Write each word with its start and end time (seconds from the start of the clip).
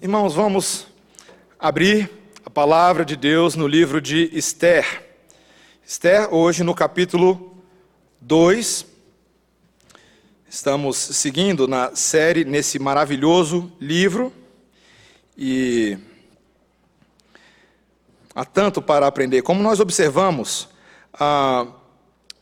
Irmãos, 0.00 0.32
vamos 0.32 0.86
abrir 1.58 2.08
a 2.44 2.48
palavra 2.48 3.04
de 3.04 3.16
Deus 3.16 3.56
no 3.56 3.66
livro 3.66 4.00
de 4.00 4.30
Esther. 4.32 5.04
Esther, 5.84 6.32
hoje 6.32 6.62
no 6.62 6.72
capítulo 6.72 7.56
2. 8.20 8.86
Estamos 10.48 10.96
seguindo 10.96 11.66
na 11.66 11.96
série 11.96 12.44
nesse 12.44 12.78
maravilhoso 12.78 13.72
livro 13.80 14.32
e 15.36 15.98
há 18.32 18.44
tanto 18.44 18.80
para 18.80 19.04
aprender. 19.04 19.42
Como 19.42 19.60
nós 19.64 19.80
observamos, 19.80 20.68
ah, 21.12 21.66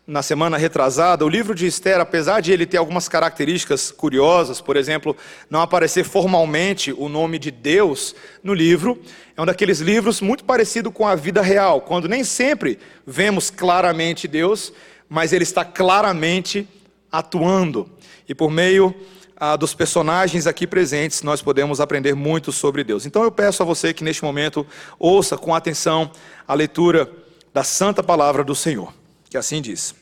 na 0.06 0.22
semana 0.22 0.56
retrasada, 0.56 1.24
o 1.24 1.28
livro 1.28 1.52
de 1.52 1.66
Esther, 1.66 2.00
apesar 2.00 2.40
de 2.40 2.52
ele 2.52 2.64
ter 2.64 2.76
algumas 2.76 3.08
características 3.08 3.90
curiosas, 3.90 4.60
por 4.60 4.76
exemplo, 4.76 5.16
não 5.50 5.60
aparecer 5.60 6.04
formalmente 6.04 6.92
o 6.92 7.08
nome 7.08 7.40
de 7.40 7.50
Deus 7.50 8.14
no 8.40 8.54
livro, 8.54 9.02
é 9.36 9.42
um 9.42 9.46
daqueles 9.46 9.80
livros 9.80 10.20
muito 10.20 10.44
parecido 10.44 10.92
com 10.92 11.08
a 11.08 11.16
vida 11.16 11.42
real, 11.42 11.80
quando 11.80 12.08
nem 12.08 12.22
sempre 12.22 12.78
vemos 13.04 13.50
claramente 13.50 14.28
Deus, 14.28 14.72
mas 15.08 15.32
ele 15.32 15.42
está 15.42 15.64
claramente 15.64 16.68
atuando. 17.10 17.90
E 18.28 18.34
por 18.34 18.50
meio 18.50 18.94
ah, 19.36 19.56
dos 19.56 19.74
personagens 19.74 20.46
aqui 20.46 20.68
presentes, 20.68 21.22
nós 21.22 21.42
podemos 21.42 21.80
aprender 21.80 22.14
muito 22.14 22.52
sobre 22.52 22.84
Deus. 22.84 23.06
Então 23.06 23.24
eu 23.24 23.32
peço 23.32 23.60
a 23.60 23.66
você 23.66 23.92
que 23.92 24.04
neste 24.04 24.22
momento 24.22 24.64
ouça 25.00 25.36
com 25.36 25.52
atenção 25.52 26.12
a 26.46 26.54
leitura 26.54 27.10
da 27.52 27.64
santa 27.64 28.04
palavra 28.04 28.44
do 28.44 28.54
Senhor 28.54 28.92
que 29.28 29.36
assim 29.36 29.60
diz: 29.60 29.94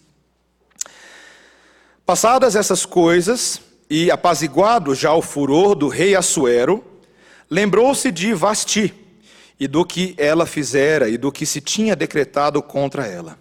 Passadas 2.05 2.57
essas 2.57 2.85
coisas, 2.85 3.61
e 3.89 4.11
apaziguado 4.11 4.95
já 4.95 5.13
o 5.13 5.23
furor 5.23 5.75
do 5.75 5.89
rei 5.89 6.15
Assuero, 6.15 6.85
lembrou-se 7.51 8.11
de 8.11 8.35
Vasti, 8.35 8.95
e 9.59 9.69
do 9.69 9.85
que 9.85 10.15
ela 10.19 10.47
fizera, 10.47 11.09
e 11.09 11.17
do 11.17 11.31
que 11.31 11.47
se 11.47 11.61
tinha 11.61 11.95
decretado 11.95 12.63
contra 12.63 13.07
ela. 13.07 13.39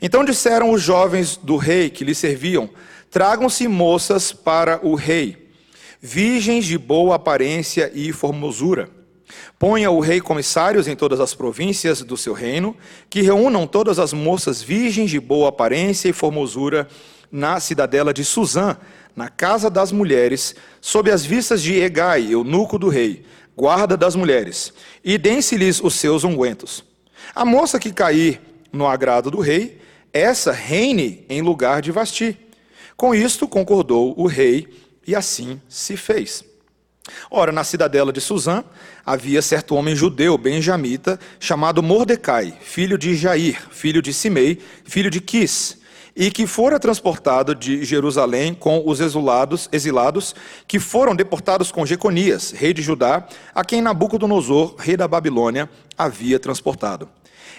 Então 0.00 0.24
disseram 0.24 0.70
os 0.70 0.82
jovens 0.82 1.36
do 1.36 1.56
rei 1.56 1.90
que 1.90 2.04
lhe 2.04 2.14
serviam: 2.14 2.68
Tragam-se 3.10 3.66
moças 3.68 4.32
para 4.32 4.80
o 4.86 4.94
rei, 4.94 5.50
virgens 6.00 6.66
de 6.66 6.76
boa 6.76 7.16
aparência 7.16 7.90
e 7.94 8.12
formosura 8.12 8.97
Ponha 9.58 9.90
o 9.90 10.00
rei 10.00 10.20
comissários 10.20 10.88
em 10.88 10.96
todas 10.96 11.20
as 11.20 11.34
províncias 11.34 12.02
do 12.02 12.16
seu 12.16 12.32
reino, 12.32 12.76
que 13.10 13.22
reúnam 13.22 13.66
todas 13.66 13.98
as 13.98 14.12
moças 14.12 14.62
virgens 14.62 15.10
de 15.10 15.20
boa 15.20 15.48
aparência 15.48 16.08
e 16.08 16.12
formosura 16.12 16.88
na 17.30 17.60
cidadela 17.60 18.12
de 18.14 18.24
Suzã, 18.24 18.76
na 19.14 19.28
casa 19.28 19.68
das 19.68 19.92
mulheres, 19.92 20.54
sob 20.80 21.10
as 21.10 21.24
vistas 21.24 21.62
de 21.62 21.78
Egai, 21.78 22.32
eunuco 22.32 22.78
do 22.78 22.88
rei, 22.88 23.24
guarda 23.56 23.96
das 23.96 24.14
mulheres, 24.14 24.72
e 25.04 25.18
dêem-se-lhes 25.18 25.80
os 25.80 25.94
seus 25.94 26.24
ungüentos. 26.24 26.84
A 27.34 27.44
moça 27.44 27.78
que 27.78 27.92
cair 27.92 28.40
no 28.72 28.86
agrado 28.86 29.30
do 29.30 29.40
rei, 29.40 29.80
essa 30.12 30.52
reine 30.52 31.24
em 31.28 31.42
lugar 31.42 31.82
de 31.82 31.90
Vasti. 31.90 32.38
Com 32.96 33.14
isto 33.14 33.46
concordou 33.46 34.14
o 34.16 34.26
rei, 34.26 34.68
e 35.06 35.14
assim 35.14 35.60
se 35.68 35.96
fez. 35.96 36.44
Ora, 37.30 37.52
na 37.52 37.64
cidadela 37.64 38.12
de 38.12 38.20
Suzã 38.20 38.64
havia 39.04 39.42
certo 39.42 39.74
homem 39.74 39.96
judeu, 39.96 40.36
benjamita, 40.36 41.18
chamado 41.40 41.82
Mordecai, 41.82 42.54
filho 42.60 42.98
de 42.98 43.14
Jair, 43.14 43.60
filho 43.70 44.02
de 44.02 44.12
Simei, 44.12 44.58
filho 44.84 45.10
de 45.10 45.20
Quis, 45.20 45.78
e 46.14 46.30
que 46.30 46.46
fora 46.46 46.80
transportado 46.80 47.54
de 47.54 47.84
Jerusalém 47.84 48.52
com 48.52 48.82
os 48.84 49.00
exilados, 49.00 49.68
exilados 49.70 50.34
que 50.66 50.80
foram 50.80 51.14
deportados 51.14 51.70
com 51.70 51.86
Jeconias, 51.86 52.50
rei 52.50 52.72
de 52.72 52.82
Judá, 52.82 53.26
a 53.54 53.64
quem 53.64 53.80
Nabucodonosor, 53.80 54.74
rei 54.78 54.96
da 54.96 55.06
Babilônia, 55.06 55.70
havia 55.96 56.38
transportado. 56.40 57.08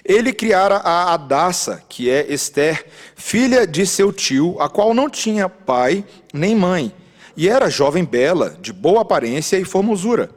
Ele 0.03 0.33
criara 0.33 0.77
a 0.77 1.14
Adassa, 1.14 1.83
que 1.88 2.09
é 2.09 2.31
Esther, 2.31 2.86
filha 3.16 3.65
de 3.65 3.86
seu 3.86 4.11
tio, 4.11 4.58
a 4.59 4.70
qual 4.70 4.93
não 4.93 5.09
tinha 5.09 5.49
pai 5.49 6.04
nem 6.33 6.55
mãe, 6.55 6.93
e 7.35 7.49
era 7.49 7.69
jovem 7.69 8.03
bela, 8.03 8.57
de 8.61 8.73
boa 8.73 9.01
aparência 9.01 9.57
e 9.57 9.65
formosura. 9.65 10.29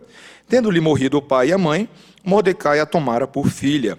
Tendo-lhe 0.48 0.80
morrido 0.80 1.18
o 1.18 1.22
pai 1.22 1.48
e 1.48 1.52
a 1.52 1.58
mãe, 1.58 1.88
Mordecai 2.24 2.78
a 2.78 2.86
tomara 2.86 3.26
por 3.26 3.48
filha. 3.48 3.98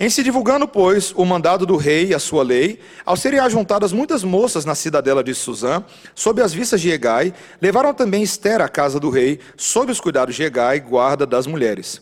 Em 0.00 0.08
se 0.08 0.22
divulgando, 0.22 0.66
pois, 0.66 1.12
o 1.14 1.24
mandado 1.24 1.66
do 1.66 1.76
rei 1.76 2.06
e 2.06 2.14
a 2.14 2.18
sua 2.18 2.42
lei, 2.42 2.80
ao 3.04 3.16
serem 3.16 3.38
ajuntadas 3.40 3.92
muitas 3.92 4.24
moças 4.24 4.64
na 4.64 4.74
cidadela 4.74 5.22
de 5.22 5.34
Suzã, 5.34 5.84
sob 6.14 6.40
as 6.40 6.52
vistas 6.52 6.80
de 6.80 6.90
Egai, 6.90 7.34
levaram 7.60 7.92
também 7.92 8.22
Esther 8.22 8.60
à 8.60 8.68
casa 8.68 8.98
do 8.98 9.10
rei, 9.10 9.38
sob 9.56 9.92
os 9.92 10.00
cuidados 10.00 10.34
de 10.34 10.42
Egai, 10.42 10.80
guarda 10.80 11.26
das 11.26 11.46
mulheres. 11.46 12.00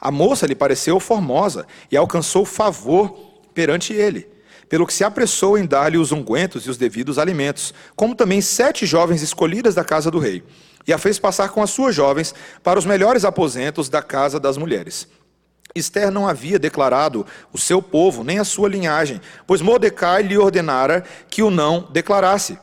A 0.00 0.10
moça 0.10 0.46
lhe 0.46 0.54
pareceu 0.54 1.00
formosa 1.00 1.66
e 1.90 1.96
alcançou 1.96 2.44
favor 2.44 3.18
perante 3.54 3.92
ele 3.92 4.37
pelo 4.68 4.86
que 4.86 4.92
se 4.92 5.04
apressou 5.04 5.56
em 5.56 5.66
dar-lhe 5.66 5.98
os 5.98 6.12
ungüentos 6.12 6.64
e 6.64 6.70
os 6.70 6.76
devidos 6.76 7.18
alimentos, 7.18 7.72
como 7.96 8.14
também 8.14 8.40
sete 8.40 8.86
jovens 8.86 9.22
escolhidas 9.22 9.74
da 9.74 9.84
casa 9.84 10.10
do 10.10 10.18
rei, 10.18 10.42
e 10.86 10.92
a 10.92 10.98
fez 10.98 11.18
passar 11.18 11.48
com 11.50 11.62
as 11.62 11.70
suas 11.70 11.94
jovens 11.94 12.34
para 12.62 12.78
os 12.78 12.86
melhores 12.86 13.24
aposentos 13.24 13.88
da 13.88 14.02
casa 14.02 14.38
das 14.38 14.56
mulheres. 14.56 15.08
Esther 15.74 16.10
não 16.10 16.26
havia 16.26 16.58
declarado 16.58 17.26
o 17.52 17.58
seu 17.58 17.82
povo, 17.82 18.24
nem 18.24 18.38
a 18.38 18.44
sua 18.44 18.68
linhagem, 18.68 19.20
pois 19.46 19.60
Mordecai 19.60 20.22
lhe 20.22 20.36
ordenara 20.36 21.04
que 21.28 21.42
o 21.42 21.50
não 21.50 21.88
declarasse. 21.92 22.58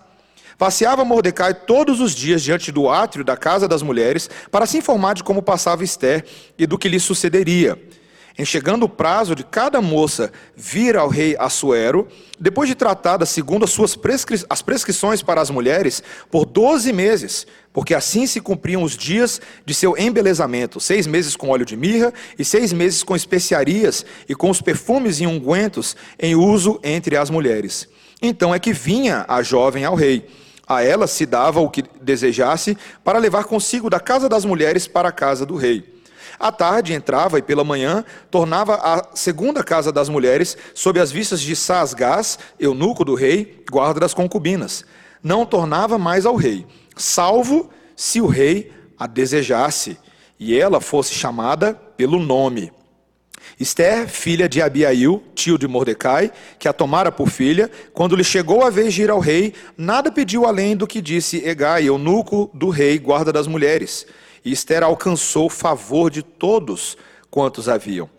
Passeava 0.57 1.03
Mordecai 1.03 1.53
todos 1.53 1.99
os 1.99 2.16
dias 2.16 2.41
diante 2.41 2.72
do 2.72 2.89
átrio 2.89 3.25
da 3.25 3.35
casa 3.35 3.67
das 3.67 3.81
mulheres 3.81 4.29
para 4.49 4.66
se 4.66 4.77
informar 4.77 5.13
de 5.13 5.23
como 5.23 5.41
passava 5.41 5.83
Esther 5.83 6.25
e 6.57 6.66
do 6.66 6.77
que 6.77 6.87
lhe 6.87 6.99
sucederia. 6.99 7.77
Em 8.38 8.44
chegando 8.44 8.84
o 8.84 8.90
prazo 8.90 9.34
de 9.34 9.46
cada 9.46 9.81
moça 9.81 10.29
vir 10.57 10.97
ao 10.97 11.07
rei 11.07 11.38
Assuero, 11.40 12.06
depois 12.38 12.68
de 12.68 12.75
tratada 12.75 13.25
segundo 13.25 13.63
as 13.63 13.69
suas 13.69 13.96
prescri 13.96 14.44
as 14.50 14.62
prescrições 14.62 15.23
para 15.23 15.40
as 15.40 15.50
mulheres, 15.50 16.03
por 16.29 16.46
doze 16.46 16.91
meses, 16.91 17.47
porque 17.72 17.94
assim 17.94 18.28
se 18.28 18.41
cumpriam 18.41 18.84
os 18.84 18.97
dias 18.97 19.40
de 19.66 19.73
seu 19.73 19.97
embelezamento, 19.97 20.81
seis 20.81 21.07
meses 21.07 21.38
com 21.38 21.47
óleo 21.47 21.66
de 21.66 21.78
mirra 21.78 22.13
e 22.38 22.44
seis 22.44 22.73
meses 22.73 23.03
com 23.03 23.16
especiarias 23.16 24.06
e 24.28 24.35
com 24.35 24.50
os 24.50 24.62
perfumes 24.62 25.22
e 25.22 25.25
ungüentos 25.25 25.96
em 26.19 26.35
uso 26.35 26.78
entre 26.84 27.16
as 27.16 27.29
mulheres. 27.29 27.88
Então 28.22 28.53
é 28.53 28.59
que 28.59 28.73
vinha 28.73 29.23
a 29.29 29.41
jovem 29.41 29.85
ao 29.85 29.96
rei. 29.96 30.28
A 30.67 30.84
ela 30.84 31.07
se 31.07 31.25
dava 31.25 31.62
o 31.62 31.69
que 31.69 31.85
desejasse 32.02 32.78
para 33.02 33.17
levar 33.17 33.46
consigo 33.46 33.90
da 33.90 34.00
casa 34.00 34.28
das 34.28 34.44
mulheres 34.44 34.88
para 34.88 35.07
a 35.07 35.13
casa 35.13 35.46
do 35.46 35.56
rei. 35.56 35.94
À 36.40 36.51
tarde 36.51 36.94
entrava 36.94 37.40
e 37.40 37.41
pela 37.41 37.63
manhã 37.63 38.03
tornava 38.29 38.75
à 38.75 39.16
segunda 39.16 39.63
casa 39.63 39.91
das 39.91 40.09
mulheres, 40.09 40.57
sob 40.73 41.00
as 41.00 41.12
vistas 41.12 41.41
de 41.41 41.56
Sasgás, 41.56 42.38
eunuco 42.59 43.06
do 43.06 43.16
rei, 43.16 43.63
guarda 43.69 44.00
das 44.01 44.13
concubinas. 44.13 44.85
Não 45.23 45.46
tornava 45.46 45.97
mais 45.97 46.25
ao 46.25 46.35
rei, 46.35 46.66
salvo 46.96 47.69
se 47.96 48.22
o 48.22 48.28
rei 48.28 48.72
a 48.97 49.07
desejasse 49.07 49.97
e 50.40 50.57
ela 50.57 50.81
fosse 50.81 51.13
chamada 51.13 51.73
pelo 51.73 52.19
nome. 52.19 52.72
Esther, 53.59 54.07
filha 54.07 54.50
de 54.50 54.62
Abiail, 54.62 55.23
tio 55.34 55.57
de 55.57 55.67
Mordecai, 55.67 56.31
que 56.59 56.67
a 56.67 56.73
tomara 56.73 57.12
por 57.12 57.29
filha, 57.29 57.72
quando 57.94 58.16
lhe 58.16 58.23
chegou 58.23 58.63
a 58.63 58.69
vez 58.69 58.94
de 58.94 59.03
ir 59.03 59.09
ao 59.09 59.19
rei, 59.19 59.53
nada 59.78 60.12
pediu 60.12 60.46
além 60.46 60.75
do 60.75 60.88
que 60.88 61.02
disse 61.02 61.38
Egai, 61.46 61.88
eunuco 61.88 62.50
do 62.53 62.69
rei, 62.69 62.97
guarda 63.00 63.31
das 63.31 63.47
mulheres. 63.47 64.06
E 64.45 64.51
Esther 64.51 64.83
alcançou 64.83 65.47
o 65.47 65.50
favor 65.50 66.11
de 66.11 66.22
todos 66.22 66.95
quantos 67.31 67.67
haviam. 67.67 68.09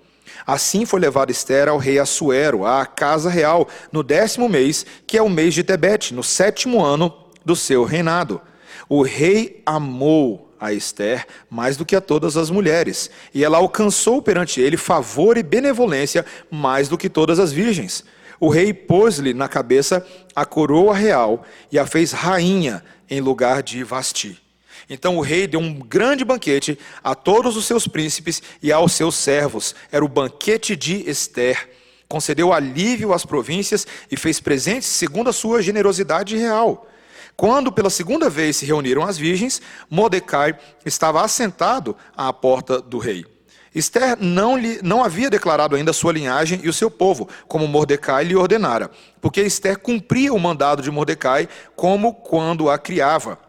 Assim 0.44 0.84
foi 0.84 1.00
levada 1.00 1.30
Esther 1.30 1.68
ao 1.68 1.78
rei 1.78 1.98
Assuero, 1.98 2.66
à 2.66 2.84
casa 2.84 3.30
real, 3.30 3.68
no 3.92 4.02
décimo 4.02 4.48
mês, 4.48 4.84
que 5.06 5.16
é 5.16 5.22
o 5.22 5.30
mês 5.30 5.54
de 5.54 5.62
Tebete, 5.62 6.12
no 6.12 6.22
sétimo 6.22 6.84
ano 6.84 7.14
do 7.44 7.54
seu 7.54 7.84
reinado. 7.84 8.40
O 8.88 9.02
rei 9.02 9.62
amou 9.64 10.52
a 10.58 10.72
Esther 10.72 11.26
mais 11.48 11.76
do 11.76 11.84
que 11.84 11.94
a 11.94 12.00
todas 12.00 12.36
as 12.36 12.50
mulheres, 12.50 13.10
e 13.32 13.44
ela 13.44 13.58
alcançou 13.58 14.20
perante 14.20 14.60
ele 14.60 14.76
favor 14.76 15.36
e 15.36 15.42
benevolência 15.42 16.26
mais 16.50 16.88
do 16.88 16.98
que 16.98 17.08
todas 17.08 17.38
as 17.38 17.52
virgens. 17.52 18.04
O 18.38 18.48
rei 18.48 18.74
pôs-lhe 18.74 19.32
na 19.32 19.48
cabeça 19.48 20.06
a 20.34 20.44
coroa 20.44 20.94
real 20.94 21.42
e 21.70 21.78
a 21.78 21.86
fez 21.86 22.12
rainha 22.12 22.82
em 23.08 23.20
lugar 23.20 23.62
de 23.62 23.82
Vasti. 23.82 24.45
Então 24.88 25.16
o 25.16 25.20
rei 25.20 25.46
deu 25.46 25.58
um 25.58 25.74
grande 25.74 26.24
banquete 26.24 26.78
a 27.02 27.14
todos 27.14 27.56
os 27.56 27.66
seus 27.66 27.88
príncipes 27.88 28.42
e 28.62 28.72
aos 28.72 28.92
seus 28.92 29.16
servos. 29.16 29.74
Era 29.90 30.04
o 30.04 30.08
banquete 30.08 30.76
de 30.76 31.08
Esther. 31.08 31.70
Concedeu 32.08 32.52
alívio 32.52 33.12
às 33.12 33.26
províncias 33.26 33.86
e 34.10 34.16
fez 34.16 34.38
presentes 34.38 34.88
segundo 34.88 35.28
a 35.28 35.32
sua 35.32 35.60
generosidade 35.60 36.36
real. 36.36 36.86
Quando 37.36 37.72
pela 37.72 37.90
segunda 37.90 38.30
vez 38.30 38.56
se 38.56 38.64
reuniram 38.64 39.02
as 39.02 39.18
virgens, 39.18 39.60
Mordecai 39.90 40.56
estava 40.84 41.22
assentado 41.22 41.96
à 42.16 42.32
porta 42.32 42.80
do 42.80 42.98
rei. 42.98 43.26
Esther 43.74 44.16
não, 44.18 44.56
lhe, 44.56 44.80
não 44.82 45.04
havia 45.04 45.28
declarado 45.28 45.76
ainda 45.76 45.92
sua 45.92 46.12
linhagem 46.12 46.60
e 46.62 46.68
o 46.68 46.72
seu 46.72 46.90
povo, 46.90 47.28
como 47.46 47.68
Mordecai 47.68 48.24
lhe 48.24 48.34
ordenara, 48.34 48.90
porque 49.20 49.42
Esther 49.42 49.78
cumpria 49.78 50.32
o 50.32 50.38
mandado 50.38 50.80
de 50.80 50.90
Mordecai 50.90 51.46
como 51.74 52.14
quando 52.14 52.70
a 52.70 52.78
criava. 52.78 53.45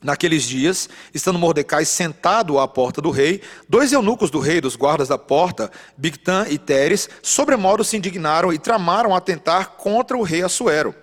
Naqueles 0.00 0.44
dias, 0.44 0.88
estando 1.12 1.40
Mordecai 1.40 1.84
sentado 1.84 2.58
à 2.60 2.68
porta 2.68 3.02
do 3.02 3.10
rei, 3.10 3.42
dois 3.68 3.92
eunucos 3.92 4.30
do 4.30 4.38
rei, 4.38 4.60
dos 4.60 4.76
guardas 4.76 5.08
da 5.08 5.18
porta, 5.18 5.72
Bigtan 5.96 6.46
e 6.48 6.56
Teres, 6.56 7.08
sobremodo 7.20 7.82
se 7.82 7.96
indignaram 7.96 8.52
e 8.52 8.58
tramaram 8.58 9.14
atentar 9.14 9.70
contra 9.70 10.16
o 10.16 10.22
rei 10.22 10.42
Assuero. 10.42 10.94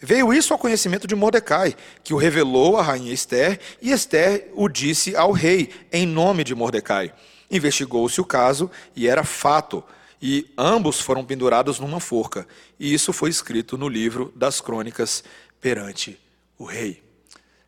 Veio 0.00 0.32
isso 0.32 0.52
ao 0.52 0.58
conhecimento 0.58 1.06
de 1.06 1.16
Mordecai, 1.16 1.74
que 2.04 2.14
o 2.14 2.16
revelou 2.16 2.76
à 2.76 2.82
rainha 2.82 3.12
Esther, 3.12 3.58
e 3.82 3.90
Esther 3.90 4.50
o 4.54 4.68
disse 4.68 5.16
ao 5.16 5.32
rei, 5.32 5.70
em 5.90 6.06
nome 6.06 6.44
de 6.44 6.54
Mordecai. 6.54 7.12
Investigou-se 7.50 8.20
o 8.20 8.24
caso, 8.24 8.70
e 8.94 9.08
era 9.08 9.24
fato, 9.24 9.82
e 10.22 10.52
ambos 10.56 11.00
foram 11.00 11.24
pendurados 11.24 11.80
numa 11.80 11.98
forca. 11.98 12.46
E 12.78 12.94
isso 12.94 13.12
foi 13.12 13.30
escrito 13.30 13.76
no 13.76 13.88
livro 13.88 14.32
das 14.36 14.60
crônicas 14.60 15.24
perante 15.60 16.20
o 16.56 16.64
rei. 16.64 17.03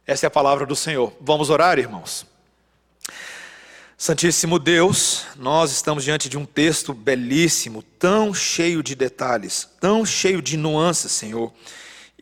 Essa 0.09 0.27
é 0.27 0.29
a 0.29 0.31
palavra 0.31 0.65
do 0.65 0.77
Senhor. 0.77 1.13
Vamos 1.21 1.51
orar, 1.51 1.81
irmãos? 1.81 2.25
Santíssimo 3.99 4.57
Deus, 4.57 5.27
nós 5.35 5.73
estamos 5.73 6.05
diante 6.05 6.29
de 6.29 6.39
um 6.39 6.47
texto 6.47 6.95
belíssimo, 6.95 7.83
tão 7.83 8.33
cheio 8.33 8.85
de 8.85 8.95
detalhes, 8.95 9.69
tão 9.81 10.07
cheio 10.07 10.41
de 10.41 10.57
nuances, 10.57 11.11
Senhor. 11.11 11.53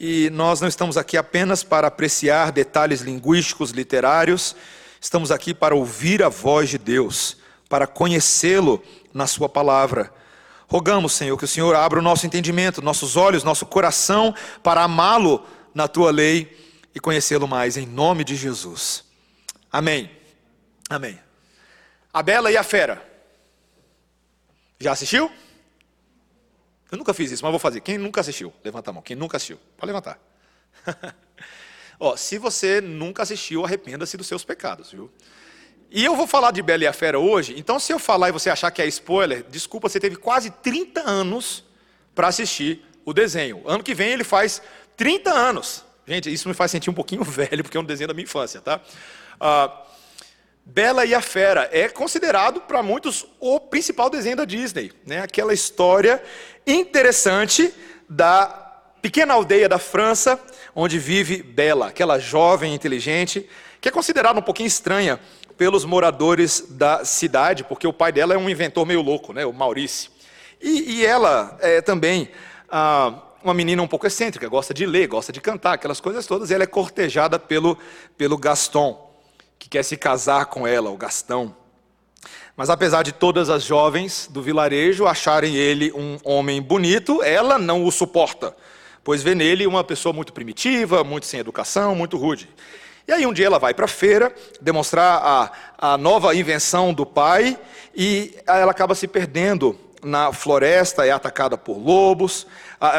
E 0.00 0.30
nós 0.30 0.62
não 0.62 0.68
estamos 0.68 0.96
aqui 0.96 1.18
apenas 1.18 1.62
para 1.62 1.88
apreciar 1.88 2.52
detalhes 2.52 3.02
linguísticos, 3.02 3.70
literários, 3.70 4.56
estamos 4.98 5.30
aqui 5.30 5.52
para 5.52 5.74
ouvir 5.74 6.22
a 6.22 6.30
voz 6.30 6.70
de 6.70 6.78
Deus, 6.78 7.36
para 7.68 7.86
conhecê-lo 7.86 8.82
na 9.12 9.26
Sua 9.26 9.48
palavra. 9.48 10.10
Rogamos, 10.68 11.12
Senhor, 11.12 11.36
que 11.36 11.44
o 11.44 11.48
Senhor 11.48 11.76
abra 11.76 11.98
o 11.98 12.02
nosso 12.02 12.24
entendimento, 12.24 12.80
nossos 12.80 13.14
olhos, 13.14 13.44
nosso 13.44 13.66
coração 13.66 14.34
para 14.62 14.82
amá-lo 14.82 15.44
na 15.74 15.86
Tua 15.86 16.10
lei 16.10 16.63
e 16.94 17.00
conhecê-lo 17.00 17.48
mais, 17.48 17.76
em 17.76 17.86
nome 17.86 18.22
de 18.22 18.36
Jesus. 18.36 19.04
Amém. 19.70 20.10
Amém. 20.88 21.18
A 22.12 22.22
Bela 22.22 22.52
e 22.52 22.56
a 22.56 22.62
Fera. 22.62 23.04
Já 24.78 24.92
assistiu? 24.92 25.30
Eu 26.92 26.98
nunca 26.98 27.12
fiz 27.12 27.32
isso, 27.32 27.42
mas 27.42 27.50
vou 27.50 27.58
fazer. 27.58 27.80
Quem 27.80 27.98
nunca 27.98 28.20
assistiu? 28.20 28.52
Levanta 28.62 28.90
a 28.90 28.92
mão. 28.92 29.02
Quem 29.02 29.16
nunca 29.16 29.36
assistiu? 29.36 29.58
Pode 29.76 29.86
levantar. 29.86 30.18
Ó, 31.98 32.16
se 32.16 32.38
você 32.38 32.80
nunca 32.80 33.22
assistiu, 33.22 33.64
arrependa-se 33.64 34.16
dos 34.16 34.26
seus 34.26 34.44
pecados, 34.44 34.92
viu? 34.92 35.10
E 35.90 36.04
eu 36.04 36.14
vou 36.14 36.26
falar 36.26 36.50
de 36.50 36.62
Bela 36.62 36.84
e 36.84 36.86
a 36.86 36.92
Fera 36.92 37.18
hoje, 37.18 37.54
então 37.56 37.78
se 37.78 37.92
eu 37.92 37.98
falar 37.98 38.28
e 38.28 38.32
você 38.32 38.50
achar 38.50 38.70
que 38.70 38.82
é 38.82 38.86
spoiler, 38.86 39.44
desculpa, 39.44 39.88
você 39.88 40.00
teve 40.00 40.16
quase 40.16 40.50
30 40.50 41.08
anos 41.08 41.64
para 42.14 42.28
assistir 42.28 42.84
o 43.04 43.12
desenho. 43.12 43.62
Ano 43.64 43.82
que 43.82 43.94
vem 43.94 44.10
ele 44.10 44.24
faz 44.24 44.60
30 44.96 45.30
anos. 45.30 45.84
Gente, 46.06 46.32
isso 46.32 46.48
me 46.48 46.54
faz 46.54 46.70
sentir 46.70 46.90
um 46.90 46.94
pouquinho 46.94 47.24
velho, 47.24 47.62
porque 47.62 47.76
é 47.76 47.80
um 47.80 47.84
desenho 47.84 48.08
da 48.08 48.14
minha 48.14 48.24
infância, 48.24 48.60
tá? 48.60 48.80
Ah, 49.40 49.82
Bela 50.66 51.04
e 51.04 51.14
a 51.14 51.20
Fera 51.20 51.68
é 51.72 51.88
considerado 51.88 52.60
para 52.62 52.82
muitos 52.82 53.26
o 53.38 53.60
principal 53.60 54.08
desenho 54.08 54.36
da 54.36 54.44
Disney, 54.44 54.92
né? 55.06 55.20
Aquela 55.20 55.52
história 55.52 56.22
interessante 56.66 57.72
da 58.08 58.46
pequena 59.02 59.34
aldeia 59.34 59.68
da 59.68 59.78
França, 59.78 60.40
onde 60.74 60.98
vive 60.98 61.42
Bela, 61.42 61.88
aquela 61.88 62.18
jovem 62.18 62.74
inteligente, 62.74 63.46
que 63.80 63.88
é 63.88 63.92
considerada 63.92 64.38
um 64.38 64.42
pouquinho 64.42 64.66
estranha 64.66 65.20
pelos 65.58 65.84
moradores 65.84 66.64
da 66.70 67.04
cidade, 67.04 67.64
porque 67.64 67.86
o 67.86 67.92
pai 67.92 68.10
dela 68.10 68.32
é 68.32 68.38
um 68.38 68.48
inventor 68.48 68.86
meio 68.86 69.02
louco, 69.02 69.34
né? 69.34 69.44
O 69.44 69.52
Maurice. 69.52 70.08
E, 70.60 70.94
e 70.94 71.06
ela 71.06 71.58
é 71.60 71.82
também 71.82 72.30
ah, 72.70 73.22
uma 73.44 73.52
menina 73.52 73.82
um 73.82 73.86
pouco 73.86 74.06
excêntrica, 74.06 74.48
gosta 74.48 74.72
de 74.72 74.86
ler, 74.86 75.06
gosta 75.06 75.30
de 75.30 75.38
cantar, 75.38 75.74
aquelas 75.74 76.00
coisas 76.00 76.26
todas, 76.26 76.50
e 76.50 76.54
ela 76.54 76.64
é 76.64 76.66
cortejada 76.66 77.38
pelo, 77.38 77.76
pelo 78.16 78.38
Gaston, 78.38 79.14
que 79.58 79.68
quer 79.68 79.82
se 79.82 79.98
casar 79.98 80.46
com 80.46 80.66
ela, 80.66 80.90
o 80.90 80.96
Gastão. 80.96 81.54
Mas 82.56 82.70
apesar 82.70 83.02
de 83.02 83.12
todas 83.12 83.50
as 83.50 83.62
jovens 83.62 84.28
do 84.32 84.40
vilarejo 84.40 85.06
acharem 85.06 85.56
ele 85.56 85.92
um 85.92 86.18
homem 86.24 86.62
bonito, 86.62 87.22
ela 87.22 87.58
não 87.58 87.84
o 87.84 87.92
suporta, 87.92 88.56
pois 89.02 89.22
vê 89.22 89.34
nele 89.34 89.66
uma 89.66 89.84
pessoa 89.84 90.14
muito 90.14 90.32
primitiva, 90.32 91.04
muito 91.04 91.26
sem 91.26 91.38
educação, 91.38 91.94
muito 91.94 92.16
rude. 92.16 92.48
E 93.06 93.12
aí 93.12 93.26
um 93.26 93.32
dia 93.34 93.44
ela 93.44 93.58
vai 93.58 93.74
para 93.74 93.84
a 93.84 93.88
feira 93.88 94.34
demonstrar 94.62 95.20
a, 95.22 95.52
a 95.76 95.98
nova 95.98 96.34
invenção 96.34 96.94
do 96.94 97.04
pai 97.04 97.58
e 97.94 98.34
ela 98.46 98.70
acaba 98.70 98.94
se 98.94 99.06
perdendo 99.06 99.78
na 100.02 100.32
floresta, 100.32 101.06
é 101.06 101.10
atacada 101.10 101.58
por 101.58 101.76
lobos. 101.76 102.46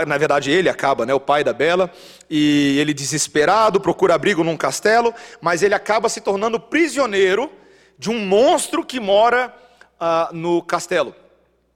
Na 0.07 0.17
verdade, 0.17 0.51
ele 0.51 0.69
acaba, 0.69 1.05
né, 1.05 1.13
o 1.13 1.19
pai 1.19 1.43
da 1.43 1.53
Bela, 1.53 1.91
e 2.29 2.77
ele 2.79 2.93
desesperado 2.93 3.79
procura 3.79 4.15
abrigo 4.15 4.43
num 4.43 4.57
castelo, 4.57 5.13
mas 5.41 5.63
ele 5.63 5.73
acaba 5.73 6.09
se 6.09 6.21
tornando 6.21 6.59
prisioneiro 6.59 7.51
de 7.97 8.09
um 8.09 8.19
monstro 8.19 8.85
que 8.85 8.99
mora 8.99 9.53
ah, 9.99 10.29
no 10.31 10.61
castelo. 10.61 11.15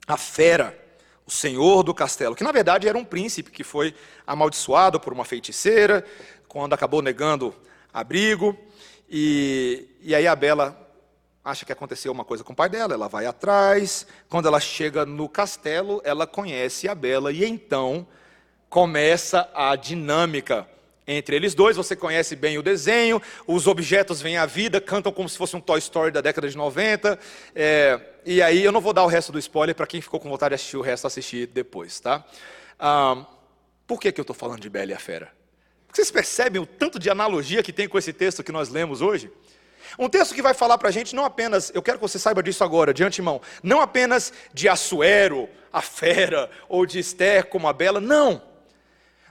A 0.08 0.18
fera, 0.18 0.78
o 1.26 1.32
senhor 1.32 1.84
do 1.84 1.94
castelo, 1.94 2.36
que 2.36 2.44
na 2.44 2.52
verdade 2.52 2.88
era 2.88 2.98
um 2.98 3.06
príncipe 3.06 3.52
que 3.52 3.64
foi 3.64 3.94
amaldiçoado 4.26 5.00
por 5.00 5.14
uma 5.14 5.24
feiticeira, 5.24 6.04
quando 6.48 6.74
acabou 6.74 7.02
negando 7.02 7.54
abrigo. 7.94 8.58
E, 9.10 9.88
e 10.02 10.14
aí 10.14 10.28
a 10.28 10.36
Bela 10.36 10.89
acha 11.50 11.66
que 11.66 11.72
aconteceu 11.72 12.12
uma 12.12 12.24
coisa 12.24 12.44
com 12.44 12.54
o 12.54 12.56
pai 12.56 12.70
dela, 12.70 12.94
ela 12.94 13.08
vai 13.08 13.26
atrás. 13.26 14.06
Quando 14.28 14.48
ela 14.48 14.60
chega 14.60 15.06
no 15.06 15.28
castelo, 15.28 16.02
ela 16.04 16.26
conhece 16.26 16.88
a 16.88 16.96
Bela 16.96 17.32
e 17.32 17.44
então 17.44 18.08
começa 18.70 19.50
a 19.54 19.76
dinâmica 19.76 20.68
entre 21.08 21.36
eles 21.36 21.56
dois. 21.56 21.76
Você 21.76 21.96
conhece 21.96 22.36
bem 22.36 22.58
o 22.58 22.64
desenho, 22.64 23.22
os 23.48 23.68
objetos 23.68 24.22
vêm 24.22 24.38
à 24.38 24.46
vida, 24.46 24.80
cantam 24.80 25.12
como 25.12 25.28
se 25.28 25.38
fosse 25.38 25.56
um 25.56 25.62
Toy 25.62 25.80
Story 25.80 26.12
da 26.12 26.22
década 26.22 26.48
de 26.48 26.56
90. 26.56 27.20
É, 27.56 28.00
e 28.26 28.42
aí 28.42 28.64
eu 28.64 28.72
não 28.72 28.80
vou 28.80 28.94
dar 28.94 29.04
o 29.04 29.08
resto 29.08 29.32
do 29.32 29.40
spoiler 29.40 29.76
para 29.76 29.88
quem 29.88 30.02
ficou 30.02 30.20
com 30.20 30.30
vontade 30.30 30.52
de 30.52 30.56
assistir 30.56 30.78
o 30.78 30.82
resto, 30.82 31.08
assistir 31.08 31.48
depois, 31.48 32.00
tá? 32.00 32.24
Por 33.88 34.00
que, 34.00 34.12
que 34.12 34.22
eu 34.22 34.24
estou 34.24 34.36
falando 34.36 34.60
de 34.60 34.70
Bela 34.70 34.92
e 34.92 34.94
a 34.94 35.00
Fera? 35.00 35.32
Vocês 35.92 36.12
percebem 36.12 36.62
o 36.62 36.66
tanto 36.66 37.00
de 37.00 37.10
analogia 37.10 37.64
que 37.64 37.74
tem 37.74 37.88
com 37.88 37.98
esse 37.98 38.14
texto 38.14 38.44
que 38.44 38.52
nós 38.52 38.70
lemos 38.70 39.02
hoje? 39.02 39.32
Um 39.98 40.10
texto 40.10 40.36
que 40.36 40.42
vai 40.42 40.54
falar 40.54 40.78
para 40.78 40.90
a 40.90 40.92
gente 40.92 41.16
não 41.16 41.26
apenas, 41.26 41.72
eu 41.74 41.82
quero 41.82 41.98
que 41.98 42.02
você 42.02 42.20
saiba 42.20 42.44
disso 42.44 42.64
agora, 42.64 42.94
de 42.94 43.04
antemão, 43.04 43.42
não 43.64 43.82
apenas 43.82 44.32
de 44.54 44.70
Assuero, 44.70 45.50
a 45.72 45.82
fera, 45.82 46.50
ou 46.68 46.86
de 46.86 47.00
Esther 47.00 47.46
como 47.46 47.68
a 47.68 47.74
bela, 47.74 48.00
não. 48.00 48.42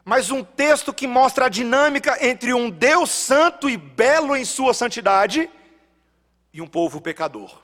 Mas 0.05 0.31
um 0.31 0.43
texto 0.43 0.93
que 0.93 1.07
mostra 1.07 1.47
a 1.47 1.49
dinâmica 1.49 2.17
entre 2.27 2.55
um 2.55 2.71
Deus 2.71 3.11
santo 3.11 3.69
e 3.69 3.77
belo 3.77 4.35
em 4.35 4.45
sua 4.45 4.73
santidade 4.73 5.51
e 6.53 6.63
um 6.63 6.67
povo 6.67 7.01
pecador. 7.01 7.63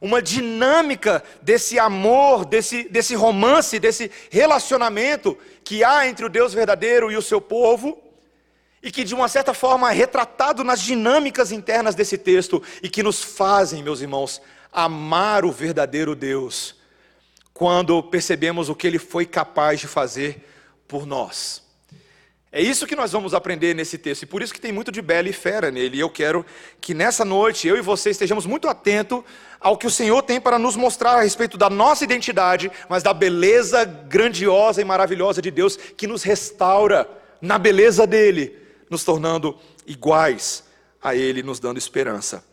Uma 0.00 0.20
dinâmica 0.20 1.22
desse 1.40 1.78
amor, 1.78 2.44
desse, 2.44 2.88
desse 2.88 3.14
romance, 3.14 3.78
desse 3.78 4.10
relacionamento 4.30 5.38
que 5.64 5.82
há 5.82 6.06
entre 6.06 6.26
o 6.26 6.28
Deus 6.28 6.52
verdadeiro 6.52 7.10
e 7.10 7.16
o 7.16 7.22
seu 7.22 7.40
povo 7.40 8.05
e 8.86 8.90
que 8.92 9.02
de 9.02 9.16
uma 9.16 9.26
certa 9.26 9.52
forma 9.52 9.90
é 9.90 9.94
retratado 9.94 10.62
nas 10.62 10.80
dinâmicas 10.80 11.50
internas 11.50 11.96
desse 11.96 12.16
texto 12.16 12.62
e 12.80 12.88
que 12.88 13.02
nos 13.02 13.20
fazem, 13.20 13.82
meus 13.82 14.00
irmãos, 14.00 14.40
amar 14.72 15.44
o 15.44 15.50
verdadeiro 15.50 16.14
Deus 16.14 16.76
quando 17.52 18.00
percebemos 18.00 18.68
o 18.68 18.76
que 18.76 18.86
ele 18.86 19.00
foi 19.00 19.26
capaz 19.26 19.80
de 19.80 19.88
fazer 19.88 20.48
por 20.86 21.04
nós. 21.04 21.64
É 22.52 22.62
isso 22.62 22.86
que 22.86 22.94
nós 22.94 23.10
vamos 23.10 23.34
aprender 23.34 23.74
nesse 23.74 23.98
texto, 23.98 24.22
e 24.22 24.26
por 24.26 24.40
isso 24.40 24.54
que 24.54 24.60
tem 24.60 24.70
muito 24.70 24.92
de 24.92 25.02
bela 25.02 25.28
e 25.28 25.32
fera 25.32 25.68
nele. 25.68 25.96
E 25.96 26.00
eu 26.00 26.08
quero 26.08 26.46
que 26.80 26.94
nessa 26.94 27.24
noite 27.24 27.66
eu 27.66 27.76
e 27.76 27.80
você 27.80 28.10
estejamos 28.10 28.46
muito 28.46 28.68
atentos 28.68 29.24
ao 29.58 29.76
que 29.76 29.86
o 29.86 29.90
Senhor 29.90 30.22
tem 30.22 30.40
para 30.40 30.60
nos 30.60 30.76
mostrar 30.76 31.16
a 31.16 31.22
respeito 31.22 31.58
da 31.58 31.68
nossa 31.68 32.04
identidade, 32.04 32.70
mas 32.88 33.02
da 33.02 33.12
beleza 33.12 33.84
grandiosa 33.84 34.80
e 34.80 34.84
maravilhosa 34.84 35.42
de 35.42 35.50
Deus 35.50 35.76
que 35.76 36.06
nos 36.06 36.22
restaura 36.22 37.10
na 37.40 37.58
beleza 37.58 38.06
dele 38.06 38.65
nos 38.90 39.04
tornando 39.04 39.58
iguais 39.86 40.64
a 41.02 41.14
Ele, 41.14 41.42
nos 41.42 41.60
dando 41.60 41.78
esperança. 41.78 42.44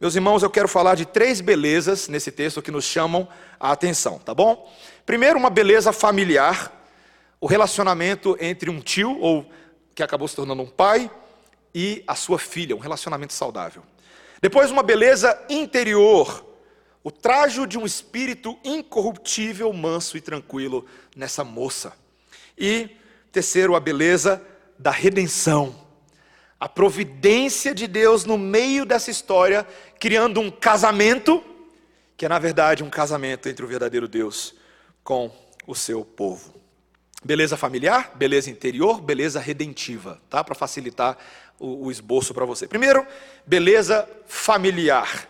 Meus 0.00 0.16
irmãos, 0.16 0.42
eu 0.42 0.50
quero 0.50 0.66
falar 0.66 0.96
de 0.96 1.06
três 1.06 1.40
belezas 1.40 2.08
nesse 2.08 2.32
texto 2.32 2.60
que 2.60 2.72
nos 2.72 2.84
chamam 2.84 3.28
a 3.60 3.70
atenção, 3.70 4.18
tá 4.18 4.34
bom? 4.34 4.68
Primeiro, 5.06 5.38
uma 5.38 5.50
beleza 5.50 5.92
familiar, 5.92 6.72
o 7.40 7.46
relacionamento 7.46 8.36
entre 8.40 8.68
um 8.68 8.80
tio, 8.80 9.16
ou 9.20 9.48
que 9.94 10.02
acabou 10.02 10.26
se 10.26 10.34
tornando 10.34 10.62
um 10.62 10.66
pai, 10.66 11.08
e 11.72 12.02
a 12.06 12.16
sua 12.16 12.38
filha, 12.38 12.74
um 12.74 12.80
relacionamento 12.80 13.32
saudável. 13.32 13.82
Depois, 14.40 14.72
uma 14.72 14.82
beleza 14.82 15.40
interior, 15.48 16.44
o 17.04 17.10
trajo 17.10 17.64
de 17.64 17.78
um 17.78 17.86
espírito 17.86 18.58
incorruptível, 18.64 19.72
manso 19.72 20.16
e 20.16 20.20
tranquilo 20.20 20.84
nessa 21.14 21.44
moça. 21.44 21.92
E, 22.58 22.90
terceiro, 23.30 23.76
a 23.76 23.80
beleza 23.80 24.42
da 24.82 24.90
redenção. 24.90 25.74
A 26.58 26.68
providência 26.68 27.72
de 27.72 27.86
Deus 27.86 28.24
no 28.24 28.36
meio 28.36 28.84
dessa 28.84 29.10
história, 29.10 29.66
criando 29.98 30.40
um 30.40 30.50
casamento, 30.50 31.42
que 32.16 32.26
é 32.26 32.28
na 32.28 32.38
verdade 32.38 32.82
um 32.82 32.90
casamento 32.90 33.48
entre 33.48 33.64
o 33.64 33.68
verdadeiro 33.68 34.08
Deus 34.08 34.54
com 35.04 35.30
o 35.66 35.74
seu 35.74 36.04
povo. 36.04 36.52
Beleza 37.24 37.56
familiar, 37.56 38.10
beleza 38.16 38.50
interior, 38.50 39.00
beleza 39.00 39.38
redentiva, 39.38 40.20
tá? 40.28 40.42
Para 40.42 40.56
facilitar 40.56 41.16
o, 41.58 41.86
o 41.86 41.90
esboço 41.90 42.34
para 42.34 42.44
você. 42.44 42.66
Primeiro, 42.66 43.06
beleza 43.46 44.08
familiar. 44.26 45.28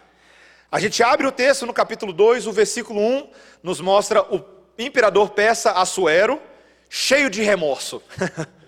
A 0.71 0.80
gente 0.80 1.02
abre 1.02 1.26
o 1.26 1.32
texto 1.32 1.66
no 1.66 1.75
capítulo 1.75 2.14
2, 2.14 2.47
o 2.47 2.52
versículo 2.52 2.99
1 2.99 3.30
nos 3.62 3.80
mostra 3.82 4.23
o 4.35 4.42
imperador 4.78 5.30
persa 5.30 5.73
Assuero 5.73 6.40
cheio 6.88 7.28
de 7.28 7.42
remorso. 7.42 8.02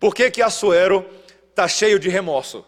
Por 0.00 0.14
que 0.14 0.30
que 0.30 0.40
Assuero 0.40 1.04
está 1.50 1.68
cheio 1.68 1.98
de 1.98 2.08
remorso? 2.08 2.64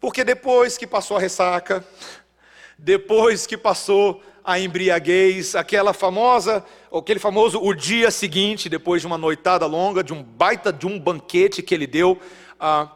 Porque 0.00 0.24
depois 0.24 0.76
que 0.76 0.86
passou 0.86 1.16
a 1.16 1.20
ressaca, 1.20 1.86
depois 2.76 3.46
que 3.46 3.56
passou 3.56 4.20
a 4.44 4.58
embriaguez, 4.58 5.54
aquela 5.54 5.92
famosa, 5.92 6.64
aquele 6.92 7.20
famoso 7.20 7.60
o 7.62 7.72
dia 7.72 8.10
seguinte, 8.10 8.68
depois 8.68 9.00
de 9.00 9.06
uma 9.06 9.16
noitada 9.16 9.64
longa, 9.64 10.02
de 10.02 10.12
um 10.12 10.22
baita 10.22 10.72
de 10.72 10.88
um 10.88 10.98
banquete 10.98 11.62
que 11.62 11.72
ele 11.72 11.86
deu 11.86 12.20
ah, 12.58 12.90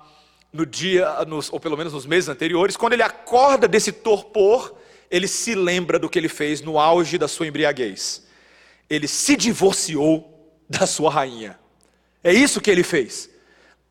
no 0.52 0.66
dia, 0.66 1.24
nos, 1.24 1.52
ou 1.52 1.60
pelo 1.60 1.76
menos 1.76 1.92
nos 1.92 2.06
meses 2.06 2.28
anteriores, 2.28 2.76
quando 2.76 2.94
ele 2.94 3.02
acorda 3.04 3.68
desse 3.68 3.92
torpor, 3.92 4.74
ele 5.08 5.28
se 5.28 5.54
lembra 5.54 5.96
do 5.96 6.08
que 6.08 6.18
ele 6.18 6.28
fez 6.28 6.60
no 6.60 6.76
auge 6.76 7.16
da 7.16 7.28
sua 7.28 7.46
embriaguez. 7.46 8.26
Ele 8.88 9.06
se 9.06 9.36
divorciou 9.36 10.52
da 10.68 10.86
sua 10.86 11.10
rainha. 11.10 11.58
É 12.22 12.32
isso 12.32 12.60
que 12.60 12.70
ele 12.70 12.82
fez. 12.82 13.30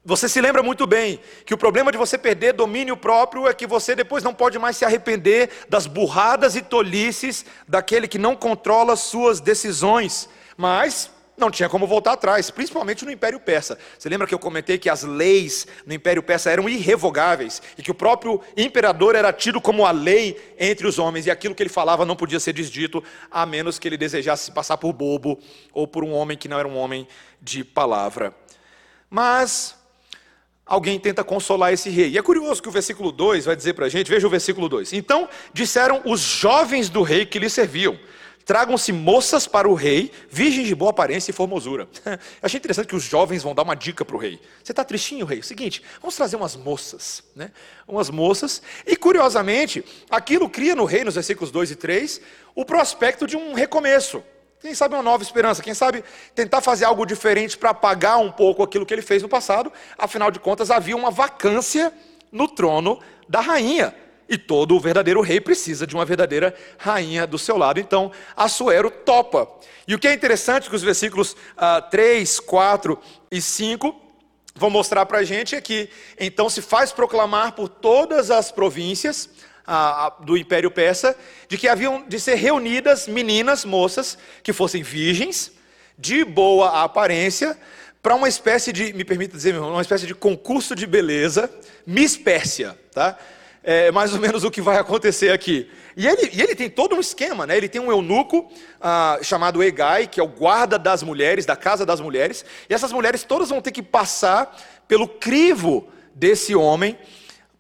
Você 0.03 0.29
se 0.29 0.39
lembra 0.39 0.63
muito 0.63 0.87
bem 0.87 1.19
que 1.45 1.53
o 1.53 1.57
problema 1.57 1.91
de 1.91 1.97
você 1.97 2.17
perder 2.17 2.53
domínio 2.53 2.95
próprio 2.95 3.47
é 3.47 3.53
que 3.53 3.67
você 3.67 3.95
depois 3.95 4.23
não 4.23 4.33
pode 4.33 4.57
mais 4.57 4.77
se 4.77 4.85
arrepender 4.85 5.49
das 5.67 5.85
burradas 5.85 6.55
e 6.55 6.61
tolices 6.61 7.45
daquele 7.67 8.07
que 8.07 8.17
não 8.17 8.35
controla 8.35 8.95
suas 8.95 9.41
decisões. 9.41 10.29
Mas 10.55 11.11
não 11.39 11.49
tinha 11.49 11.69
como 11.69 11.87
voltar 11.87 12.13
atrás, 12.13 12.51
principalmente 12.51 13.05
no 13.05 13.11
Império 13.11 13.39
Persa. 13.39 13.77
Você 13.97 14.09
lembra 14.09 14.27
que 14.27 14.33
eu 14.33 14.39
comentei 14.39 14.77
que 14.77 14.89
as 14.89 15.03
leis 15.03 15.65
no 15.85 15.93
Império 15.93 16.21
Persa 16.21 16.51
eram 16.51 16.67
irrevogáveis 16.67 17.61
e 17.77 17.81
que 17.81 17.91
o 17.91 17.95
próprio 17.95 18.41
imperador 18.57 19.15
era 19.15 19.31
tido 19.33 19.59
como 19.61 19.85
a 19.85 19.91
lei 19.91 20.55
entre 20.59 20.85
os 20.85 20.99
homens 20.99 21.25
e 21.25 21.31
aquilo 21.31 21.55
que 21.55 21.63
ele 21.63 21.69
falava 21.69 22.05
não 22.05 22.15
podia 22.15 22.39
ser 22.39 22.53
desdito 22.53 23.03
a 23.31 23.45
menos 23.45 23.79
que 23.79 23.87
ele 23.87 23.97
desejasse 23.97 24.45
se 24.45 24.51
passar 24.51 24.77
por 24.77 24.93
bobo 24.93 25.39
ou 25.73 25.87
por 25.87 26.03
um 26.03 26.11
homem 26.13 26.37
que 26.37 26.47
não 26.47 26.59
era 26.59 26.67
um 26.67 26.77
homem 26.77 27.07
de 27.41 27.63
palavra. 27.63 28.33
Mas 29.09 29.78
alguém 30.69 30.97
tenta 30.99 31.23
consolar 31.23 31.73
esse 31.73 31.89
rei. 31.89 32.11
E 32.11 32.17
é 32.17 32.21
curioso 32.21 32.61
que 32.61 32.69
o 32.69 32.71
versículo 32.71 33.11
2 33.11 33.45
vai 33.45 33.55
dizer 33.55 33.73
para 33.73 33.87
a 33.87 33.89
gente, 33.89 34.09
veja 34.09 34.25
o 34.25 34.29
versículo 34.29 34.69
2. 34.69 34.93
Então 34.93 35.27
disseram 35.51 36.01
os 36.05 36.21
jovens 36.21 36.87
do 36.87 37.01
rei 37.01 37.25
que 37.25 37.39
lhe 37.39 37.49
serviam 37.49 37.97
Tragam-se 38.49 38.91
moças 38.91 39.45
para 39.45 39.69
o 39.69 39.75
rei, 39.75 40.11
virgens 40.27 40.67
de 40.67 40.73
boa 40.73 40.89
aparência 40.89 41.29
e 41.29 41.33
formosura. 41.35 41.87
Achei 42.41 42.57
interessante 42.57 42.87
que 42.87 42.95
os 42.95 43.03
jovens 43.03 43.43
vão 43.43 43.53
dar 43.53 43.61
uma 43.61 43.75
dica 43.75 44.03
para 44.03 44.15
o 44.15 44.19
rei. 44.19 44.39
Você 44.63 44.71
está 44.71 44.83
tristinho, 44.83 45.23
rei? 45.23 45.43
Seguinte, 45.43 45.83
vamos 46.01 46.15
trazer 46.15 46.35
umas 46.35 46.55
moças, 46.55 47.23
né? 47.35 47.51
Umas 47.87 48.09
moças. 48.09 48.59
E 48.87 48.95
curiosamente, 48.95 49.85
aquilo 50.09 50.49
cria 50.49 50.75
no 50.75 50.85
rei, 50.85 51.03
nos 51.03 51.13
versículos 51.13 51.51
2 51.51 51.69
e 51.69 51.75
3, 51.75 52.21
o 52.55 52.65
prospecto 52.65 53.27
de 53.27 53.37
um 53.37 53.53
recomeço. 53.53 54.23
Quem 54.61 54.75
sabe 54.75 54.93
uma 54.93 55.03
nova 55.03 55.23
esperança, 55.23 55.63
quem 55.63 55.73
sabe 55.73 56.03
tentar 56.35 56.59
fazer 56.59 56.83
algo 56.83 57.05
diferente 57.05 57.57
para 57.57 57.69
apagar 57.69 58.19
um 58.19 58.29
pouco 58.29 58.61
aquilo 58.61 58.85
que 58.85 58.93
ele 58.93 59.01
fez 59.01 59.23
no 59.23 59.29
passado. 59.29 59.71
Afinal 59.97 60.29
de 60.29 60.39
contas, 60.39 60.69
havia 60.69 60.97
uma 60.97 61.09
vacância 61.09 61.93
no 62.29 62.45
trono 62.45 62.99
da 63.27 63.39
rainha. 63.39 63.95
E 64.27 64.37
todo 64.37 64.79
verdadeiro 64.79 65.21
rei 65.21 65.39
precisa 65.39 65.87
de 65.87 65.95
uma 65.95 66.03
verdadeira 66.03 66.53
rainha 66.77 67.25
do 67.25 67.39
seu 67.39 67.57
lado. 67.57 67.79
Então, 67.79 68.11
Assuero 68.35 68.91
topa. 68.91 69.49
E 69.87 69.95
o 69.95 69.99
que 69.99 70.09
é 70.09 70.13
interessante 70.13 70.69
que 70.69 70.75
os 70.75 70.83
versículos 70.83 71.31
uh, 71.31 71.89
3, 71.89 72.41
4 72.41 72.99
e 73.31 73.41
5 73.41 73.95
vão 74.53 74.69
mostrar 74.69 75.05
para 75.05 75.19
a 75.19 75.23
gente 75.23 75.55
é 75.55 75.61
que 75.61 75.89
então 76.19 76.49
se 76.49 76.61
faz 76.61 76.91
proclamar 76.91 77.53
por 77.53 77.69
todas 77.69 78.29
as 78.29 78.51
províncias 78.51 79.29
do 80.21 80.37
Império 80.37 80.71
Persa 80.71 81.15
de 81.47 81.57
que 81.57 81.67
haviam 81.67 82.03
de 82.07 82.19
ser 82.19 82.35
reunidas 82.35 83.07
meninas, 83.07 83.65
moças, 83.65 84.17
que 84.43 84.53
fossem 84.53 84.81
virgens, 84.81 85.51
de 85.97 86.23
boa 86.23 86.83
aparência, 86.83 87.57
para 88.01 88.15
uma 88.15 88.29
espécie 88.29 88.71
de, 88.71 88.93
me 88.93 89.03
permita 89.03 89.35
dizer, 89.35 89.59
uma 89.59 89.81
espécie 89.81 90.07
de 90.07 90.15
concurso 90.15 90.73
de 90.73 90.87
beleza, 90.87 91.49
Miss 91.85 92.15
Pérsia, 92.15 92.77
tá? 92.93 93.17
é 93.63 93.91
mais 93.91 94.13
ou 94.13 94.19
menos 94.19 94.43
o 94.43 94.51
que 94.51 94.61
vai 94.61 94.77
acontecer 94.77 95.31
aqui. 95.31 95.69
E 95.95 96.07
ele, 96.07 96.29
e 96.33 96.41
ele 96.41 96.55
tem 96.55 96.69
todo 96.69 96.95
um 96.95 96.99
esquema, 96.99 97.45
né? 97.45 97.57
Ele 97.57 97.67
tem 97.67 97.81
um 97.81 97.91
eunuco 97.91 98.49
ah, 98.79 99.19
chamado 99.21 99.61
Egai, 99.61 100.07
que 100.07 100.19
é 100.19 100.23
o 100.23 100.27
guarda 100.27 100.79
das 100.79 101.03
mulheres, 101.03 101.45
da 101.45 101.55
casa 101.55 101.85
das 101.85 101.99
mulheres, 101.99 102.45
e 102.69 102.73
essas 102.73 102.91
mulheres 102.91 103.23
todas 103.23 103.49
vão 103.49 103.61
ter 103.61 103.71
que 103.71 103.83
passar 103.83 104.57
pelo 104.87 105.07
crivo 105.07 105.87
desse 106.15 106.55
homem 106.55 106.97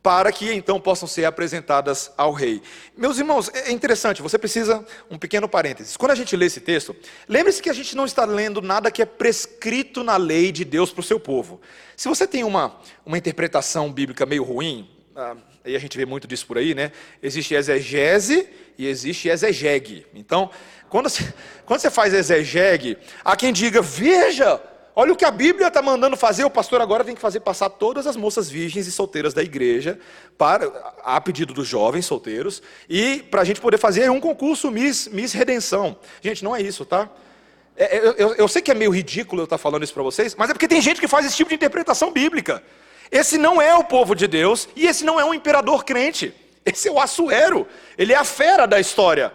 para 0.01 0.31
que 0.31 0.51
então 0.53 0.79
possam 0.79 1.07
ser 1.07 1.25
apresentadas 1.25 2.11
ao 2.17 2.31
rei. 2.31 2.61
Meus 2.95 3.17
irmãos, 3.17 3.51
é 3.53 3.71
interessante, 3.71 4.21
você 4.21 4.37
precisa 4.37 4.85
um 5.09 5.17
pequeno 5.17 5.47
parênteses. 5.47 5.97
Quando 5.97 6.11
a 6.11 6.15
gente 6.15 6.35
lê 6.35 6.45
esse 6.45 6.61
texto, 6.61 6.95
lembre-se 7.27 7.61
que 7.61 7.69
a 7.69 7.73
gente 7.73 7.95
não 7.95 8.05
está 8.05 8.23
lendo 8.23 8.61
nada 8.61 8.89
que 8.89 9.01
é 9.01 9.05
prescrito 9.05 10.03
na 10.03 10.15
lei 10.15 10.51
de 10.51 10.63
Deus 10.63 10.91
para 10.91 11.01
o 11.01 11.03
seu 11.03 11.19
povo. 11.19 11.59
Se 11.97 12.07
você 12.07 12.25
tem 12.25 12.43
uma, 12.43 12.79
uma 13.05 13.17
interpretação 13.17 13.91
bíblica 13.91 14.25
meio 14.25 14.43
ruim, 14.43 14.89
ah, 15.15 15.35
aí 15.65 15.75
a 15.75 15.79
gente 15.79 15.97
vê 15.97 16.05
muito 16.05 16.27
disso 16.27 16.47
por 16.47 16.57
aí, 16.57 16.73
né? 16.73 16.93
Existe 17.21 17.53
exegese 17.53 18.47
e 18.77 18.87
existe 18.87 19.27
exegeg. 19.27 20.05
Então, 20.13 20.49
quando 20.87 21.09
você, 21.09 21.33
quando 21.65 21.81
você 21.81 21.91
faz 21.91 22.13
exegeg, 22.13 22.97
há 23.23 23.35
quem 23.35 23.51
diga, 23.51 23.81
veja, 23.81 24.61
olha 24.95 25.13
o 25.13 25.15
que 25.15 25.25
a 25.25 25.31
Bíblia 25.31 25.67
está 25.67 25.81
mandando 25.81 26.17
fazer, 26.17 26.43
o 26.43 26.49
pastor 26.49 26.81
agora 26.81 27.03
tem 27.03 27.15
que 27.15 27.21
fazer 27.21 27.39
passar 27.39 27.69
todas 27.69 28.07
as 28.07 28.15
moças 28.15 28.49
virgens 28.49 28.87
e 28.87 28.91
solteiras 28.91 29.33
da 29.33 29.43
igreja, 29.43 29.99
para, 30.37 30.67
a 31.03 31.19
pedido 31.21 31.53
dos 31.53 31.67
jovens 31.67 32.05
solteiros, 32.05 32.61
e 32.89 33.23
para 33.29 33.41
a 33.41 33.45
gente 33.45 33.61
poder 33.61 33.77
fazer 33.77 34.09
um 34.09 34.19
concurso 34.19 34.71
Miss, 34.71 35.07
Miss 35.07 35.33
Redenção. 35.33 35.97
Gente, 36.21 36.43
não 36.43 36.55
é 36.55 36.61
isso, 36.61 36.85
tá? 36.85 37.09
É, 37.75 37.97
eu, 37.97 38.11
eu, 38.13 38.35
eu 38.35 38.47
sei 38.47 38.61
que 38.61 38.69
é 38.71 38.75
meio 38.75 38.91
ridículo 38.91 39.41
eu 39.41 39.45
estar 39.45 39.57
falando 39.57 39.83
isso 39.83 39.93
para 39.93 40.03
vocês, 40.03 40.35
mas 40.35 40.49
é 40.49 40.53
porque 40.53 40.67
tem 40.67 40.81
gente 40.81 40.99
que 40.99 41.07
faz 41.07 41.25
esse 41.25 41.35
tipo 41.35 41.49
de 41.49 41.55
interpretação 41.55 42.11
bíblica. 42.11 42.61
Esse 43.09 43.37
não 43.37 43.61
é 43.61 43.73
o 43.73 43.83
povo 43.83 44.13
de 44.13 44.27
Deus 44.27 44.67
e 44.75 44.85
esse 44.85 45.05
não 45.05 45.19
é 45.19 45.23
um 45.23 45.33
imperador 45.33 45.85
crente. 45.85 46.33
Esse 46.65 46.89
é 46.89 46.91
o 46.91 46.99
Assuero. 46.99 47.65
Ele 47.97 48.13
é 48.13 48.17
a 48.17 48.25
fera 48.25 48.65
da 48.65 48.79
história. 48.79 49.33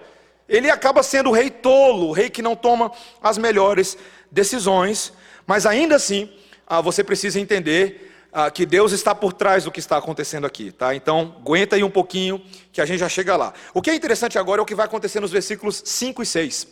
Ele 0.49 0.71
acaba 0.71 1.03
sendo 1.03 1.31
o 1.31 1.33
rei 1.33 1.51
tolo, 1.51 2.09
o 2.09 2.13
rei 2.13 2.29
que 2.29 2.43
não 2.43 2.55
toma 2.55 2.93
as 3.23 3.39
melhores 3.39 3.97
decisões. 4.31 5.13
Mas 5.47 5.67
ainda 5.67 5.97
assim, 5.97 6.31
ah, 6.67 6.81
você 6.81 7.05
precisa 7.05 7.39
entender 7.39 8.13
ah, 8.33 8.51
que 8.51 8.67
Deus 8.67 8.93
está 8.93 9.15
por 9.15 9.33
trás 9.33 9.65
do 9.65 9.71
que 9.71 9.81
está 9.81 9.97
acontecendo 9.97 10.47
aqui, 10.47 10.73
tá? 10.73 10.95
Então, 10.95 11.37
aguenta 11.41 11.77
aí 11.77 11.85
um 11.85 11.91
pouquinho 11.91 12.43
que 12.73 12.81
a 12.81 12.87
gente 12.87 12.99
já 12.99 13.09
chega 13.09 13.37
lá. 13.37 13.55
O 13.73 13.81
que 13.81 13.91
é 13.91 13.95
interessante 13.95 14.39
agora 14.39 14.61
é 14.61 14.63
o 14.63 14.67
que 14.67 14.75
vai 14.75 14.87
acontecer 14.87 15.21
nos 15.21 15.31
versículos 15.31 15.83
5 15.85 16.23
e 16.23 16.27
6. 16.27 16.69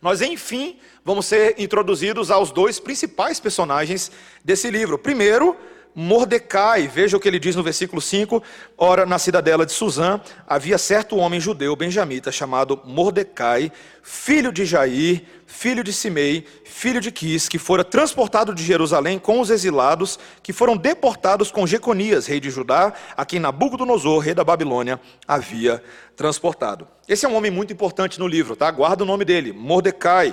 Nós, 0.00 0.22
enfim, 0.22 0.78
vamos 1.04 1.26
ser 1.26 1.56
introduzidos 1.58 2.30
aos 2.30 2.52
dois 2.52 2.78
principais 2.78 3.40
personagens 3.40 4.12
desse 4.44 4.70
livro. 4.70 4.96
Primeiro, 4.96 5.56
Mordecai, 6.00 6.86
veja 6.86 7.16
o 7.16 7.20
que 7.20 7.26
ele 7.26 7.40
diz 7.40 7.56
no 7.56 7.62
versículo 7.64 8.00
5: 8.00 8.40
Ora, 8.76 9.04
na 9.04 9.18
cidadela 9.18 9.66
de 9.66 9.72
Suzã 9.72 10.20
havia 10.46 10.78
certo 10.78 11.16
homem 11.16 11.40
judeu, 11.40 11.74
benjamita, 11.74 12.30
chamado 12.30 12.80
Mordecai, 12.84 13.72
filho 14.00 14.52
de 14.52 14.64
Jair, 14.64 15.24
filho 15.44 15.82
de 15.82 15.92
Simei, 15.92 16.46
filho 16.64 17.00
de 17.00 17.10
Quis, 17.10 17.48
que 17.48 17.58
fora 17.58 17.82
transportado 17.82 18.54
de 18.54 18.62
Jerusalém 18.62 19.18
com 19.18 19.40
os 19.40 19.50
exilados, 19.50 20.20
que 20.40 20.52
foram 20.52 20.76
deportados 20.76 21.50
com 21.50 21.66
Jeconias, 21.66 22.28
rei 22.28 22.38
de 22.38 22.48
Judá, 22.48 22.92
a 23.16 23.26
quem 23.26 23.40
Nabucodonosor, 23.40 24.20
rei 24.20 24.34
da 24.34 24.44
Babilônia, 24.44 25.00
havia 25.26 25.82
transportado. 26.14 26.86
Esse 27.08 27.26
é 27.26 27.28
um 27.28 27.34
homem 27.34 27.50
muito 27.50 27.72
importante 27.72 28.20
no 28.20 28.28
livro, 28.28 28.54
tá? 28.54 28.70
Guarda 28.70 29.02
o 29.02 29.06
nome 29.06 29.24
dele, 29.24 29.52
Mordecai. 29.52 30.32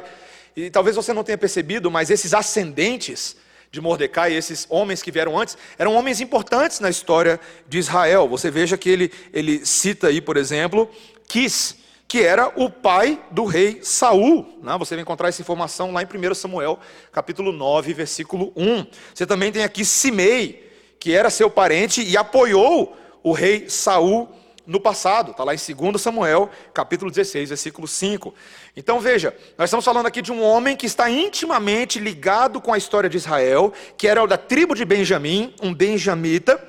E 0.55 0.69
talvez 0.69 0.95
você 0.95 1.12
não 1.12 1.24
tenha 1.24 1.39
percebido, 1.39 1.89
mas 1.89 2.12
esses 2.12 2.36
ascendentes 2.36 3.36
de 3.75 3.82
Mordecai, 3.82 4.34
esses 4.34 4.65
homens 4.70 5.03
que 5.03 5.12
vieram 5.12 5.38
antes, 5.38 5.58
eram 5.77 5.94
homens 5.96 6.22
importantes 6.22 6.79
na 6.79 6.89
história 6.89 7.39
de 7.67 7.77
Israel. 7.77 8.25
Você 8.29 8.50
veja 8.50 8.77
que 8.77 8.89
ele, 8.89 9.12
ele 9.34 9.65
cita 9.65 10.08
aí, 10.08 10.22
por 10.22 10.38
exemplo, 10.38 10.89
Quis, 11.27 11.75
que 12.08 12.22
era 12.22 12.53
o 12.55 12.70
pai 12.70 13.22
do 13.32 13.44
rei 13.44 13.79
Saul. 13.84 14.60
Né? 14.63 14.77
Você 14.79 14.96
vai 14.96 15.01
encontrar 15.01 15.27
essa 15.27 15.41
informação 15.41 15.91
lá 15.91 16.01
em 16.01 16.05
1 16.05 16.34
Samuel, 16.36 16.79
capítulo 17.12 17.51
9, 17.51 17.94
versículo 17.94 18.53
1. 18.55 18.86
Você 19.13 19.25
também 19.25 19.51
tem 19.51 19.65
aqui 19.65 19.84
Simei, 19.84 20.72
que 20.98 21.13
era 21.13 21.29
seu 21.29 21.50
parente 21.50 22.01
e 22.01 22.15
apoiou 22.15 22.96
o 23.22 23.34
rei 23.34 23.70
Saul 23.70 24.29
no 24.65 24.79
passado, 24.79 25.31
está 25.31 25.43
lá 25.43 25.53
em 25.53 25.57
2 25.57 26.01
Samuel, 26.01 26.50
capítulo 26.74 27.12
16, 27.12 27.50
versículo 27.50 27.88
5. 27.88 28.34
Então 28.75 29.00
veja, 29.00 29.36
nós 29.57 29.69
estamos 29.69 29.86
falando 29.86 30.07
aqui 30.07 30.22
de 30.22 30.31
um 30.31 30.41
homem 30.41 30.75
que 30.75 30.86
está 30.86 31.10
intimamente 31.10 32.00
ligado 32.00 32.60
com 32.60 32.74
a 32.74 32.77
história 32.77 33.10
de 33.10 33.17
Israel, 33.17 33.72
que 33.98 34.07
era 34.07 34.25
da 34.25 34.38
tribo 34.38 34.74
de 34.74 34.84
Benjamim, 34.84 35.53
um 35.62 35.74
benjamita, 35.74 36.62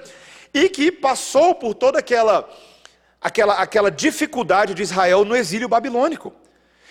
e 0.53 0.69
que 0.69 0.93
passou 0.93 1.55
por 1.55 1.75
toda 1.75 1.99
aquela, 1.99 2.49
aquela, 3.21 3.55
aquela 3.55 3.91
dificuldade 3.91 4.75
de 4.75 4.83
Israel 4.83 5.25
no 5.25 5.35
exílio 5.35 5.69
babilônico. 5.69 6.33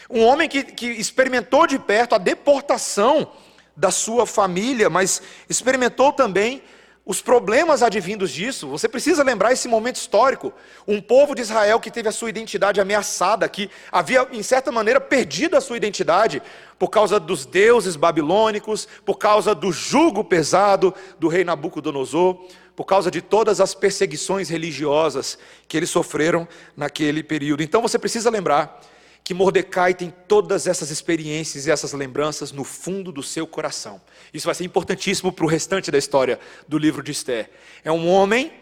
Um 0.09 0.23
homem 0.23 0.47
que, 0.47 0.63
que 0.63 0.87
experimentou 0.87 1.65
de 1.65 1.79
perto 1.79 2.15
a 2.15 2.19
deportação 2.19 3.31
da 3.75 3.91
sua 3.91 4.25
família, 4.25 4.89
mas 4.89 5.21
experimentou 5.49 6.13
também 6.13 6.63
os 7.05 7.21
problemas 7.21 7.83
advindos 7.83 8.31
disso. 8.31 8.67
Você 8.67 8.89
precisa 8.89 9.23
lembrar 9.23 9.53
esse 9.53 9.67
momento 9.67 9.97
histórico. 9.97 10.51
Um 10.87 10.99
povo 10.99 11.35
de 11.35 11.43
Israel 11.43 11.79
que 11.79 11.91
teve 11.91 12.09
a 12.09 12.11
sua 12.11 12.29
identidade 12.29 12.81
ameaçada, 12.81 13.47
que 13.47 13.69
havia, 13.91 14.27
em 14.31 14.41
certa 14.41 14.71
maneira, 14.71 14.99
perdido 14.99 15.55
a 15.55 15.61
sua 15.61 15.77
identidade 15.77 16.41
por 16.79 16.89
causa 16.89 17.19
dos 17.19 17.45
deuses 17.45 17.95
babilônicos, 17.95 18.87
por 19.05 19.17
causa 19.17 19.53
do 19.53 19.71
jugo 19.71 20.23
pesado 20.23 20.93
do 21.19 21.27
rei 21.27 21.43
Nabucodonosor, 21.43 22.43
por 22.75 22.85
causa 22.85 23.11
de 23.11 23.21
todas 23.21 23.61
as 23.61 23.75
perseguições 23.75 24.49
religiosas 24.49 25.37
que 25.67 25.77
eles 25.77 25.91
sofreram 25.91 26.47
naquele 26.75 27.21
período. 27.21 27.61
Então 27.61 27.81
você 27.81 27.99
precisa 27.99 28.29
lembrar 28.31 28.81
que 29.25 29.33
Mordecai 29.33 29.95
tem 29.95 30.13
todas 30.27 30.67
essas 30.67 30.91
experiências 30.91 31.65
e 31.65 31.71
essas 31.71 31.93
lembranças 31.93 32.51
no 32.51 32.63
fundo 32.63 33.11
do 33.11 33.23
seu 33.23 33.47
coração. 33.47 33.99
Isso 34.31 34.45
vai 34.45 34.53
ser 34.53 34.65
importantíssimo 34.65 35.33
para 35.33 35.43
o 35.43 35.47
restante 35.47 35.89
da 35.89 35.97
história 35.97 36.39
do 36.67 36.77
livro 36.77 37.01
de 37.01 37.11
Esther. 37.11 37.49
É 37.83 37.91
um 37.91 38.07
homem 38.07 38.53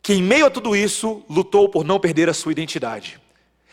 que, 0.00 0.14
em 0.14 0.22
meio 0.22 0.46
a 0.46 0.50
tudo 0.50 0.74
isso, 0.74 1.22
lutou 1.28 1.68
por 1.68 1.84
não 1.84 2.00
perder 2.00 2.30
a 2.30 2.34
sua 2.34 2.50
identidade. 2.50 3.20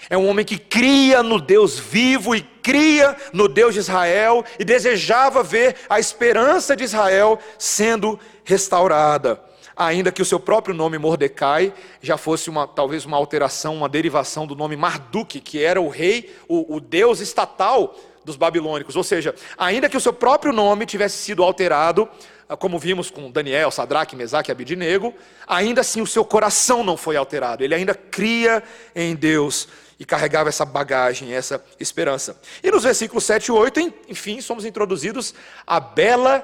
É 0.09 0.17
um 0.17 0.27
homem 0.27 0.43
que 0.43 0.57
cria 0.57 1.23
no 1.23 1.39
Deus 1.39 1.79
vivo 1.79 2.35
e 2.35 2.41
cria 2.41 3.15
no 3.31 3.47
Deus 3.47 3.73
de 3.73 3.79
Israel 3.79 4.43
e 4.59 4.65
desejava 4.65 5.41
ver 5.41 5.77
a 5.89 5.97
esperança 5.97 6.75
de 6.75 6.83
Israel 6.83 7.39
sendo 7.57 8.19
restaurada 8.43 9.41
ainda 9.75 10.11
que 10.11 10.21
o 10.21 10.25
seu 10.25 10.39
próprio 10.39 10.75
nome 10.75 10.97
Mordecai 10.97 11.73
já 12.01 12.17
fosse 12.17 12.49
uma, 12.49 12.67
talvez 12.67 13.05
uma 13.05 13.17
alteração, 13.17 13.75
uma 13.75 13.89
derivação 13.89 14.45
do 14.45 14.55
nome 14.55 14.75
Marduk, 14.75 15.39
que 15.39 15.63
era 15.63 15.79
o 15.79 15.89
rei, 15.89 16.35
o, 16.47 16.75
o 16.75 16.79
deus 16.79 17.19
estatal 17.19 17.95
dos 18.23 18.35
babilônicos. 18.35 18.95
Ou 18.95 19.03
seja, 19.03 19.35
ainda 19.57 19.89
que 19.89 19.97
o 19.97 20.01
seu 20.01 20.13
próprio 20.13 20.53
nome 20.53 20.85
tivesse 20.85 21.17
sido 21.17 21.43
alterado, 21.43 22.07
ah, 22.47 22.57
como 22.57 22.77
vimos 22.77 23.09
com 23.09 23.31
Daniel, 23.31 23.71
Sadraque, 23.71 24.15
Mesaque 24.15 24.49
e 24.49 24.53
Abidinego, 24.53 25.13
ainda 25.47 25.81
assim 25.81 26.01
o 26.01 26.07
seu 26.07 26.23
coração 26.25 26.83
não 26.83 26.97
foi 26.97 27.15
alterado. 27.15 27.63
Ele 27.63 27.73
ainda 27.73 27.95
cria 27.95 28.63
em 28.95 29.15
Deus 29.15 29.67
e 29.99 30.05
carregava 30.05 30.49
essa 30.49 30.65
bagagem, 30.65 31.33
essa 31.33 31.63
esperança. 31.79 32.39
E 32.63 32.71
nos 32.71 32.83
versículos 32.83 33.23
7 33.23 33.47
e 33.47 33.51
8, 33.51 33.93
enfim, 34.09 34.41
somos 34.41 34.65
introduzidos 34.65 35.33
a 35.65 35.79
bela 35.79 36.43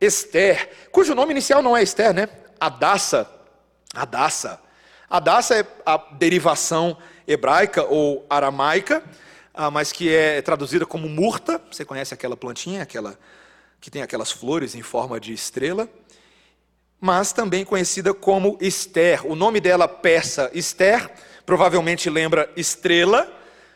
Esther, 0.00 0.68
cujo 0.90 1.14
nome 1.14 1.32
inicial 1.32 1.62
não 1.62 1.76
é 1.76 1.82
Esther, 1.82 2.12
né? 2.12 2.28
Adassa, 2.62 3.28
Adassa. 3.92 4.60
Adassa 5.10 5.56
é 5.56 5.66
a 5.84 5.96
derivação 5.96 6.96
hebraica 7.26 7.82
ou 7.82 8.24
aramaica, 8.30 9.02
ah, 9.52 9.68
mas 9.68 9.90
que 9.90 10.14
é 10.14 10.40
traduzida 10.40 10.86
como 10.86 11.08
murta. 11.08 11.60
Você 11.72 11.84
conhece 11.84 12.14
aquela 12.14 12.36
plantinha, 12.36 12.84
aquela 12.84 13.18
que 13.80 13.90
tem 13.90 14.00
aquelas 14.00 14.30
flores 14.30 14.76
em 14.76 14.80
forma 14.80 15.18
de 15.18 15.32
estrela? 15.32 15.88
Mas 17.00 17.32
também 17.32 17.64
conhecida 17.64 18.14
como 18.14 18.56
Esther. 18.60 19.26
O 19.26 19.34
nome 19.34 19.60
dela 19.60 19.88
persa 19.88 20.48
Esther, 20.54 21.10
provavelmente 21.44 22.08
lembra 22.08 22.48
estrela, 22.56 23.28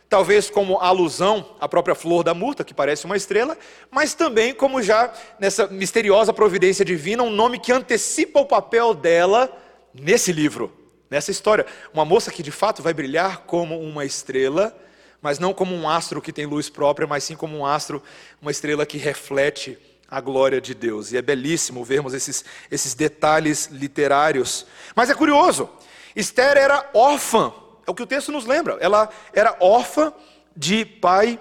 talvez 0.08 0.48
como 0.48 0.78
alusão 0.78 1.56
à 1.60 1.68
própria 1.68 1.94
flor 1.94 2.22
da 2.22 2.32
murta, 2.32 2.64
que 2.64 2.74
parece 2.74 3.04
uma 3.04 3.16
estrela, 3.16 3.56
mas 3.90 4.14
também 4.14 4.54
como 4.54 4.82
já 4.82 5.12
nessa 5.38 5.66
misteriosa 5.66 6.32
providência 6.32 6.84
divina, 6.84 7.22
um 7.22 7.30
nome 7.30 7.58
que 7.58 7.72
antecipa 7.72 8.40
o 8.40 8.46
papel 8.46 8.94
dela 8.94 9.50
nesse 9.92 10.32
livro, 10.32 10.72
nessa 11.10 11.30
história. 11.30 11.66
Uma 11.92 12.04
moça 12.04 12.30
que 12.30 12.42
de 12.42 12.52
fato 12.52 12.82
vai 12.82 12.94
brilhar 12.94 13.38
como 13.46 13.80
uma 13.80 14.04
estrela, 14.04 14.76
mas 15.20 15.38
não 15.38 15.52
como 15.52 15.74
um 15.74 15.88
astro 15.88 16.22
que 16.22 16.32
tem 16.32 16.46
luz 16.46 16.70
própria, 16.70 17.06
mas 17.06 17.24
sim 17.24 17.34
como 17.34 17.56
um 17.56 17.66
astro, 17.66 18.02
uma 18.40 18.50
estrela 18.50 18.86
que 18.86 18.98
reflete 18.98 19.76
a 20.08 20.20
glória 20.20 20.60
de 20.60 20.72
Deus. 20.72 21.12
E 21.12 21.16
é 21.16 21.22
belíssimo 21.22 21.84
vermos 21.84 22.14
esses, 22.14 22.44
esses 22.70 22.94
detalhes 22.94 23.66
literários. 23.72 24.66
Mas 24.94 25.10
é 25.10 25.14
curioso, 25.14 25.68
Esther 26.14 26.56
era 26.56 26.88
órfã 26.94 27.52
é 27.86 27.90
o 27.90 27.94
que 27.94 28.02
o 28.02 28.06
texto 28.06 28.32
nos 28.32 28.44
lembra. 28.44 28.76
Ela 28.80 29.08
era 29.32 29.56
órfã 29.60 30.12
de 30.56 30.84
pai 30.84 31.38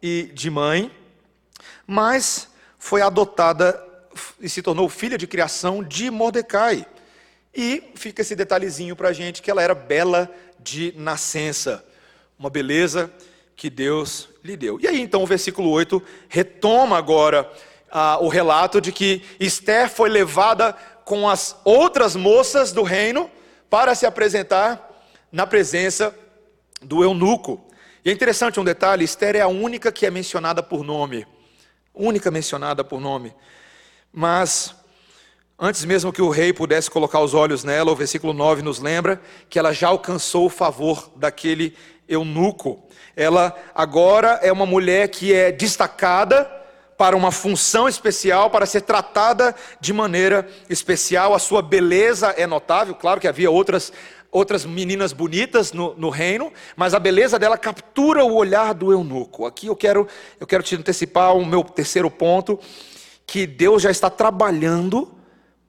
e 0.00 0.30
de 0.32 0.48
mãe, 0.48 0.90
mas 1.86 2.48
foi 2.78 3.02
adotada 3.02 3.84
e 4.40 4.48
se 4.48 4.62
tornou 4.62 4.88
filha 4.88 5.18
de 5.18 5.26
criação 5.26 5.82
de 5.82 6.10
Mordecai. 6.10 6.86
E 7.54 7.90
fica 7.96 8.22
esse 8.22 8.36
detalhezinho 8.36 8.94
para 8.94 9.08
a 9.08 9.12
gente 9.12 9.42
que 9.42 9.50
ela 9.50 9.62
era 9.62 9.74
bela 9.74 10.30
de 10.60 10.94
nascença, 10.96 11.84
uma 12.38 12.50
beleza 12.50 13.10
que 13.56 13.68
Deus 13.68 14.28
lhe 14.44 14.56
deu. 14.56 14.78
E 14.80 14.86
aí 14.86 15.00
então 15.00 15.22
o 15.22 15.26
versículo 15.26 15.70
8 15.70 16.00
retoma 16.28 16.96
agora 16.96 17.50
ah, 17.90 18.18
o 18.20 18.28
relato 18.28 18.80
de 18.80 18.92
que 18.92 19.22
Esther 19.40 19.88
foi 19.90 20.08
levada 20.08 20.72
com 21.04 21.28
as 21.28 21.56
outras 21.64 22.14
moças 22.14 22.70
do 22.70 22.82
reino 22.82 23.28
para 23.68 23.94
se 23.94 24.06
apresentar 24.06 24.87
na 25.30 25.46
presença 25.46 26.14
do 26.82 27.02
eunuco. 27.02 27.64
E 28.04 28.10
é 28.10 28.12
interessante 28.12 28.58
um 28.58 28.64
detalhe: 28.64 29.04
Esther 29.04 29.36
é 29.36 29.40
a 29.40 29.48
única 29.48 29.92
que 29.92 30.06
é 30.06 30.10
mencionada 30.10 30.62
por 30.62 30.84
nome. 30.84 31.26
Única 31.94 32.30
mencionada 32.30 32.84
por 32.84 33.00
nome. 33.00 33.34
Mas, 34.12 34.74
antes 35.58 35.84
mesmo 35.84 36.12
que 36.12 36.22
o 36.22 36.30
rei 36.30 36.52
pudesse 36.52 36.90
colocar 36.90 37.20
os 37.20 37.34
olhos 37.34 37.64
nela, 37.64 37.90
o 37.90 37.96
versículo 37.96 38.32
9 38.32 38.62
nos 38.62 38.78
lembra 38.78 39.20
que 39.50 39.58
ela 39.58 39.72
já 39.72 39.88
alcançou 39.88 40.46
o 40.46 40.50
favor 40.50 41.10
daquele 41.16 41.76
eunuco. 42.08 42.88
Ela 43.14 43.54
agora 43.74 44.38
é 44.42 44.52
uma 44.52 44.64
mulher 44.64 45.08
que 45.08 45.34
é 45.34 45.50
destacada 45.50 46.58
para 46.96 47.16
uma 47.16 47.30
função 47.30 47.88
especial, 47.88 48.50
para 48.50 48.66
ser 48.66 48.80
tratada 48.80 49.54
de 49.80 49.92
maneira 49.92 50.48
especial. 50.68 51.32
A 51.32 51.38
sua 51.38 51.62
beleza 51.62 52.34
é 52.36 52.46
notável, 52.46 52.94
claro 52.94 53.20
que 53.20 53.28
havia 53.28 53.50
outras 53.50 53.92
outras 54.30 54.64
meninas 54.64 55.12
bonitas 55.12 55.72
no, 55.72 55.94
no, 55.94 56.10
reino, 56.10 56.52
mas 56.76 56.94
a 56.94 56.98
beleza 56.98 57.38
dela 57.38 57.56
captura 57.56 58.24
o 58.24 58.34
olhar 58.34 58.74
do 58.74 58.92
eunuco. 58.92 59.46
Aqui 59.46 59.66
eu 59.66 59.76
quero, 59.76 60.06
eu 60.38 60.46
quero 60.46 60.62
te 60.62 60.76
antecipar 60.76 61.36
o 61.36 61.44
meu 61.44 61.64
terceiro 61.64 62.10
ponto, 62.10 62.58
que 63.26 63.46
Deus 63.46 63.82
já 63.82 63.90
está 63.90 64.10
trabalhando 64.10 65.14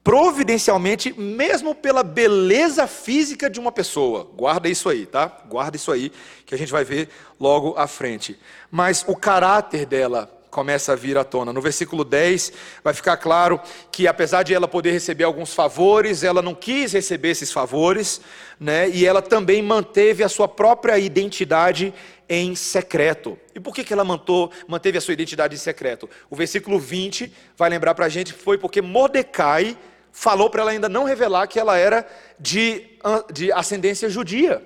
providencialmente, 0.02 1.12
mesmo 1.12 1.74
pela 1.74 2.02
beleza 2.02 2.86
física 2.86 3.50
de 3.50 3.60
uma 3.60 3.70
pessoa. 3.70 4.30
Guarda 4.34 4.68
isso 4.68 4.88
aí, 4.88 5.04
tá? 5.04 5.42
Guarda 5.48 5.76
isso 5.76 5.92
aí, 5.92 6.10
que 6.46 6.54
a 6.54 6.58
gente 6.58 6.72
vai 6.72 6.84
ver 6.84 7.08
logo 7.38 7.74
à 7.76 7.86
frente. 7.86 8.38
Mas 8.70 9.04
o 9.06 9.14
caráter 9.14 9.84
dela 9.84 10.39
começa 10.50 10.92
a 10.92 10.96
vir 10.96 11.16
à 11.16 11.24
tona. 11.24 11.52
No 11.52 11.60
versículo 11.60 12.04
10 12.04 12.52
vai 12.82 12.92
ficar 12.92 13.16
claro 13.16 13.60
que 13.92 14.06
apesar 14.06 14.42
de 14.42 14.52
ela 14.52 14.66
poder 14.66 14.90
receber 14.90 15.24
alguns 15.24 15.54
favores, 15.54 16.24
ela 16.24 16.42
não 16.42 16.54
quis 16.54 16.92
receber 16.92 17.30
esses 17.30 17.52
favores, 17.52 18.20
né? 18.58 18.88
E 18.90 19.06
ela 19.06 19.22
também 19.22 19.62
manteve 19.62 20.24
a 20.24 20.28
sua 20.28 20.48
própria 20.48 20.98
identidade 20.98 21.94
em 22.28 22.54
secreto. 22.54 23.38
E 23.54 23.60
por 23.60 23.74
que, 23.74 23.82
que 23.82 23.92
ela 23.92 24.04
mantou, 24.04 24.50
manteve 24.68 24.98
a 24.98 25.00
sua 25.00 25.14
identidade 25.14 25.54
em 25.54 25.58
secreto? 25.58 26.08
O 26.28 26.36
versículo 26.36 26.78
20 26.78 27.32
vai 27.56 27.70
lembrar 27.70 27.94
para 27.94 28.06
a 28.06 28.08
gente 28.08 28.34
que 28.34 28.40
foi 28.40 28.58
porque 28.58 28.82
Mordecai 28.82 29.76
falou 30.12 30.50
para 30.50 30.62
ela 30.62 30.70
ainda 30.70 30.88
não 30.88 31.04
revelar 31.04 31.46
que 31.46 31.58
ela 31.58 31.76
era 31.76 32.06
de, 32.38 32.98
de 33.32 33.52
ascendência 33.52 34.08
judia. 34.08 34.62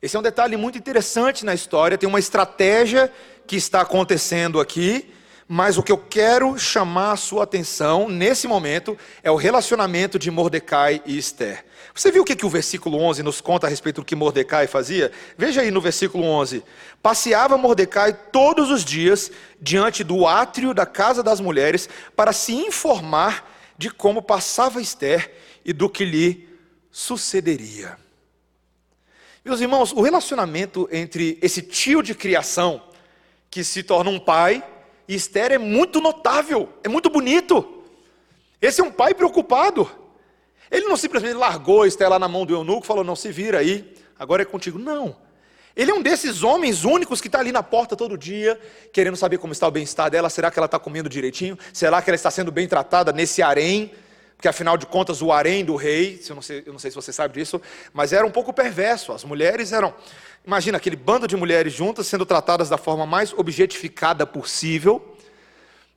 Esse 0.00 0.16
é 0.16 0.18
um 0.18 0.22
detalhe 0.22 0.56
muito 0.56 0.78
interessante 0.78 1.44
na 1.44 1.52
história, 1.52 1.98
tem 1.98 2.08
uma 2.08 2.20
estratégia 2.20 3.12
que 3.48 3.56
está 3.56 3.80
acontecendo 3.80 4.60
aqui, 4.60 5.10
mas 5.48 5.78
o 5.78 5.82
que 5.82 5.90
eu 5.90 5.96
quero 5.96 6.58
chamar 6.58 7.12
a 7.12 7.16
sua 7.16 7.44
atenção 7.44 8.06
nesse 8.06 8.46
momento 8.46 8.96
é 9.22 9.30
o 9.30 9.36
relacionamento 9.36 10.18
de 10.18 10.30
Mordecai 10.30 11.02
e 11.06 11.16
Esther. 11.16 11.64
Você 11.94 12.12
viu 12.12 12.20
o 12.20 12.24
que, 12.26 12.36
que 12.36 12.44
o 12.44 12.50
versículo 12.50 12.98
11 12.98 13.22
nos 13.22 13.40
conta 13.40 13.66
a 13.66 13.70
respeito 13.70 14.02
do 14.02 14.04
que 14.04 14.14
Mordecai 14.14 14.66
fazia? 14.66 15.10
Veja 15.38 15.62
aí 15.62 15.70
no 15.70 15.80
versículo 15.80 16.22
11: 16.24 16.62
Passeava 17.02 17.56
Mordecai 17.56 18.12
todos 18.30 18.70
os 18.70 18.84
dias 18.84 19.32
diante 19.58 20.04
do 20.04 20.26
átrio 20.26 20.74
da 20.74 20.84
casa 20.84 21.22
das 21.22 21.40
mulheres 21.40 21.88
para 22.14 22.34
se 22.34 22.52
informar 22.52 23.50
de 23.78 23.90
como 23.90 24.20
passava 24.20 24.82
Esther 24.82 25.32
e 25.64 25.72
do 25.72 25.88
que 25.88 26.04
lhe 26.04 26.46
sucederia. 26.90 27.96
Meus 29.42 29.62
irmãos, 29.62 29.92
o 29.92 30.02
relacionamento 30.02 30.86
entre 30.92 31.38
esse 31.40 31.62
tio 31.62 32.02
de 32.02 32.14
criação, 32.14 32.82
que 33.50 33.64
se 33.64 33.82
torna 33.82 34.10
um 34.10 34.18
pai, 34.18 34.62
e 35.06 35.14
Esther 35.14 35.52
é 35.52 35.58
muito 35.58 36.00
notável, 36.00 36.68
é 36.84 36.88
muito 36.88 37.08
bonito. 37.08 37.82
Esse 38.60 38.80
é 38.80 38.84
um 38.84 38.90
pai 38.90 39.14
preocupado. 39.14 39.90
Ele 40.70 40.86
não 40.86 40.96
simplesmente 40.96 41.34
largou 41.34 41.86
Esther 41.86 42.10
lá 42.10 42.18
na 42.18 42.28
mão 42.28 42.44
do 42.44 42.54
eunuco 42.54 42.86
falou: 42.86 43.02
Não, 43.02 43.16
se 43.16 43.32
vira 43.32 43.58
aí, 43.58 43.94
agora 44.18 44.42
é 44.42 44.44
contigo. 44.44 44.78
Não. 44.78 45.16
Ele 45.74 45.92
é 45.92 45.94
um 45.94 46.02
desses 46.02 46.42
homens 46.42 46.84
únicos 46.84 47.20
que 47.20 47.28
está 47.28 47.38
ali 47.38 47.52
na 47.52 47.62
porta 47.62 47.96
todo 47.96 48.18
dia, 48.18 48.60
querendo 48.92 49.16
saber 49.16 49.38
como 49.38 49.52
está 49.52 49.66
o 49.66 49.70
bem-estar 49.70 50.10
dela. 50.10 50.28
Será 50.28 50.50
que 50.50 50.58
ela 50.58 50.66
está 50.66 50.78
comendo 50.78 51.08
direitinho? 51.08 51.56
Será 51.72 52.02
que 52.02 52.10
ela 52.10 52.16
está 52.16 52.30
sendo 52.30 52.50
bem 52.50 52.66
tratada 52.66 53.12
nesse 53.12 53.42
harém? 53.42 53.92
porque 54.38 54.46
afinal 54.46 54.76
de 54.76 54.86
contas 54.86 55.20
o 55.20 55.32
harém 55.32 55.64
do 55.64 55.74
rei, 55.74 56.22
eu 56.28 56.34
não, 56.36 56.42
sei, 56.42 56.62
eu 56.64 56.72
não 56.72 56.78
sei 56.78 56.92
se 56.92 56.94
você 56.94 57.12
sabe 57.12 57.34
disso, 57.34 57.60
mas 57.92 58.12
era 58.12 58.24
um 58.24 58.30
pouco 58.30 58.52
perverso. 58.52 59.10
As 59.12 59.24
mulheres 59.24 59.72
eram, 59.72 59.92
imagina 60.46 60.78
aquele 60.78 60.96
bando 60.96 61.26
de 61.26 61.36
mulheres 61.36 61.72
juntas 61.72 62.06
sendo 62.06 62.26
tratadas 62.26 62.68
da 62.68 62.78
forma 62.78 63.06
mais 63.06 63.32
objetificada 63.32 64.26
possível, 64.26 65.16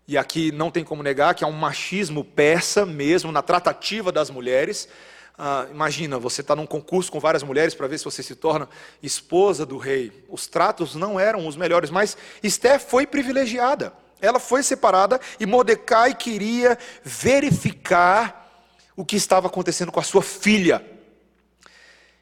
e 0.07 0.17
aqui 0.17 0.51
não 0.51 0.69
tem 0.69 0.83
como 0.83 1.01
negar 1.01 1.33
que 1.35 1.43
há 1.43 1.47
um 1.47 1.51
machismo 1.51 2.23
persa 2.23 2.85
mesmo 2.85 3.31
na 3.31 3.41
tratativa 3.41 4.11
das 4.11 4.29
mulheres. 4.29 4.89
Ah, 5.37 5.67
imagina, 5.71 6.19
você 6.19 6.41
está 6.41 6.55
num 6.55 6.65
concurso 6.65 7.11
com 7.11 7.19
várias 7.19 7.43
mulheres 7.43 7.73
para 7.73 7.87
ver 7.87 7.97
se 7.97 8.05
você 8.05 8.21
se 8.21 8.35
torna 8.35 8.67
esposa 9.01 9.65
do 9.65 9.77
rei. 9.77 10.11
Os 10.27 10.47
tratos 10.47 10.95
não 10.95 11.19
eram 11.19 11.47
os 11.47 11.55
melhores, 11.55 11.89
mas 11.89 12.17
Esther 12.43 12.79
foi 12.79 13.07
privilegiada. 13.07 13.93
Ela 14.19 14.39
foi 14.39 14.61
separada 14.61 15.19
e 15.39 15.45
Mordecai 15.45 16.13
queria 16.13 16.77
verificar 17.03 18.67
o 18.95 19.05
que 19.05 19.15
estava 19.15 19.47
acontecendo 19.47 19.91
com 19.91 19.99
a 19.99 20.03
sua 20.03 20.21
filha. 20.21 20.85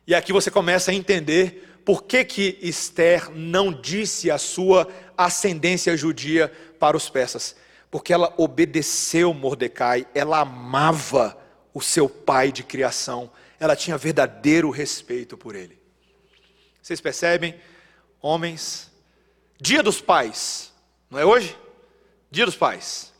E 0.08 0.16
aqui 0.16 0.32
você 0.32 0.50
começa 0.50 0.92
a 0.92 0.94
entender 0.94 1.69
por 1.86 2.04
que, 2.04 2.24
que 2.24 2.60
Esther 2.62 3.32
não 3.32 3.72
disse 3.72 4.30
a 4.30 4.38
sua 4.38 4.88
ascendência 5.18 5.98
judia 5.98 6.52
para 6.80 6.96
os 6.96 7.10
persas. 7.10 7.56
Porque 7.92 8.14
ela 8.14 8.34
obedeceu 8.38 9.34
Mordecai, 9.34 10.08
ela 10.14 10.40
amava 10.40 11.38
o 11.74 11.82
seu 11.82 12.08
pai 12.08 12.52
de 12.52 12.64
criação, 12.64 13.32
ela 13.60 13.76
tinha 13.76 13.98
verdadeiro 13.98 14.70
respeito 14.70 15.38
por 15.38 15.56
ele. 15.56 15.78
Vocês 16.82 17.02
percebem, 17.02 17.60
homens, 18.22 18.92
dia 19.60 19.84
dos 19.84 20.00
pais, 20.00 20.72
não 21.10 21.20
é 21.20 21.26
hoje? 21.26 21.58
Dia 22.32 22.46
dos 22.46 22.56
pais. 22.56 23.12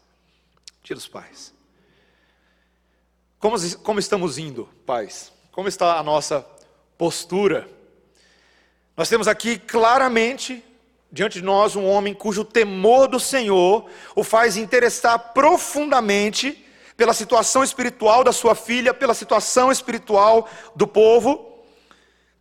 Dia 0.84 0.96
dos 0.96 1.08
pais. 1.08 1.54
Como, 3.40 3.56
como 3.80 4.00
estamos 4.00 4.38
indo, 4.38 4.70
pais? 4.86 5.32
Como 5.52 5.68
está 5.68 5.98
a 5.98 6.04
nossa 6.04 6.46
postura? 6.98 7.70
Nós 9.00 9.08
temos 9.08 9.30
aqui 9.30 9.58
claramente 9.58 10.62
diante 11.10 11.40
de 11.40 11.46
nós 11.46 11.74
um 11.74 11.86
homem 11.86 12.14
cujo 12.14 12.44
temor 12.44 13.08
do 13.08 13.18
Senhor 13.18 13.90
o 14.14 14.26
faz 14.26 14.58
interessar 14.58 15.32
profundamente 15.32 16.66
pela 16.98 17.14
situação 17.14 17.64
espiritual 17.64 18.26
da 18.26 18.34
sua 18.34 18.56
filha, 18.56 18.94
pela 18.94 19.14
situação 19.14 19.72
espiritual 19.72 20.50
do 20.76 20.86
povo. 20.86 21.64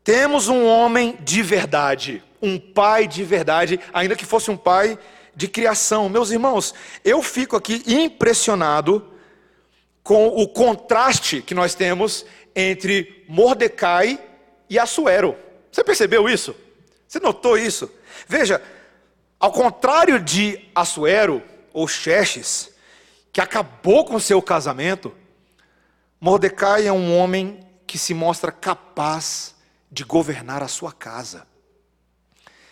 Temos 0.03 0.49
um 0.49 0.67
homem 0.67 1.17
de 1.21 1.45
verdade, 1.45 2.25
um 2.43 2.59
pai 2.59 3.07
de 3.07 3.23
verdade, 3.23 3.79
ainda 3.93 4.17
que 4.17 4.27
fosse 4.27 4.51
um 4.51 4.57
pai 4.57 4.99
de 5.37 5.47
criação. 5.47 6.09
Meus 6.09 6.33
irmãos, 6.33 6.75
eu 7.05 7.23
fico 7.23 7.55
aqui 7.55 7.85
impressionado 7.87 9.13
com 10.03 10.27
o 10.27 10.49
contraste 10.49 11.41
que 11.41 11.55
nós 11.55 11.77
temos 11.77 12.27
entre 12.53 13.25
Mordecai 13.29 14.19
e 14.69 14.77
Assuero. 14.77 15.47
Você 15.71 15.85
percebeu 15.85 16.29
isso? 16.29 16.55
Você 17.07 17.21
notou 17.21 17.57
isso? 17.57 17.91
Veja, 18.27 18.63
ao 19.41 19.53
contrário 19.53 20.21
de 20.21 20.69
Assuero 20.75 21.43
ou 21.73 21.87
Xerxes, 21.87 22.71
que 23.33 23.41
acabou 23.41 24.05
com 24.05 24.19
seu 24.19 24.43
casamento, 24.43 25.15
Mordecai 26.21 26.87
é 26.87 26.93
um 26.93 27.17
homem 27.17 27.61
que 27.87 27.99
se 27.99 28.13
mostra 28.13 28.51
capaz 28.51 29.55
de 29.91 30.05
governar 30.05 30.63
a 30.63 30.69
sua 30.69 30.93
casa. 30.93 31.47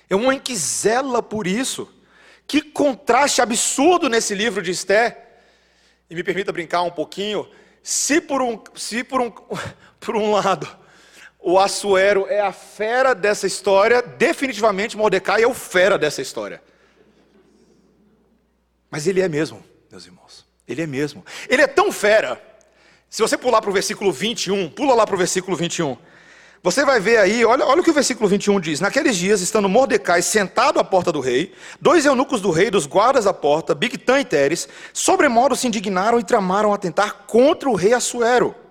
É 0.08 0.16
um 0.16 0.26
homem 0.26 0.40
que 0.40 0.54
zela 0.54 1.22
por 1.22 1.46
isso. 1.46 1.92
Que 2.46 2.60
contraste 2.60 3.40
absurdo 3.40 4.08
nesse 4.08 4.34
livro 4.34 4.62
de 4.62 4.70
Esther 4.70 5.26
e 6.08 6.14
me 6.14 6.22
permita 6.22 6.52
brincar 6.52 6.82
um 6.82 6.90
pouquinho, 6.90 7.48
se 7.82 8.20
por 8.20 8.40
um, 8.40 8.62
se 8.76 9.02
por 9.02 9.20
um, 9.20 9.30
por 9.98 10.16
um 10.16 10.30
lado 10.30 10.68
o 11.48 11.60
Assuero 11.60 12.26
é 12.28 12.40
a 12.40 12.50
fera 12.50 13.14
dessa 13.14 13.46
história, 13.46 14.02
definitivamente 14.02 14.96
Mordecai 14.96 15.44
é 15.44 15.46
o 15.46 15.54
fera 15.54 15.96
dessa 15.96 16.20
história. 16.20 16.60
Mas 18.90 19.06
ele 19.06 19.20
é 19.20 19.28
mesmo, 19.28 19.62
meus 19.88 20.06
irmãos. 20.06 20.44
Ele 20.66 20.82
é 20.82 20.88
mesmo. 20.88 21.24
Ele 21.48 21.62
é 21.62 21.68
tão 21.68 21.92
fera. 21.92 22.42
Se 23.08 23.22
você 23.22 23.38
pular 23.38 23.60
para 23.60 23.70
o 23.70 23.72
versículo 23.72 24.10
21, 24.10 24.70
pula 24.70 24.92
lá 24.92 25.06
para 25.06 25.14
o 25.14 25.18
versículo 25.18 25.56
21. 25.56 25.96
Você 26.64 26.84
vai 26.84 26.98
ver 26.98 27.18
aí, 27.18 27.44
olha, 27.44 27.64
olha 27.64 27.80
o 27.80 27.84
que 27.84 27.90
o 27.90 27.94
versículo 27.94 28.28
21 28.28 28.58
diz. 28.58 28.80
Naqueles 28.80 29.16
dias, 29.16 29.40
estando 29.40 29.68
Mordecai 29.68 30.22
sentado 30.22 30.80
à 30.80 30.84
porta 30.84 31.12
do 31.12 31.20
rei, 31.20 31.54
dois 31.80 32.04
eunucos 32.04 32.40
do 32.40 32.50
rei, 32.50 32.72
dos 32.72 32.86
guardas 32.86 33.24
da 33.24 33.32
porta, 33.32 33.72
Bigtan 33.72 34.18
e 34.18 34.24
Teres, 34.24 34.68
sobremodo 34.92 35.54
se 35.54 35.68
indignaram 35.68 36.18
e 36.18 36.24
tramaram 36.24 36.74
atentar 36.74 37.24
contra 37.28 37.70
o 37.70 37.76
rei 37.76 37.92
Assuero. 37.92 38.65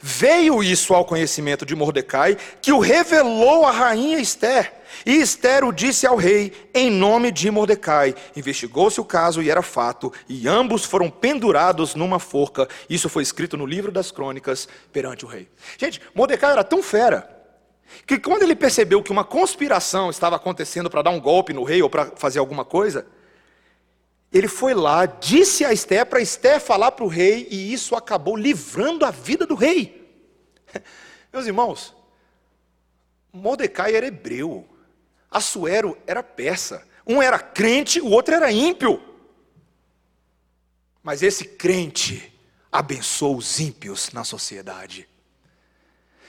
Veio 0.00 0.62
isso 0.62 0.94
ao 0.94 1.04
conhecimento 1.04 1.66
de 1.66 1.74
Mordecai, 1.74 2.36
que 2.62 2.72
o 2.72 2.78
revelou 2.78 3.66
à 3.66 3.70
rainha 3.70 4.18
Esther. 4.18 4.74
E 5.04 5.16
Esther 5.16 5.64
o 5.64 5.72
disse 5.72 6.06
ao 6.06 6.16
rei 6.16 6.52
em 6.74 6.90
nome 6.90 7.30
de 7.30 7.50
Mordecai. 7.50 8.14
Investigou-se 8.36 9.00
o 9.00 9.04
caso 9.04 9.42
e 9.42 9.50
era 9.50 9.62
fato, 9.62 10.12
e 10.28 10.48
ambos 10.48 10.84
foram 10.84 11.10
pendurados 11.10 11.94
numa 11.94 12.18
forca. 12.18 12.68
Isso 12.88 13.08
foi 13.08 13.22
escrito 13.22 13.56
no 13.56 13.66
livro 13.66 13.92
das 13.92 14.10
crônicas 14.10 14.68
perante 14.92 15.24
o 15.24 15.28
rei. 15.28 15.48
Gente, 15.76 16.00
Mordecai 16.14 16.52
era 16.52 16.64
tão 16.64 16.82
fera 16.82 17.36
que 18.06 18.18
quando 18.18 18.42
ele 18.42 18.54
percebeu 18.54 19.02
que 19.02 19.12
uma 19.12 19.24
conspiração 19.24 20.10
estava 20.10 20.36
acontecendo 20.36 20.90
para 20.90 21.02
dar 21.02 21.10
um 21.10 21.20
golpe 21.20 21.52
no 21.52 21.64
rei 21.64 21.82
ou 21.82 21.90
para 21.90 22.12
fazer 22.16 22.38
alguma 22.38 22.64
coisa, 22.64 23.06
ele 24.32 24.48
foi 24.48 24.74
lá, 24.74 25.06
disse 25.06 25.64
a 25.64 25.72
Esther 25.72 26.06
para 26.06 26.20
Esther 26.20 26.60
falar 26.60 26.92
para 26.92 27.04
o 27.04 27.08
rei, 27.08 27.46
e 27.50 27.72
isso 27.72 27.94
acabou 27.94 28.36
livrando 28.36 29.04
a 29.04 29.10
vida 29.10 29.46
do 29.46 29.54
rei. 29.54 30.06
Meus 31.32 31.46
irmãos, 31.46 31.94
Mordecai 33.32 33.94
era 33.94 34.06
hebreu, 34.06 34.66
Assuero 35.30 35.96
era 36.06 36.22
persa. 36.22 36.86
Um 37.06 37.22
era 37.22 37.38
crente, 37.38 38.00
o 38.00 38.10
outro 38.10 38.34
era 38.34 38.50
ímpio. 38.50 39.02
Mas 41.02 41.22
esse 41.22 41.44
crente 41.44 42.32
abençoou 42.70 43.36
os 43.36 43.60
ímpios 43.60 44.10
na 44.12 44.24
sociedade. 44.24 45.08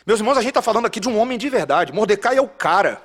Meus 0.05 0.19
irmãos, 0.19 0.37
a 0.37 0.41
gente 0.41 0.49
está 0.49 0.61
falando 0.61 0.85
aqui 0.85 0.99
de 0.99 1.09
um 1.09 1.17
homem 1.17 1.37
de 1.37 1.49
verdade. 1.49 1.93
Mordecai 1.93 2.37
é 2.37 2.41
o 2.41 2.47
cara. 2.47 3.01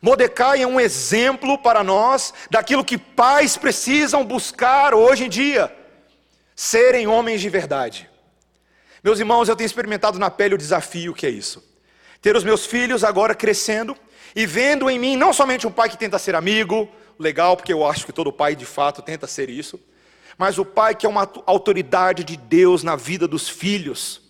Mordecai 0.00 0.62
é 0.62 0.66
um 0.66 0.80
exemplo 0.80 1.58
para 1.58 1.84
nós 1.84 2.32
daquilo 2.50 2.84
que 2.84 2.96
pais 2.96 3.56
precisam 3.56 4.24
buscar 4.24 4.94
hoje 4.94 5.24
em 5.24 5.28
dia: 5.28 5.74
serem 6.56 7.06
homens 7.06 7.40
de 7.40 7.48
verdade. 7.48 8.08
Meus 9.02 9.18
irmãos, 9.18 9.48
eu 9.48 9.56
tenho 9.56 9.66
experimentado 9.66 10.18
na 10.18 10.30
pele 10.30 10.54
o 10.54 10.58
desafio 10.58 11.12
que 11.12 11.26
é 11.26 11.30
isso. 11.30 11.62
Ter 12.20 12.36
os 12.36 12.44
meus 12.44 12.64
filhos 12.64 13.02
agora 13.02 13.34
crescendo 13.34 13.96
e 14.34 14.46
vendo 14.46 14.88
em 14.88 14.98
mim 14.98 15.16
não 15.16 15.32
somente 15.32 15.66
um 15.66 15.72
pai 15.72 15.88
que 15.88 15.98
tenta 15.98 16.18
ser 16.18 16.36
amigo, 16.36 16.88
legal, 17.18 17.56
porque 17.56 17.72
eu 17.72 17.84
acho 17.86 18.06
que 18.06 18.12
todo 18.12 18.32
pai 18.32 18.54
de 18.54 18.64
fato 18.64 19.02
tenta 19.02 19.26
ser 19.26 19.50
isso, 19.50 19.78
mas 20.38 20.56
o 20.56 20.64
pai 20.64 20.94
que 20.94 21.04
é 21.04 21.08
uma 21.08 21.30
autoridade 21.46 22.24
de 22.24 22.36
Deus 22.36 22.82
na 22.82 22.96
vida 22.96 23.28
dos 23.28 23.48
filhos, 23.48 24.21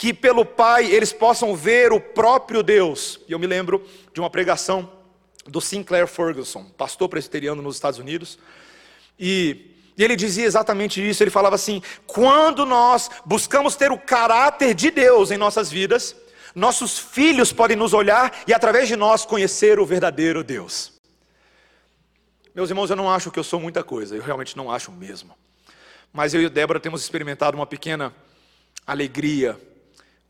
que 0.00 0.14
pelo 0.14 0.46
pai 0.46 0.86
eles 0.86 1.12
possam 1.12 1.54
ver 1.54 1.92
o 1.92 2.00
próprio 2.00 2.62
Deus. 2.62 3.20
E 3.28 3.32
eu 3.32 3.38
me 3.38 3.46
lembro 3.46 3.86
de 4.14 4.18
uma 4.18 4.30
pregação 4.30 4.90
do 5.46 5.60
Sinclair 5.60 6.06
Ferguson, 6.06 6.64
pastor 6.70 7.06
presbiteriano 7.06 7.60
nos 7.60 7.76
Estados 7.76 7.98
Unidos, 7.98 8.38
e 9.18 9.66
e 9.98 10.02
ele 10.02 10.16
dizia 10.16 10.46
exatamente 10.46 11.06
isso. 11.06 11.22
Ele 11.22 11.30
falava 11.30 11.54
assim: 11.54 11.82
quando 12.06 12.64
nós 12.64 13.10
buscamos 13.26 13.76
ter 13.76 13.92
o 13.92 13.98
caráter 13.98 14.72
de 14.72 14.90
Deus 14.90 15.30
em 15.30 15.36
nossas 15.36 15.70
vidas, 15.70 16.16
nossos 16.54 16.98
filhos 16.98 17.52
podem 17.52 17.76
nos 17.76 17.92
olhar 17.92 18.34
e 18.46 18.54
através 18.54 18.88
de 18.88 18.96
nós 18.96 19.26
conhecer 19.26 19.78
o 19.78 19.84
verdadeiro 19.84 20.42
Deus. 20.42 20.94
Meus 22.54 22.70
irmãos, 22.70 22.88
eu 22.88 22.96
não 22.96 23.10
acho 23.10 23.30
que 23.30 23.38
eu 23.38 23.44
sou 23.44 23.60
muita 23.60 23.84
coisa, 23.84 24.16
eu 24.16 24.22
realmente 24.22 24.56
não 24.56 24.72
acho 24.72 24.90
mesmo. 24.90 25.36
Mas 26.10 26.32
eu 26.32 26.40
e 26.40 26.48
Débora 26.48 26.80
temos 26.80 27.02
experimentado 27.02 27.54
uma 27.54 27.66
pequena 27.66 28.14
alegria 28.86 29.60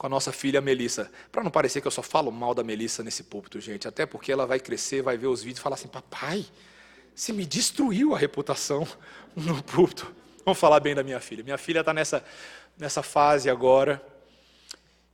com 0.00 0.06
a 0.06 0.08
nossa 0.08 0.32
filha 0.32 0.62
Melissa. 0.62 1.10
Para 1.30 1.44
não 1.44 1.50
parecer 1.50 1.82
que 1.82 1.86
eu 1.86 1.90
só 1.90 2.00
falo 2.00 2.32
mal 2.32 2.54
da 2.54 2.64
Melissa 2.64 3.02
nesse 3.02 3.22
púlpito, 3.22 3.60
gente, 3.60 3.86
até 3.86 4.06
porque 4.06 4.32
ela 4.32 4.46
vai 4.46 4.58
crescer, 4.58 5.02
vai 5.02 5.18
ver 5.18 5.26
os 5.26 5.42
vídeos 5.42 5.58
e 5.58 5.62
falar 5.62 5.74
assim: 5.74 5.88
papai, 5.88 6.46
você 7.14 7.34
me 7.34 7.44
destruiu 7.44 8.14
a 8.14 8.18
reputação 8.18 8.88
no 9.36 9.62
púlpito. 9.62 10.10
Vamos 10.42 10.58
falar 10.58 10.80
bem 10.80 10.94
da 10.94 11.02
minha 11.02 11.20
filha. 11.20 11.44
Minha 11.44 11.58
filha 11.58 11.80
está 11.80 11.92
nessa, 11.92 12.24
nessa 12.78 13.02
fase 13.02 13.50
agora 13.50 14.02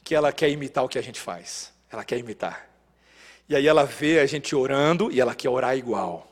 que 0.05 0.15
ela 0.15 0.33
quer 0.33 0.51
imitar 0.51 0.85
o 0.85 0.89
que 0.89 1.01
a 1.01 1.03
gente 1.03 1.19
faz. 1.19 1.73
Ela 1.91 2.05
quer 2.05 2.19
imitar. 2.19 2.71
E 3.49 3.57
aí 3.57 3.67
ela 3.67 3.83
vê 3.83 4.21
a 4.21 4.27
gente 4.27 4.55
orando 4.55 5.11
e 5.11 5.21
ela 5.21 5.35
quer 5.35 5.49
orar 5.49 5.77
igual. 5.77 6.31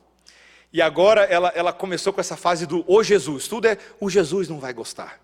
E 0.73 0.81
agora 0.81 1.23
ela, 1.23 1.49
ela 1.57 1.73
começou 1.73 2.13
com 2.13 2.21
essa 2.21 2.37
fase 2.37 2.67
do 2.67 2.85
o 2.87 3.03
Jesus. 3.03 3.49
Tudo 3.49 3.67
é 3.67 3.77
o 3.99 4.09
Jesus 4.09 4.49
não 4.49 4.61
vai 4.61 4.73
gostar. 4.73 5.24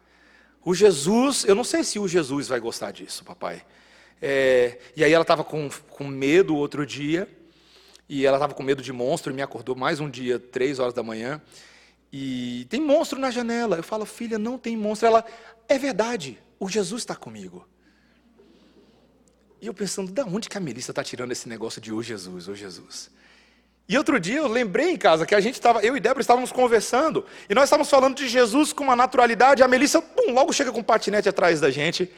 O 0.64 0.74
Jesus, 0.74 1.44
eu 1.44 1.54
não 1.54 1.64
sei 1.64 1.82
se 1.82 1.98
o 1.98 2.06
Jesus 2.06 2.48
vai 2.48 2.60
gostar 2.60 2.90
disso, 2.90 3.24
papai. 3.24 3.64
É, 4.20 4.78
e 4.94 5.02
aí 5.02 5.12
ela 5.12 5.22
estava 5.22 5.42
com, 5.42 5.70
com 5.88 6.06
medo 6.06 6.54
outro 6.54 6.84
dia, 6.84 7.28
e 8.08 8.26
ela 8.26 8.36
estava 8.36 8.52
com 8.54 8.62
medo 8.62 8.82
de 8.82 8.92
monstro, 8.92 9.32
e 9.32 9.34
me 9.34 9.40
acordou 9.40 9.74
mais 9.74 10.00
um 10.00 10.10
dia, 10.10 10.38
três 10.38 10.78
horas 10.78 10.92
da 10.92 11.02
manhã, 11.02 11.40
e 12.12 12.66
tem 12.68 12.80
monstro 12.80 13.18
na 13.18 13.30
janela. 13.30 13.76
Eu 13.76 13.82
falo, 13.82 14.04
filha, 14.04 14.38
não 14.38 14.58
tem 14.58 14.76
monstro. 14.76 15.06
Ela, 15.06 15.24
é 15.68 15.78
verdade, 15.78 16.38
o 16.58 16.68
Jesus 16.68 17.02
está 17.02 17.16
comigo. 17.16 17.66
E 19.60 19.66
eu 19.66 19.74
pensando, 19.74 20.10
da 20.10 20.24
onde 20.24 20.48
que 20.48 20.58
a 20.58 20.60
Melissa 20.60 20.90
está 20.90 21.04
tirando 21.04 21.32
esse 21.32 21.48
negócio 21.48 21.80
de 21.80 21.92
o 21.92 22.02
Jesus, 22.02 22.48
o 22.48 22.54
Jesus? 22.54 23.10
E 23.90 23.98
outro 23.98 24.20
dia 24.20 24.36
eu 24.36 24.46
lembrei 24.46 24.90
em 24.90 24.96
casa 24.96 25.26
que 25.26 25.34
a 25.34 25.40
gente 25.40 25.54
estava, 25.54 25.80
eu 25.80 25.96
e 25.96 26.00
Débora 26.00 26.20
estávamos 26.20 26.52
conversando, 26.52 27.26
e 27.48 27.54
nós 27.56 27.64
estávamos 27.64 27.90
falando 27.90 28.14
de 28.14 28.28
Jesus 28.28 28.72
com 28.72 28.84
uma 28.84 28.94
naturalidade, 28.94 29.64
a 29.64 29.66
Melissa, 29.66 30.00
pum, 30.00 30.32
logo 30.32 30.52
chega 30.52 30.70
com 30.70 30.78
um 30.78 30.84
patinete 30.84 31.28
atrás 31.28 31.60
da 31.60 31.72
gente, 31.72 32.08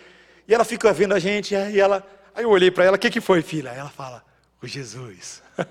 e 0.47 0.53
ela 0.53 0.65
fica 0.65 0.93
vendo 0.93 1.15
a 1.15 1.19
gente, 1.19 1.55
e 1.55 1.81
ela, 1.81 2.07
aí 2.35 2.45
eu 2.45 2.51
olhei 2.51 2.71
para 2.71 2.85
ela, 2.85 2.97
o 2.97 2.99
que, 2.99 3.09
que 3.09 3.23
foi, 3.23 3.41
filha? 3.41 3.71
Ela 3.71 3.89
fala, 3.89 4.23
o 4.63 4.67
Jesus. 4.67 5.43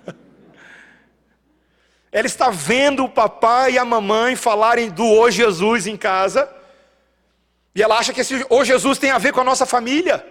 ela 2.11 2.25
está 2.25 2.49
vendo 2.49 3.03
o 3.03 3.09
papai 3.09 3.73
e 3.73 3.77
a 3.77 3.85
mamãe 3.85 4.35
falarem 4.35 4.89
do 4.89 5.05
O 5.05 5.29
Jesus 5.29 5.85
em 5.85 5.95
casa, 5.95 6.51
e 7.75 7.83
ela 7.83 7.99
acha 7.99 8.11
que 8.11 8.21
esse 8.21 8.43
O 8.49 8.65
Jesus 8.65 8.97
tem 8.97 9.11
a 9.11 9.19
ver 9.19 9.33
com 9.33 9.41
a 9.41 9.43
nossa 9.43 9.67
família. 9.67 10.25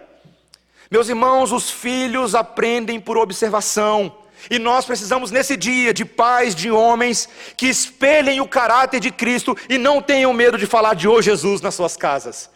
Meus 0.90 1.09
irmãos, 1.09 1.52
os 1.52 1.70
filhos 1.70 2.35
aprendem 2.35 2.98
por 2.98 3.16
observação. 3.16 4.19
E 4.48 4.59
nós 4.59 4.85
precisamos, 4.85 5.31
nesse 5.31 5.57
dia, 5.57 5.92
de 5.92 6.05
pais, 6.05 6.55
de 6.55 6.70
homens, 6.70 7.29
que 7.57 7.66
espelhem 7.66 8.40
o 8.40 8.48
caráter 8.48 9.00
de 9.00 9.11
Cristo 9.11 9.57
e 9.68 9.76
não 9.76 10.00
tenham 10.00 10.33
medo 10.33 10.57
de 10.57 10.66
falar 10.66 10.94
de 10.94 11.09
O 11.09 11.20
Jesus 11.20 11.61
nas 11.61 11.74
suas 11.74 11.96
casas, 11.96 12.48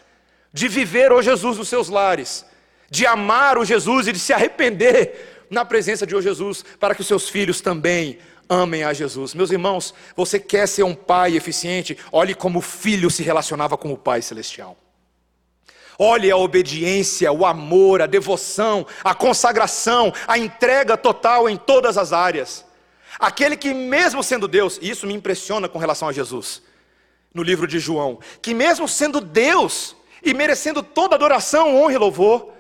de 0.53 0.68
viver 0.68 1.12
O 1.12 1.20
Jesus 1.20 1.59
nos 1.59 1.68
seus 1.68 1.88
lares, 1.88 2.47
de 2.90 3.07
amar 3.07 3.59
o 3.59 3.64
Jesus 3.64 4.07
e 4.07 4.12
de 4.12 4.18
se 4.18 4.33
arrepender 4.33 5.47
na 5.51 5.64
presença 5.64 6.07
de 6.07 6.14
O 6.14 6.23
Jesus, 6.23 6.64
para 6.79 6.94
que 6.94 7.01
os 7.01 7.07
seus 7.07 7.29
filhos 7.29 7.61
também 7.61 8.18
amem 8.49 8.85
a 8.85 8.92
Jesus. 8.92 9.35
Meus 9.35 9.51
irmãos, 9.51 9.94
você 10.16 10.38
quer 10.38 10.68
ser 10.68 10.83
um 10.83 10.94
pai 10.94 11.37
eficiente? 11.37 11.99
Olhe 12.12 12.35
como 12.35 12.59
o 12.59 12.62
filho 12.62 13.11
se 13.11 13.23
relacionava 13.23 13.77
com 13.77 13.92
o 13.92 13.97
Pai 13.97 14.23
Celestial. 14.23 14.84
Olhe 15.98 16.30
a 16.30 16.37
obediência, 16.37 17.30
o 17.33 17.46
amor, 17.46 18.02
a 18.02 18.07
devoção, 18.07 18.87
a 19.02 19.14
consagração, 19.14 20.12
a 20.26 20.37
entrega 20.38 20.96
total 20.96 21.48
em 21.48 21.57
todas 21.57 21.96
as 21.96 22.12
áreas. 22.12 22.64
Aquele 23.18 23.57
que, 23.57 23.72
mesmo 23.72 24.22
sendo 24.22 24.48
Deus, 24.48 24.78
e 24.83 24.90
isso 24.90 25.07
me 25.07 25.14
impressiona 25.14 25.68
com 25.68 25.78
relação 25.78 26.09
a 26.09 26.12
Jesus, 26.12 26.62
no 27.33 27.42
livro 27.42 27.66
de 27.66 27.78
João, 27.78 28.18
que 28.42 28.52
mesmo 28.52 28.88
sendo 28.88 29.20
Deus 29.20 29.96
e 30.22 30.35
merecendo 30.35 30.83
toda 30.83 31.14
adoração, 31.14 31.76
honra 31.76 31.92
e 31.92 31.98
louvor, 31.98 32.52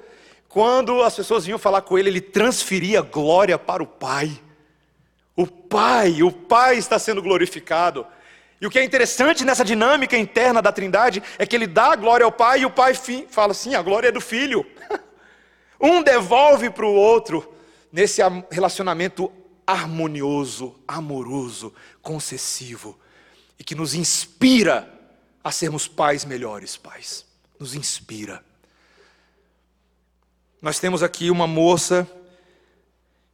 quando 0.48 1.02
as 1.02 1.16
pessoas 1.16 1.44
vinham 1.44 1.58
falar 1.58 1.82
com 1.82 1.98
ele, 1.98 2.08
ele 2.08 2.20
transferia 2.20 3.00
glória 3.00 3.58
para 3.58 3.82
o 3.82 3.86
Pai. 3.86 4.30
O 5.34 5.46
Pai, 5.46 6.22
o 6.22 6.30
Pai 6.30 6.76
está 6.76 6.96
sendo 6.96 7.20
glorificado. 7.20 8.06
E 8.64 8.66
o 8.66 8.70
que 8.70 8.78
é 8.78 8.82
interessante 8.82 9.44
nessa 9.44 9.62
dinâmica 9.62 10.16
interna 10.16 10.62
da 10.62 10.72
Trindade 10.72 11.22
é 11.36 11.44
que 11.44 11.54
ele 11.54 11.66
dá 11.66 11.92
a 11.92 11.96
glória 11.96 12.24
ao 12.24 12.32
Pai 12.32 12.60
e 12.60 12.64
o 12.64 12.70
Pai 12.70 12.94
fala 13.28 13.52
assim: 13.52 13.74
a 13.74 13.82
glória 13.82 14.08
é 14.08 14.10
do 14.10 14.22
Filho. 14.22 14.64
um 15.78 16.02
devolve 16.02 16.70
para 16.70 16.86
o 16.86 16.94
outro 16.94 17.54
nesse 17.92 18.22
relacionamento 18.50 19.30
harmonioso, 19.66 20.74
amoroso, 20.88 21.74
concessivo 22.00 22.98
e 23.58 23.62
que 23.62 23.74
nos 23.74 23.92
inspira 23.92 24.90
a 25.44 25.52
sermos 25.52 25.86
pais 25.86 26.24
melhores 26.24 26.74
pais. 26.74 27.26
Nos 27.60 27.74
inspira. 27.74 28.42
Nós 30.62 30.78
temos 30.78 31.02
aqui 31.02 31.30
uma 31.30 31.46
moça 31.46 32.10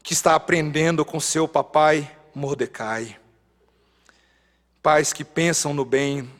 que 0.02 0.12
está 0.12 0.34
aprendendo 0.34 1.04
com 1.04 1.20
seu 1.20 1.46
papai 1.46 2.10
Mordecai. 2.34 3.19
Pais 4.82 5.12
que 5.12 5.24
pensam 5.24 5.74
no 5.74 5.84
bem 5.84 6.30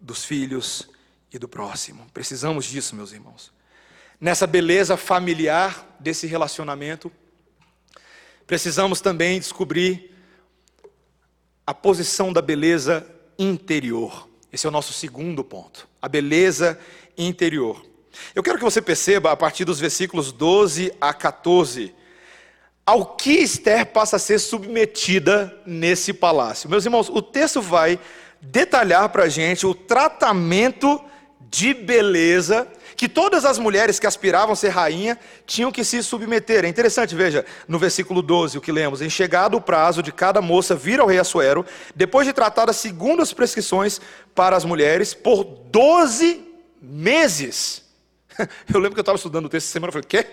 dos 0.00 0.24
filhos 0.24 0.88
e 1.32 1.38
do 1.38 1.48
próximo. 1.48 2.06
Precisamos 2.14 2.64
disso, 2.64 2.94
meus 2.94 3.12
irmãos. 3.12 3.52
Nessa 4.20 4.46
beleza 4.46 4.96
familiar 4.96 5.96
desse 5.98 6.26
relacionamento, 6.26 7.10
precisamos 8.46 9.00
também 9.00 9.40
descobrir 9.40 10.14
a 11.66 11.74
posição 11.74 12.32
da 12.32 12.40
beleza 12.40 13.06
interior. 13.38 14.28
Esse 14.52 14.66
é 14.66 14.68
o 14.68 14.72
nosso 14.72 14.92
segundo 14.92 15.42
ponto. 15.42 15.88
A 16.00 16.08
beleza 16.08 16.78
interior. 17.16 17.84
Eu 18.32 18.42
quero 18.42 18.58
que 18.58 18.64
você 18.64 18.80
perceba, 18.80 19.32
a 19.32 19.36
partir 19.36 19.64
dos 19.64 19.80
versículos 19.80 20.30
12 20.30 20.92
a 21.00 21.12
14, 21.12 21.94
ao 22.88 23.04
que 23.04 23.32
Esther 23.32 23.84
passa 23.84 24.16
a 24.16 24.18
ser 24.18 24.38
submetida 24.38 25.54
nesse 25.66 26.10
palácio. 26.10 26.70
Meus 26.70 26.86
irmãos, 26.86 27.10
o 27.10 27.20
texto 27.20 27.60
vai 27.60 28.00
detalhar 28.40 29.10
para 29.10 29.24
a 29.24 29.28
gente 29.28 29.66
o 29.66 29.74
tratamento 29.74 30.98
de 31.50 31.74
beleza 31.74 32.66
que 32.96 33.06
todas 33.06 33.44
as 33.44 33.58
mulheres 33.58 34.00
que 34.00 34.06
aspiravam 34.06 34.54
ser 34.54 34.70
rainha 34.70 35.18
tinham 35.44 35.70
que 35.70 35.84
se 35.84 36.02
submeter. 36.02 36.64
É 36.64 36.68
interessante, 36.68 37.14
veja, 37.14 37.44
no 37.68 37.78
versículo 37.78 38.22
12, 38.22 38.56
o 38.56 38.60
que 38.62 38.72
lemos: 38.72 39.02
Em 39.02 39.10
chegado 39.10 39.58
o 39.58 39.60
prazo 39.60 40.02
de 40.02 40.10
cada 40.10 40.40
moça 40.40 40.74
vir 40.74 40.98
ao 40.98 41.06
rei 41.06 41.18
Assuero, 41.18 41.66
depois 41.94 42.26
de 42.26 42.32
segundo 42.72 43.20
as 43.20 43.34
prescrições 43.34 44.00
para 44.34 44.56
as 44.56 44.64
mulheres, 44.64 45.12
por 45.12 45.44
12 45.44 46.42
meses. 46.80 47.82
Eu 48.72 48.80
lembro 48.80 48.94
que 48.94 49.00
eu 49.00 49.02
estava 49.02 49.16
estudando 49.16 49.44
o 49.44 49.48
texto 49.50 49.66
essa 49.66 49.72
semana, 49.74 49.90
eu 49.90 49.92
falei, 49.92 50.06
quê? 50.08 50.26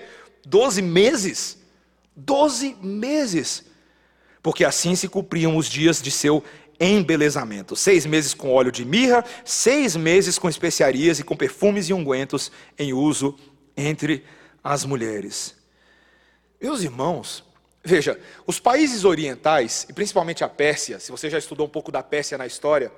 12 0.46 0.82
meses? 0.82 1.65
Doze 2.16 2.76
meses. 2.82 3.66
Porque 4.42 4.64
assim 4.64 4.96
se 4.96 5.08
cumpriam 5.08 5.58
os 5.58 5.68
dias 5.68 6.02
de 6.02 6.12
seu 6.12 6.44
embelezamento. 6.80 7.76
Seis 7.76 8.06
meses 8.06 8.34
com 8.34 8.54
óleo 8.54 8.72
de 8.72 8.86
mirra, 8.86 9.24
seis 9.44 9.96
meses 9.96 10.38
com 10.38 10.50
especiarias 10.50 11.20
e 11.20 11.24
com 11.24 11.36
perfumes 11.36 11.90
e 11.90 11.94
ungüentos 11.94 12.52
em 12.78 12.94
uso 12.94 13.38
entre 13.76 14.24
as 14.64 14.86
mulheres. 14.86 15.56
Meus 16.62 16.82
irmãos, 16.82 17.44
veja, 17.84 18.20
os 18.46 18.60
países 18.60 19.06
orientais, 19.06 19.86
e 19.90 19.94
principalmente 19.94 20.44
a 20.44 20.50
Pérsia, 20.50 21.00
se 21.00 21.12
você 21.12 21.30
já 21.30 21.38
estudou 21.38 21.68
um 21.68 21.70
pouco 21.70 21.92
da 21.92 22.02
Pérsia 22.02 22.38
na 22.38 22.48
história, 22.48 22.92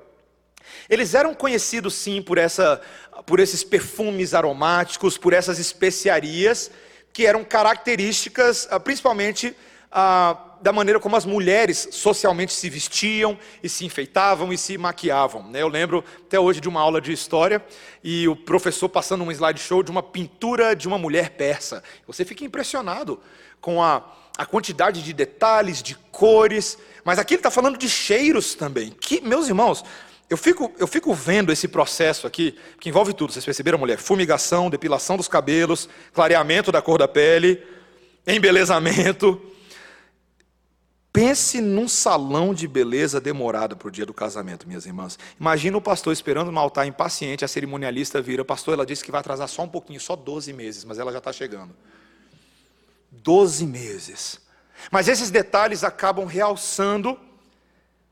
eles 0.90 1.14
eram 1.14 1.34
conhecidos 1.34 1.94
sim 1.94 2.22
por, 2.22 2.38
essa, 2.38 2.82
por 3.26 3.40
esses 3.40 3.64
perfumes 3.64 4.34
aromáticos, 4.34 5.18
por 5.18 5.34
essas 5.34 5.60
especiarias 5.60 6.72
que 7.18 7.26
eram 7.26 7.44
características, 7.44 8.68
ah, 8.70 8.80
principalmente, 8.80 9.58
ah, 9.92 10.38
da 10.62 10.72
maneira 10.72 11.00
como 11.00 11.16
as 11.16 11.26
mulheres 11.26 11.88
socialmente 11.90 12.54
se 12.54 12.70
vestiam 12.70 13.40
e 13.64 13.68
se 13.68 13.84
enfeitavam 13.84 14.54
e 14.54 14.58
se 14.58 14.78
maquiavam. 14.78 15.42
Né? 15.50 15.64
Eu 15.64 15.68
lembro 15.68 16.06
até 16.28 16.40
hoje 16.40 16.62
de 16.62 16.70
uma 16.70 16.80
aula 16.80 17.02
de 17.02 17.12
história 17.12 17.66
e 18.04 18.28
o 18.28 18.36
professor 18.36 18.88
passando 18.88 19.24
um 19.24 19.32
slideshow 19.32 19.82
de 19.82 19.90
uma 19.90 20.04
pintura 20.04 20.76
de 20.76 20.88
uma 20.88 21.00
mulher 21.00 21.32
persa. 21.32 21.82
Você 22.06 22.24
fica 22.24 22.46
impressionado 22.46 23.20
com 23.60 23.82
a, 23.82 24.04
a 24.38 24.46
quantidade 24.46 25.02
de 25.02 25.12
detalhes, 25.12 25.82
de 25.82 25.96
cores, 26.12 26.78
mas 27.04 27.18
aqui 27.18 27.34
ele 27.34 27.40
está 27.40 27.50
falando 27.50 27.80
de 27.80 27.90
cheiros 27.90 28.54
também. 28.54 28.92
Que, 28.92 29.22
meus 29.22 29.48
irmãos, 29.48 29.84
eu 30.30 30.38
fico, 30.38 30.74
eu 30.78 30.88
fico 30.88 31.13
vendo 31.13 31.52
esse 31.52 31.68
processo 31.68 32.28
aqui, 32.28 32.58
que 32.80 32.90
envolve 32.90 33.13
tudo, 33.13 33.32
vocês 33.32 33.46
perceberam, 33.46 33.78
mulher? 33.78 33.98
Fumigação, 33.98 34.70
depilação 34.70 35.16
dos 35.16 35.28
cabelos, 35.28 35.88
clareamento 36.13 36.72
da 36.72 36.82
cor 36.82 37.00
da 37.00 37.08
pele, 37.08 37.66
embelezamento. 38.26 39.42
Pense 41.13 41.62
num 41.62 41.88
salão 41.88 42.54
de 42.54 42.68
beleza 42.68 43.22
demorado 43.22 43.78
para 43.78 43.88
o 43.88 43.92
dia 43.92 44.06
do 44.06 44.13
casamento, 44.13 44.68
minhas 44.68 44.86
irmãs. 44.86 45.18
Imagina 45.40 45.78
o 45.78 45.82
pastor 45.82 46.12
esperando 46.12 46.52
no 46.52 46.60
altar 46.60 46.86
impaciente, 46.86 47.46
a 47.46 47.48
cerimonialista 47.48 48.22
vira, 48.22 48.44
pastor, 48.44 48.74
ela 48.74 48.86
disse 48.86 49.04
que 49.04 49.12
vai 49.12 49.22
atrasar 49.22 49.48
só 49.48 49.63
um 49.63 49.70
pouquinho, 49.70 50.00
só 50.00 50.16
12 50.16 50.52
meses, 50.52 50.84
mas 50.84 51.00
ela 51.00 51.12
já 51.12 51.20
está 51.20 51.32
chegando. 51.32 51.74
12 53.10 53.66
meses. 53.66 54.42
Mas 54.92 55.08
esses 55.08 55.32
detalhes 55.32 55.86
acabam 55.86 56.26
realçando 56.26 57.18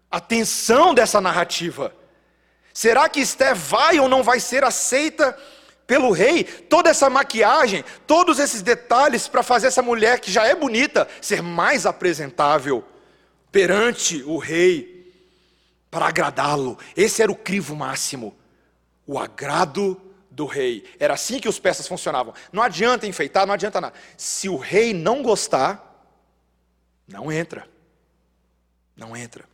a 0.10 0.22
tensão 0.22 0.94
dessa 0.94 1.20
narrativa. 1.20 1.94
Será 2.76 3.08
que 3.08 3.22
Esther 3.22 3.56
vai 3.56 3.98
ou 4.02 4.10
não 4.10 4.22
vai 4.22 4.38
ser 4.38 4.66
aceita 4.66 5.32
pelo 5.88 6.12
rei? 6.12 6.44
Toda 6.44 6.90
essa 6.90 7.10
maquiagem, 7.10 7.86
todos 8.06 8.38
esses 8.38 8.62
detalhes 8.62 9.30
para 9.30 9.42
fazer 9.42 9.68
essa 9.68 9.82
mulher 9.82 10.20
que 10.20 10.30
já 10.30 10.46
é 10.46 10.54
bonita 10.54 11.08
ser 11.22 11.42
mais 11.42 11.86
apresentável 11.86 12.84
perante 13.50 14.22
o 14.24 14.38
rei, 14.38 15.10
para 15.90 16.08
agradá-lo. 16.08 16.78
Esse 16.98 17.22
era 17.24 17.32
o 17.32 17.36
crivo 17.38 17.78
máximo, 17.78 18.38
o 19.08 19.18
agrado 19.18 20.02
do 20.30 20.46
rei. 20.46 20.84
Era 21.00 21.14
assim 21.14 21.40
que 21.40 21.48
os 21.48 21.58
peças 21.58 21.88
funcionavam. 21.88 22.34
Não 22.52 22.62
adianta 22.62 23.08
enfeitar, 23.08 23.48
não 23.48 23.54
adianta 23.54 23.80
nada. 23.80 23.96
Se 24.18 24.50
o 24.50 24.58
rei 24.58 24.94
não 24.94 25.24
gostar, 25.24 26.12
não 27.08 27.32
entra. 27.32 27.70
Não 28.98 29.16
entra. 29.16 29.46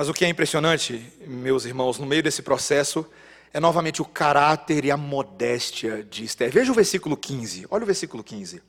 Mas 0.00 0.08
o 0.08 0.14
que 0.14 0.24
é 0.24 0.28
impressionante, 0.30 1.12
meus 1.26 1.66
irmãos, 1.66 1.98
no 1.98 2.06
meio 2.06 2.22
desse 2.22 2.40
processo, 2.40 3.04
é 3.52 3.60
novamente 3.60 4.00
o 4.00 4.04
caráter 4.06 4.86
e 4.86 4.90
a 4.90 4.96
modéstia 4.96 6.02
de 6.02 6.24
Esther. 6.24 6.50
Veja 6.50 6.72
o 6.72 6.74
versículo 6.74 7.18
15, 7.18 7.66
olha 7.70 7.82
o 7.82 7.86
versículo 7.86 8.24
15. 8.24 8.62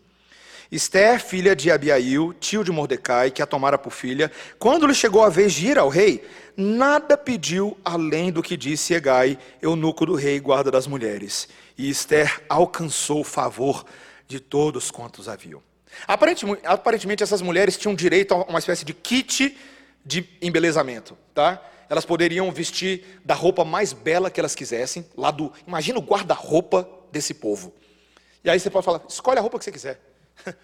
Esther, 0.69 1.21
filha 1.23 1.55
de 1.55 1.71
Abiail, 1.71 2.33
tio 2.33 2.65
de 2.65 2.71
Mordecai, 2.73 3.31
que 3.31 3.41
a 3.41 3.45
tomara 3.45 3.77
por 3.77 3.93
filha, 3.93 4.29
quando 4.59 4.85
lhe 4.85 4.93
chegou 4.93 5.23
a 5.23 5.29
vez 5.29 5.53
de 5.53 5.67
ir 5.67 5.79
ao 5.79 5.87
rei, 5.87 6.21
nada 6.57 7.15
pediu 7.15 7.77
além 7.85 8.29
do 8.29 8.43
que 8.43 8.57
disse 8.57 8.93
Egai, 8.93 9.39
eunuco 9.61 10.05
do 10.05 10.15
rei, 10.15 10.37
guarda 10.37 10.69
das 10.69 10.85
mulheres. 10.85 11.47
E 11.77 11.89
Esther 11.89 12.41
alcançou 12.49 13.21
o 13.21 13.23
favor 13.23 13.85
de 14.27 14.41
todos 14.41 14.91
quantos 14.91 15.29
haviam. 15.29 15.63
Aparentemente, 16.05 16.61
aparentemente, 16.65 17.23
essas 17.23 17.41
mulheres 17.41 17.77
tinham 17.77 17.95
direito 17.95 18.33
a 18.33 18.43
uma 18.43 18.59
espécie 18.59 18.83
de 18.83 18.93
kit 18.93 19.57
de 20.05 20.27
embelezamento, 20.41 21.17
tá? 21.33 21.61
Elas 21.89 22.05
poderiam 22.05 22.51
vestir 22.51 23.21
da 23.23 23.33
roupa 23.33 23.65
mais 23.65 23.93
bela 23.93 24.31
que 24.31 24.39
elas 24.39 24.55
quisessem, 24.55 25.05
lá 25.15 25.29
do, 25.29 25.51
imagina 25.67 25.99
o 25.99 26.01
guarda-roupa 26.01 26.87
desse 27.11 27.33
povo. 27.33 27.73
E 28.43 28.49
aí 28.49 28.59
você 28.59 28.69
pode 28.69 28.85
falar, 28.85 29.01
escolhe 29.07 29.37
a 29.37 29.41
roupa 29.41 29.59
que 29.59 29.65
você 29.65 29.71
quiser. 29.71 29.99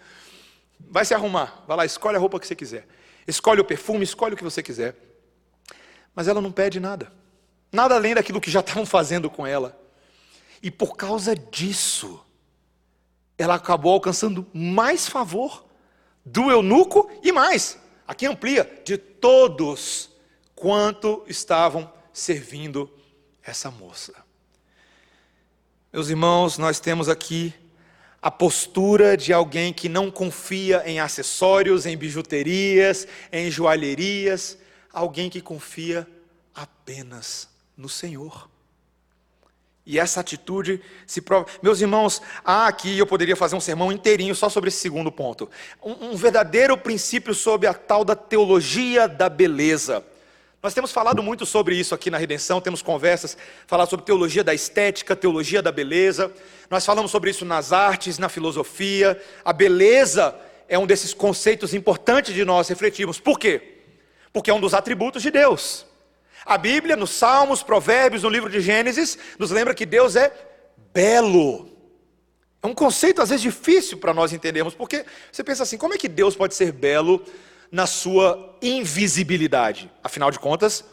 Vai 0.79 1.03
se 1.03 1.13
arrumar, 1.13 1.63
vai 1.67 1.75
lá, 1.75 1.85
escolhe 1.85 2.15
a 2.15 2.19
roupa 2.19 2.39
que 2.39 2.45
você 2.45 2.55
quiser. 2.55 2.87
Escolhe 3.27 3.59
o 3.59 3.65
perfume, 3.65 4.03
escolhe 4.03 4.35
o 4.35 4.37
que 4.37 4.43
você 4.43 4.61
quiser. 4.61 4.95
Mas 6.13 6.27
ela 6.27 6.39
não 6.39 6.51
pede 6.51 6.79
nada. 6.79 7.11
Nada 7.71 7.95
além 7.95 8.13
daquilo 8.13 8.39
que 8.39 8.51
já 8.51 8.59
estavam 8.59 8.85
fazendo 8.85 9.27
com 9.27 9.45
ela. 9.45 9.77
E 10.61 10.71
por 10.71 10.95
causa 10.95 11.35
disso, 11.35 12.23
ela 13.37 13.55
acabou 13.55 13.93
alcançando 13.93 14.47
mais 14.53 15.07
favor 15.07 15.65
do 16.25 16.49
eunuco 16.51 17.09
e 17.23 17.31
mais. 17.31 17.79
Aqui 18.07 18.25
amplia 18.25 18.63
de 18.85 18.97
todos 18.97 20.09
quanto 20.55 21.23
estavam 21.27 21.91
servindo 22.13 22.89
essa 23.43 23.69
moça. 23.69 24.13
Meus 25.91 26.09
irmãos, 26.09 26.57
nós 26.57 26.79
temos 26.79 27.09
aqui 27.09 27.53
a 28.21 28.31
postura 28.31 29.15
de 29.15 29.33
alguém 29.33 29.73
que 29.73 29.89
não 29.89 30.09
confia 30.09 30.83
em 30.85 30.99
acessórios, 30.99 31.85
em 31.85 31.97
bijuterias, 31.97 33.07
em 33.31 33.51
joalherias, 33.51 34.57
alguém 34.91 35.29
que 35.29 35.41
confia 35.41 36.07
apenas 36.55 37.49
no 37.75 37.89
Senhor. 37.89 38.49
E 39.89 39.97
essa 39.97 40.19
atitude 40.19 40.81
se 41.05 41.21
prova. 41.21 41.47
Meus 41.63 41.79
irmãos, 41.79 42.21
há 42.43 42.67
aqui 42.67 42.99
eu 42.99 43.07
poderia 43.07 43.37
fazer 43.37 43.55
um 43.55 43.61
sermão 43.61 43.89
inteirinho 43.89 44.35
só 44.35 44.49
sobre 44.49 44.67
esse 44.67 44.79
segundo 44.79 45.09
ponto. 45.09 45.49
Um, 45.81 46.09
um 46.09 46.15
verdadeiro 46.17 46.77
princípio 46.77 47.33
sobre 47.33 47.67
a 47.67 47.73
tal 47.73 48.03
da 48.03 48.13
teologia 48.13 49.07
da 49.07 49.29
beleza. 49.29 50.03
Nós 50.61 50.73
temos 50.73 50.91
falado 50.91 51.23
muito 51.23 51.45
sobre 51.45 51.73
isso 51.73 51.95
aqui 51.95 52.11
na 52.11 52.17
Redenção, 52.17 52.59
temos 52.59 52.81
conversas, 52.81 53.37
falar 53.65 53.85
sobre 53.85 54.05
teologia 54.05 54.43
da 54.43 54.53
estética, 54.53 55.15
teologia 55.15 55.61
da 55.61 55.71
beleza. 55.71 56.33
Nós 56.69 56.85
falamos 56.85 57.09
sobre 57.09 57.29
isso 57.29 57.45
nas 57.45 57.71
artes, 57.71 58.19
na 58.19 58.27
filosofia. 58.27 59.17
A 59.45 59.53
beleza 59.53 60.35
é 60.67 60.77
um 60.77 60.85
desses 60.85 61.13
conceitos 61.13 61.73
importantes 61.73 62.33
de 62.33 62.43
nós 62.43 62.67
refletirmos. 62.67 63.21
Por 63.21 63.39
quê? 63.39 63.75
Porque 64.33 64.51
é 64.51 64.53
um 64.53 64.59
dos 64.59 64.73
atributos 64.73 65.23
de 65.23 65.31
Deus. 65.31 65.86
A 66.47 66.57
Bíblia, 66.57 66.95
nos 66.95 67.09
Salmos, 67.09 67.61
Provérbios, 67.61 68.23
no 68.23 68.29
livro 68.29 68.49
de 68.49 68.61
Gênesis, 68.61 69.17
nos 69.37 69.51
lembra 69.51 69.75
que 69.75 69.85
Deus 69.85 70.15
é 70.15 70.31
belo. 70.93 71.69
É 72.63 72.67
um 72.67 72.73
conceito 72.73 73.21
às 73.21 73.27
vezes 73.27 73.41
difícil 73.41 73.97
para 73.97 74.13
nós 74.13 74.31
entendermos, 74.31 74.73
porque 74.73 75.05
você 75.29 75.43
pensa 75.43 75.63
assim: 75.63 75.77
como 75.77 75.93
é 75.93 75.97
que 75.97 76.07
Deus 76.07 76.37
pode 76.37 76.55
ser 76.55 76.71
belo 76.71 77.21
na 77.69 77.85
sua 77.85 78.57
invisibilidade? 78.61 79.91
Afinal 80.01 80.31
de 80.31 80.39
contas, 80.39 80.85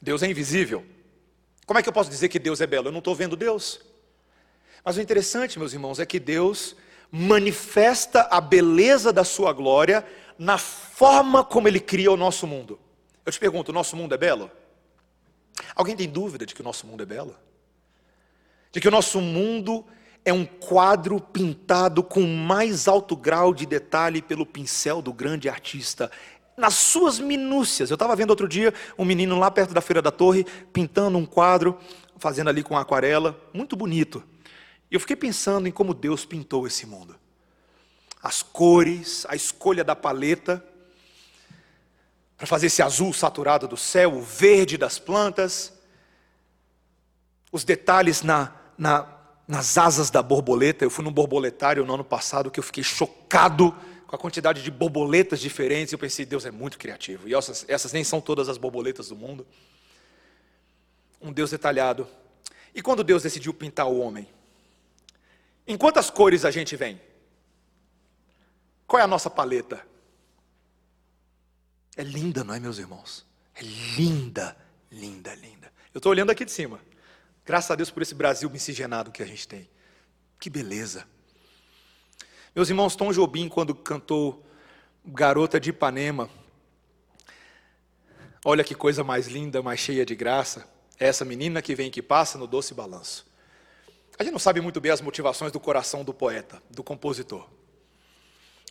Deus 0.00 0.22
é 0.22 0.26
invisível. 0.26 0.84
Como 1.64 1.78
é 1.78 1.82
que 1.82 1.88
eu 1.88 1.92
posso 1.92 2.10
dizer 2.10 2.28
que 2.28 2.38
Deus 2.38 2.60
é 2.60 2.66
belo? 2.66 2.88
Eu 2.88 2.92
não 2.92 2.98
estou 2.98 3.14
vendo 3.14 3.34
Deus. 3.34 3.80
Mas 4.84 4.98
o 4.98 5.00
interessante, 5.00 5.58
meus 5.58 5.72
irmãos, 5.72 5.98
é 5.98 6.04
que 6.04 6.20
Deus 6.20 6.76
manifesta 7.10 8.28
a 8.30 8.42
beleza 8.42 9.10
da 9.10 9.24
sua 9.24 9.54
glória 9.54 10.04
na 10.38 10.58
forma 10.58 11.42
como 11.42 11.66
Ele 11.66 11.80
cria 11.80 12.12
o 12.12 12.16
nosso 12.16 12.46
mundo. 12.46 12.78
Eu 13.24 13.32
te 13.32 13.40
pergunto: 13.40 13.70
o 13.70 13.74
nosso 13.74 13.96
mundo 13.96 14.14
é 14.14 14.18
belo? 14.18 14.50
Alguém 15.74 15.96
tem 15.96 16.08
dúvida 16.08 16.44
de 16.44 16.54
que 16.54 16.60
o 16.60 16.64
nosso 16.64 16.86
mundo 16.86 17.02
é 17.02 17.06
belo? 17.06 17.34
De 18.72 18.80
que 18.80 18.88
o 18.88 18.90
nosso 18.90 19.20
mundo 19.20 19.84
é 20.24 20.32
um 20.32 20.44
quadro 20.44 21.20
pintado 21.20 22.02
com 22.02 22.20
mais 22.26 22.86
alto 22.86 23.16
grau 23.16 23.54
de 23.54 23.64
detalhe 23.64 24.20
pelo 24.20 24.44
pincel 24.44 25.00
do 25.00 25.12
grande 25.12 25.48
artista, 25.48 26.10
nas 26.56 26.74
suas 26.74 27.18
minúcias. 27.18 27.90
Eu 27.90 27.94
estava 27.94 28.16
vendo 28.16 28.30
outro 28.30 28.48
dia 28.48 28.74
um 28.98 29.04
menino 29.04 29.38
lá 29.38 29.50
perto 29.50 29.72
da 29.72 29.80
Feira 29.80 30.02
da 30.02 30.10
Torre 30.10 30.44
pintando 30.72 31.16
um 31.16 31.24
quadro, 31.24 31.78
fazendo 32.18 32.48
ali 32.48 32.62
com 32.62 32.76
aquarela, 32.76 33.40
muito 33.54 33.76
bonito. 33.76 34.22
E 34.90 34.94
eu 34.94 35.00
fiquei 35.00 35.16
pensando 35.16 35.68
em 35.68 35.72
como 35.72 35.94
Deus 35.94 36.24
pintou 36.24 36.66
esse 36.66 36.84
mundo. 36.84 37.16
As 38.22 38.42
cores, 38.42 39.24
a 39.28 39.36
escolha 39.36 39.84
da 39.84 39.94
paleta, 39.94 40.64
para 42.38 42.46
fazer 42.46 42.68
esse 42.68 42.80
azul 42.80 43.12
saturado 43.12 43.66
do 43.66 43.76
céu, 43.76 44.14
o 44.14 44.22
verde 44.22 44.78
das 44.78 44.96
plantas, 44.96 45.72
os 47.50 47.64
detalhes 47.64 48.22
na, 48.22 48.54
na, 48.78 49.12
nas 49.46 49.76
asas 49.76 50.08
da 50.08 50.22
borboleta. 50.22 50.84
Eu 50.84 50.90
fui 50.90 51.04
num 51.04 51.10
borboletário 51.10 51.84
no 51.84 51.92
ano 51.92 52.04
passado 52.04 52.48
que 52.48 52.60
eu 52.60 52.64
fiquei 52.64 52.84
chocado 52.84 53.76
com 54.06 54.14
a 54.14 54.18
quantidade 54.18 54.62
de 54.62 54.70
borboletas 54.70 55.40
diferentes. 55.40 55.92
Eu 55.92 55.98
pensei, 55.98 56.24
Deus 56.24 56.46
é 56.46 56.52
muito 56.52 56.78
criativo. 56.78 57.28
E 57.28 57.34
essas, 57.34 57.64
essas 57.66 57.92
nem 57.92 58.04
são 58.04 58.20
todas 58.20 58.48
as 58.48 58.56
borboletas 58.56 59.08
do 59.08 59.16
mundo. 59.16 59.44
Um 61.20 61.32
Deus 61.32 61.50
detalhado. 61.50 62.06
E 62.72 62.80
quando 62.80 63.02
Deus 63.02 63.24
decidiu 63.24 63.52
pintar 63.52 63.88
o 63.88 63.98
homem? 63.98 64.28
Em 65.66 65.76
quantas 65.76 66.08
cores 66.08 66.44
a 66.44 66.52
gente 66.52 66.76
vem? 66.76 67.00
Qual 68.86 69.00
é 69.00 69.02
a 69.02 69.08
nossa 69.08 69.28
paleta? 69.28 69.87
É 71.98 72.04
linda, 72.04 72.44
não 72.44 72.54
é, 72.54 72.60
meus 72.60 72.78
irmãos? 72.78 73.26
É 73.56 73.60
linda, 73.60 74.56
linda, 74.88 75.34
linda. 75.34 75.72
Eu 75.92 75.98
estou 75.98 76.10
olhando 76.12 76.30
aqui 76.30 76.44
de 76.44 76.52
cima. 76.52 76.80
Graças 77.44 77.72
a 77.72 77.74
Deus 77.74 77.90
por 77.90 78.00
esse 78.00 78.14
Brasil 78.14 78.48
miscigenado 78.48 79.10
que 79.10 79.20
a 79.20 79.26
gente 79.26 79.48
tem. 79.48 79.68
Que 80.38 80.48
beleza. 80.48 81.04
Meus 82.54 82.68
irmãos, 82.68 82.94
Tom 82.94 83.12
Jobim, 83.12 83.48
quando 83.48 83.74
cantou 83.74 84.46
Garota 85.04 85.58
de 85.58 85.70
Ipanema, 85.70 86.30
olha 88.44 88.62
que 88.62 88.76
coisa 88.76 89.02
mais 89.02 89.26
linda, 89.26 89.60
mais 89.60 89.80
cheia 89.80 90.06
de 90.06 90.14
graça. 90.14 90.68
É 91.00 91.08
essa 91.08 91.24
menina 91.24 91.60
que 91.60 91.74
vem 91.74 91.90
que 91.90 92.00
passa 92.00 92.38
no 92.38 92.46
doce 92.46 92.74
balanço. 92.74 93.26
A 94.16 94.22
gente 94.22 94.32
não 94.32 94.38
sabe 94.38 94.60
muito 94.60 94.80
bem 94.80 94.92
as 94.92 95.00
motivações 95.00 95.50
do 95.50 95.58
coração 95.58 96.04
do 96.04 96.14
poeta, 96.14 96.62
do 96.70 96.84
compositor. 96.84 97.48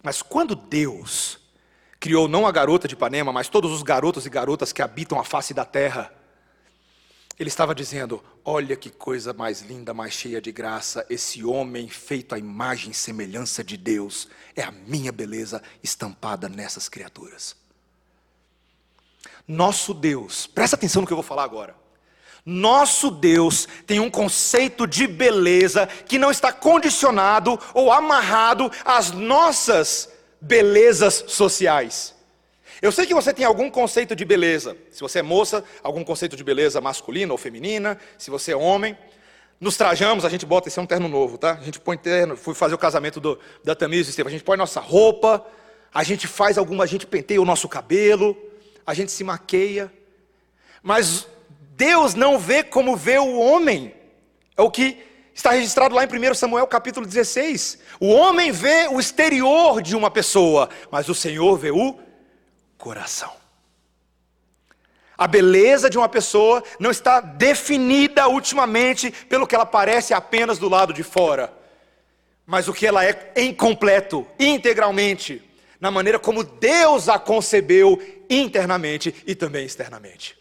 Mas 0.01 0.21
quando 0.21 0.55
Deus 0.55 1.45
criou 1.99 2.27
não 2.27 2.45
a 2.45 2.51
garota 2.51 2.87
de 2.87 2.93
Ipanema, 2.93 3.31
mas 3.31 3.49
todos 3.49 3.71
os 3.71 3.83
garotos 3.83 4.25
e 4.25 4.29
garotas 4.29 4.71
que 4.71 4.81
habitam 4.81 5.19
a 5.19 5.23
face 5.23 5.53
da 5.53 5.65
terra. 5.65 6.13
Ele 7.39 7.49
estava 7.49 7.75
dizendo: 7.75 8.23
Olha 8.43 8.75
que 8.75 8.89
coisa 8.89 9.33
mais 9.33 9.61
linda, 9.61 9.93
mais 9.93 10.13
cheia 10.13 10.41
de 10.41 10.51
graça, 10.51 11.05
esse 11.09 11.43
homem 11.43 11.87
feito 11.87 12.33
à 12.33 12.39
imagem 12.39 12.91
e 12.91 12.95
semelhança 12.95 13.63
de 13.63 13.77
Deus, 13.77 14.27
é 14.55 14.63
a 14.63 14.71
minha 14.71 15.11
beleza 15.11 15.61
estampada 15.83 16.49
nessas 16.49 16.89
criaturas. 16.89 17.55
Nosso 19.47 19.93
Deus, 19.93 20.45
presta 20.47 20.75
atenção 20.75 21.01
no 21.01 21.07
que 21.07 21.13
eu 21.13 21.17
vou 21.17 21.23
falar 21.23 21.43
agora. 21.43 21.75
Nosso 22.45 23.11
Deus 23.11 23.67
tem 23.85 23.99
um 23.99 24.09
conceito 24.09 24.87
de 24.87 25.05
beleza 25.05 25.85
que 25.85 26.17
não 26.17 26.31
está 26.31 26.51
condicionado 26.51 27.59
ou 27.73 27.91
amarrado 27.91 28.71
às 28.85 29.11
nossas 29.11 30.09
belezas 30.47 31.25
sociais. 31.27 32.15
Eu 32.81 32.91
sei 32.91 33.05
que 33.05 33.13
você 33.13 33.33
tem 33.33 33.45
algum 33.45 33.69
conceito 33.69 34.15
de 34.15 34.23
beleza. 34.23 34.77
Se 34.91 35.01
você 35.01 35.19
é 35.19 35.21
moça, 35.21 35.63
algum 35.83 36.03
conceito 36.03 36.35
de 36.35 36.43
beleza 36.43 36.79
masculina 36.79 37.31
ou 37.31 37.37
feminina. 37.37 37.99
Se 38.17 38.29
você 38.29 38.53
é 38.53 38.55
homem, 38.55 38.97
nos 39.59 39.75
trajamos, 39.75 40.23
a 40.23 40.29
gente 40.29 40.45
bota, 40.45 40.69
esse 40.69 40.79
é 40.79 40.81
um 40.81 40.85
terno 40.85 41.07
novo, 41.07 41.37
tá? 41.37 41.53
A 41.53 41.63
gente 41.63 41.79
põe 41.79 41.97
terno, 41.97 42.37
fui 42.37 42.53
fazer 42.53 42.75
o 42.75 42.77
casamento 42.77 43.19
do, 43.19 43.39
da 43.63 43.75
Tamires 43.75 44.07
e 44.07 44.09
Estevam, 44.11 44.29
a 44.29 44.31
gente 44.31 44.43
põe 44.43 44.55
nossa 44.55 44.79
roupa, 44.79 45.45
a 45.93 46.03
gente 46.03 46.27
faz 46.27 46.57
alguma, 46.57 46.83
a 46.83 46.87
gente 46.87 47.07
penteia 47.07 47.41
o 47.41 47.45
nosso 47.45 47.67
cabelo, 47.67 48.37
a 48.85 48.93
gente 48.93 49.11
se 49.11 49.23
maqueia. 49.23 49.91
Mas 50.83 51.27
Deus 51.75 52.13
não 52.13 52.37
vê 52.37 52.63
como 52.63 52.95
vê 52.95 53.17
o 53.17 53.39
homem. 53.39 53.93
É 54.55 54.61
o 54.61 54.69
que 54.69 55.03
Está 55.37 55.51
registrado 55.51 55.93
lá 55.93 56.03
em 56.03 56.07
1 56.07 56.33
Samuel 56.33 56.65
capítulo 56.65 57.05
16. 57.05 57.77
O 57.99 58.07
homem 58.07 58.51
vê 58.51 58.87
o 58.87 58.99
exterior 58.99 59.83
de 59.83 59.95
uma 59.95 60.09
pessoa, 60.09 60.67
mas 60.89 61.09
o 61.09 61.13
Senhor 61.13 61.55
vê 61.59 61.69
o 61.69 61.95
coração. 62.75 63.31
A 65.15 65.27
beleza 65.27 65.91
de 65.91 65.97
uma 65.97 66.09
pessoa 66.09 66.63
não 66.79 66.89
está 66.89 67.19
definida 67.19 68.27
ultimamente 68.27 69.11
pelo 69.11 69.45
que 69.45 69.53
ela 69.53 69.65
parece 69.65 70.11
apenas 70.11 70.57
do 70.57 70.67
lado 70.67 70.91
de 70.91 71.03
fora, 71.03 71.53
mas 72.43 72.67
o 72.67 72.73
que 72.73 72.87
ela 72.87 73.05
é 73.05 73.31
em 73.35 73.53
completo, 73.53 74.25
integralmente, 74.39 75.47
na 75.79 75.91
maneira 75.91 76.17
como 76.17 76.43
Deus 76.43 77.07
a 77.07 77.19
concebeu 77.19 78.01
internamente 78.27 79.13
e 79.27 79.35
também 79.35 79.67
externamente. 79.67 80.35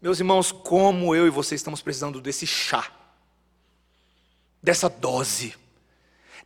Meus 0.00 0.20
irmãos, 0.20 0.52
como 0.52 1.16
eu 1.16 1.26
e 1.26 1.30
você 1.30 1.56
estamos 1.56 1.82
precisando 1.82 2.20
desse 2.20 2.46
chá 2.46 3.01
dessa 4.62 4.88
dose, 4.88 5.54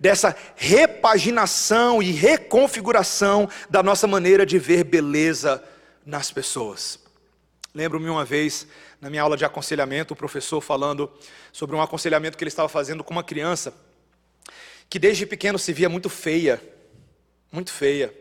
dessa 0.00 0.36
repaginação 0.56 2.02
e 2.02 2.10
reconfiguração 2.12 3.48
da 3.68 3.82
nossa 3.82 4.06
maneira 4.06 4.46
de 4.46 4.58
ver 4.58 4.84
beleza 4.84 5.62
nas 6.04 6.30
pessoas. 6.30 6.98
Lembro-me 7.74 8.08
uma 8.08 8.24
vez, 8.24 8.66
na 9.00 9.10
minha 9.10 9.22
aula 9.22 9.36
de 9.36 9.44
aconselhamento, 9.44 10.14
o 10.14 10.16
professor 10.16 10.60
falando 10.60 11.12
sobre 11.52 11.76
um 11.76 11.82
aconselhamento 11.82 12.38
que 12.38 12.44
ele 12.44 12.48
estava 12.48 12.68
fazendo 12.68 13.04
com 13.04 13.12
uma 13.12 13.24
criança 13.24 13.74
que 14.88 14.98
desde 14.98 15.26
pequeno 15.26 15.58
se 15.58 15.72
via 15.72 15.88
muito 15.88 16.08
feia, 16.08 16.62
muito 17.50 17.72
feia. 17.72 18.14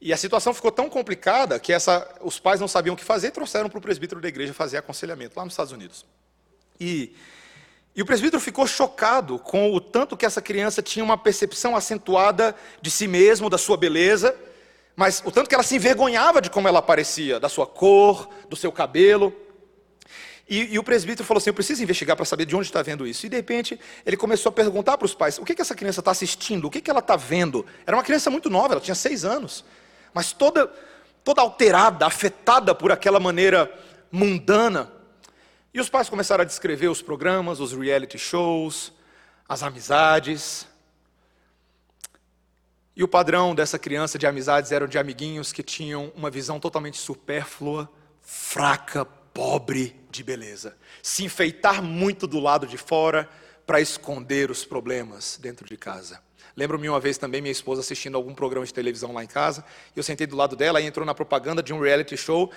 E 0.00 0.12
a 0.12 0.16
situação 0.16 0.52
ficou 0.52 0.72
tão 0.72 0.88
complicada 0.88 1.60
que 1.60 1.72
essa, 1.72 2.08
os 2.22 2.40
pais 2.40 2.58
não 2.58 2.66
sabiam 2.66 2.94
o 2.94 2.96
que 2.96 3.04
fazer 3.04 3.28
e 3.28 3.30
trouxeram 3.30 3.68
para 3.68 3.78
o 3.78 3.82
presbítero 3.82 4.20
da 4.20 4.28
igreja 4.28 4.52
fazer 4.52 4.78
aconselhamento 4.78 5.36
lá 5.36 5.44
nos 5.44 5.52
Estados 5.52 5.72
Unidos. 5.72 6.04
E, 6.80 7.14
e 7.94 8.00
o 8.00 8.06
presbítero 8.06 8.40
ficou 8.40 8.66
chocado 8.66 9.38
com 9.38 9.70
o 9.72 9.80
tanto 9.80 10.16
que 10.16 10.24
essa 10.24 10.40
criança 10.40 10.80
tinha 10.80 11.04
uma 11.04 11.18
percepção 11.18 11.76
acentuada 11.76 12.56
de 12.80 12.90
si 12.90 13.06
mesmo, 13.06 13.50
da 13.50 13.58
sua 13.58 13.76
beleza, 13.76 14.34
mas 14.96 15.22
o 15.24 15.30
tanto 15.30 15.48
que 15.48 15.54
ela 15.54 15.62
se 15.62 15.76
envergonhava 15.76 16.40
de 16.40 16.48
como 16.48 16.68
ela 16.68 16.80
parecia, 16.80 17.38
da 17.38 17.50
sua 17.50 17.66
cor, 17.66 18.28
do 18.48 18.56
seu 18.56 18.72
cabelo. 18.72 19.34
E, 20.48 20.74
e, 20.74 20.78
o 20.78 20.82
presbítero 20.82 21.26
falou 21.26 21.38
assim: 21.38 21.50
Eu 21.50 21.54
preciso 21.54 21.82
investigar 21.82 22.16
para 22.16 22.24
saber 22.24 22.46
de 22.46 22.56
onde 22.56 22.66
está 22.66 22.82
vendo 22.82 23.06
isso. 23.06 23.26
E 23.26 23.28
de 23.28 23.36
repente 23.36 23.78
ele 24.04 24.16
começou 24.16 24.50
a 24.50 24.52
perguntar 24.52 24.96
para 24.98 25.06
os 25.06 25.14
pais: 25.14 25.38
O 25.38 25.44
que, 25.44 25.54
que 25.54 25.62
essa 25.62 25.74
criança 25.74 26.00
está 26.00 26.10
assistindo? 26.10 26.66
O 26.66 26.70
que, 26.70 26.80
que 26.80 26.90
ela 26.90 27.00
está 27.00 27.16
vendo? 27.16 27.64
Era 27.86 27.96
uma 27.96 28.02
criança 28.02 28.30
muito 28.30 28.50
nova, 28.50 28.74
ela 28.74 28.80
tinha 28.80 28.94
seis 28.94 29.24
anos, 29.24 29.64
mas 30.12 30.32
toda, 30.32 30.70
toda 31.22 31.40
alterada, 31.40 32.06
afetada 32.06 32.74
por 32.74 32.90
aquela 32.90 33.20
maneira 33.20 33.70
mundana. 34.10 35.01
E 35.74 35.80
os 35.80 35.88
pais 35.88 36.08
começaram 36.08 36.42
a 36.42 36.46
descrever 36.46 36.88
os 36.88 37.00
programas, 37.00 37.58
os 37.58 37.72
reality 37.72 38.18
shows, 38.18 38.92
as 39.48 39.62
amizades. 39.62 40.66
E 42.94 43.02
o 43.02 43.08
padrão 43.08 43.54
dessa 43.54 43.78
criança 43.78 44.18
de 44.18 44.26
amizades 44.26 44.70
eram 44.70 44.86
de 44.86 44.98
amiguinhos 44.98 45.50
que 45.50 45.62
tinham 45.62 46.12
uma 46.14 46.30
visão 46.30 46.60
totalmente 46.60 46.98
supérflua, 46.98 47.90
fraca, 48.20 49.04
pobre 49.04 49.96
de 50.10 50.22
beleza. 50.22 50.76
Se 51.02 51.24
enfeitar 51.24 51.82
muito 51.82 52.26
do 52.26 52.38
lado 52.38 52.66
de 52.66 52.76
fora 52.76 53.26
para 53.66 53.80
esconder 53.80 54.50
os 54.50 54.66
problemas 54.66 55.38
dentro 55.40 55.66
de 55.66 55.78
casa. 55.78 56.20
Lembro-me 56.56 56.88
uma 56.88 57.00
vez 57.00 57.16
também 57.16 57.40
minha 57.40 57.52
esposa 57.52 57.80
assistindo 57.80 58.16
algum 58.16 58.34
programa 58.34 58.66
de 58.66 58.74
televisão 58.74 59.12
lá 59.12 59.24
em 59.24 59.26
casa, 59.26 59.64
e 59.94 59.98
eu 59.98 60.02
sentei 60.02 60.26
do 60.26 60.36
lado 60.36 60.54
dela 60.54 60.80
e 60.80 60.86
entrou 60.86 61.06
na 61.06 61.14
propaganda 61.14 61.62
de 61.62 61.72
um 61.72 61.80
reality 61.80 62.16
show, 62.16 62.50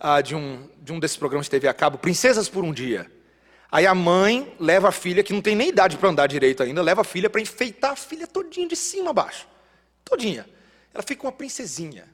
uh, 0.00 0.22
de, 0.22 0.34
um, 0.34 0.68
de 0.80 0.92
um 0.92 0.98
desses 0.98 1.16
programas 1.16 1.46
de 1.46 1.50
TV 1.50 1.68
a 1.68 1.74
cabo, 1.74 1.98
Princesas 1.98 2.48
por 2.48 2.64
um 2.64 2.72
Dia. 2.72 3.10
Aí 3.70 3.86
a 3.86 3.94
mãe 3.94 4.54
leva 4.60 4.88
a 4.88 4.92
filha, 4.92 5.22
que 5.22 5.32
não 5.32 5.40
tem 5.40 5.56
nem 5.56 5.70
idade 5.70 5.96
para 5.96 6.08
andar 6.08 6.26
direito 6.26 6.62
ainda, 6.62 6.82
leva 6.82 7.00
a 7.00 7.04
filha 7.04 7.30
para 7.30 7.40
enfeitar 7.40 7.92
a 7.92 7.96
filha 7.96 8.26
todinha 8.26 8.68
de 8.68 8.76
cima 8.76 9.10
a 9.10 9.12
baixo. 9.14 9.48
Todinha. 10.04 10.46
Ela 10.92 11.02
fica 11.02 11.24
uma 11.24 11.32
princesinha. 11.32 12.06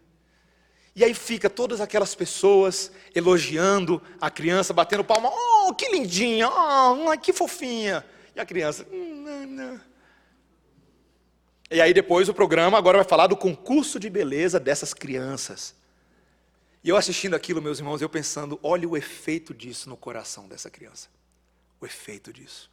E 0.94 1.04
aí 1.04 1.14
fica 1.14 1.48
todas 1.50 1.80
aquelas 1.80 2.14
pessoas 2.14 2.92
elogiando 3.14 4.02
a 4.20 4.30
criança, 4.30 4.72
batendo 4.72 5.04
palma. 5.04 5.30
Oh, 5.32 5.74
que 5.74 5.88
lindinha! 5.88 6.48
Oh, 6.48 7.16
que 7.20 7.32
fofinha! 7.32 8.04
E 8.34 8.40
a 8.40 8.46
criança. 8.46 8.86
Hum, 8.90 9.22
não, 9.24 9.46
não. 9.46 9.80
E 11.70 11.80
aí 11.80 11.92
depois 11.92 12.28
o 12.28 12.34
programa 12.34 12.78
agora 12.78 12.98
vai 12.98 13.06
falar 13.06 13.26
do 13.26 13.36
concurso 13.36 14.00
de 14.00 14.08
beleza 14.08 14.58
dessas 14.58 14.94
crianças. 14.94 15.74
E 16.82 16.88
eu 16.88 16.96
assistindo 16.96 17.34
aquilo, 17.34 17.60
meus 17.60 17.78
irmãos, 17.78 18.00
eu 18.00 18.08
pensando, 18.08 18.58
olha 18.62 18.88
o 18.88 18.96
efeito 18.96 19.52
disso 19.52 19.88
no 19.88 19.96
coração 19.96 20.48
dessa 20.48 20.70
criança. 20.70 21.08
O 21.80 21.86
efeito 21.86 22.32
disso. 22.32 22.70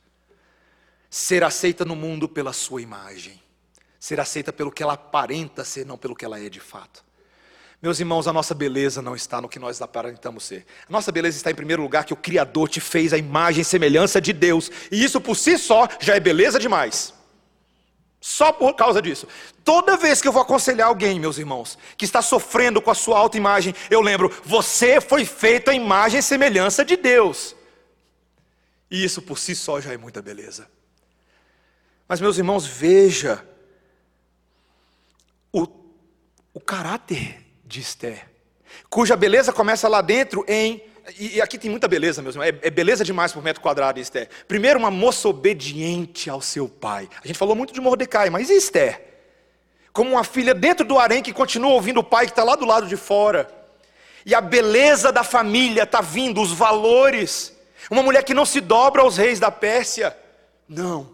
Ser 1.10 1.43
aceita 1.43 1.84
no 1.84 1.96
mundo 1.96 2.30
pela 2.30 2.54
sua 2.54 2.82
imagem. 2.82 3.41
Ser 4.00 4.20
aceita 4.20 4.54
pelo 4.54 4.72
que 4.72 4.84
ela 4.84 4.93
aparenta 4.93 5.64
ser, 5.64 5.86
não 5.86 5.98
pelo 5.98 6.16
que 6.16 6.24
ela 6.24 6.39
é 6.39 6.50
de 6.50 6.60
fato. 6.60 7.04
Meus 7.82 8.00
irmãos, 8.00 8.28
a 8.28 8.34
nossa 8.34 8.54
beleza 8.54 9.02
não 9.02 9.16
está 9.16 9.41
no 9.41 9.50
que 9.50 9.60
nós 9.60 9.82
aparentamos 9.82 10.43
ser. 10.43 10.66
A 10.88 10.91
nossa 10.91 11.12
beleza 11.12 11.38
está 11.38 11.52
em 11.52 11.56
primeiro 11.56 11.82
lugar 11.82 12.06
que 12.06 12.14
o 12.14 12.18
Criador 12.18 12.70
te 12.70 12.80
fez 12.80 13.14
a 13.14 13.18
imagem 13.18 13.62
e 13.62 13.66
semelhança 13.66 14.22
de 14.22 14.32
Deus. 14.32 14.72
E 14.91 15.04
isso 15.04 15.20
por 15.20 15.36
si 15.36 15.58
só 15.58 15.88
já 16.00 16.16
é 16.16 16.20
beleza 16.20 16.60
demais. 16.60 17.14
Só 18.28 18.51
por 18.51 18.73
causa 18.73 19.03
disso. 19.03 19.28
Toda 19.63 19.95
vez 19.95 20.19
que 20.19 20.28
eu 20.28 20.32
vou 20.32 20.41
aconselhar 20.41 20.88
alguém, 20.88 21.19
meus 21.19 21.38
irmãos, 21.38 21.78
que 21.95 22.05
está 22.05 22.23
sofrendo 22.23 22.82
com 22.82 22.89
a 22.89 22.95
sua 22.95 23.19
autoimagem, 23.19 23.76
eu 23.88 24.01
lembro, 24.01 24.36
você 24.43 24.99
foi 24.99 25.23
feito 25.23 25.69
a 25.69 25.76
imagem 25.76 26.19
e 26.19 26.23
semelhança 26.23 26.84
de 26.84 26.97
Deus. 26.97 27.55
E 28.89 29.03
isso 29.05 29.21
por 29.21 29.38
si 29.38 29.55
só 29.55 29.80
já 29.80 29.93
é 29.93 29.97
muita 29.97 30.23
beleza. 30.23 30.67
Mas, 32.07 32.19
meus 32.19 32.39
irmãos, 32.39 32.65
veja 32.65 33.47
o, 35.53 35.67
o 36.51 36.59
caráter 36.59 37.45
de 37.63 37.80
Esther, 37.80 38.28
cuja 38.89 39.15
beleza 39.15 39.53
começa 39.53 39.88
lá 39.88 40.01
dentro 40.01 40.43
em. 40.47 40.82
E, 41.20 41.41
aqui 41.41 41.58
tem 41.58 41.70
muita 41.70 41.88
beleza, 41.88 42.22
meus 42.22 42.36
irmãos, 42.36 42.47
é, 42.47 42.68
é 42.68 42.70
beleza 42.70 43.03
demais 43.03 43.32
por 43.32 43.43
metro 43.43 43.62
quadrado, 43.62 43.99
Esther. 43.99 44.28
Primeiro, 44.47 44.80
uma 44.80 44.89
moça 44.89 45.28
obediente 45.28 46.30
ao 46.30 46.41
seu 46.41 46.68
pai. 46.68 47.08
A 47.24 47.28
gente 47.28 47.38
falou 47.38 47.56
muito 47.56 47.74
de 47.74 47.80
Mordecai, 47.80 48.30
mas 48.30 48.49
e 48.49 48.53
Esther? 48.53 49.01
Como 49.93 50.12
uma 50.12 50.24
filha 50.24 50.53
dentro 50.53 50.86
do 50.86 50.97
harém 50.97 51.22
que 51.22 51.32
continua 51.32 51.72
ouvindo 51.72 51.99
o 51.99 52.03
pai 52.03 52.26
que 52.26 52.32
está 52.32 52.43
lá 52.43 52.56
do 52.56 52.66
lado 52.66 52.88
de 52.88 52.97
fora. 52.97 53.47
E 54.26 54.34
a 54.34 54.41
beleza 54.41 55.12
da 55.12 55.24
família 55.24 55.84
está 55.84 56.01
vindo, 56.01 56.41
os 56.41 56.51
valores. 56.51 57.56
Uma 57.89 58.01
mulher 58.01 58.24
que 58.24 58.34
não 58.34 58.45
se 58.45 58.60
dobra 58.60 59.03
aos 59.03 59.18
reis 59.18 59.39
da 59.39 59.51
Pérsia. 59.51 60.18
Não. 60.68 61.12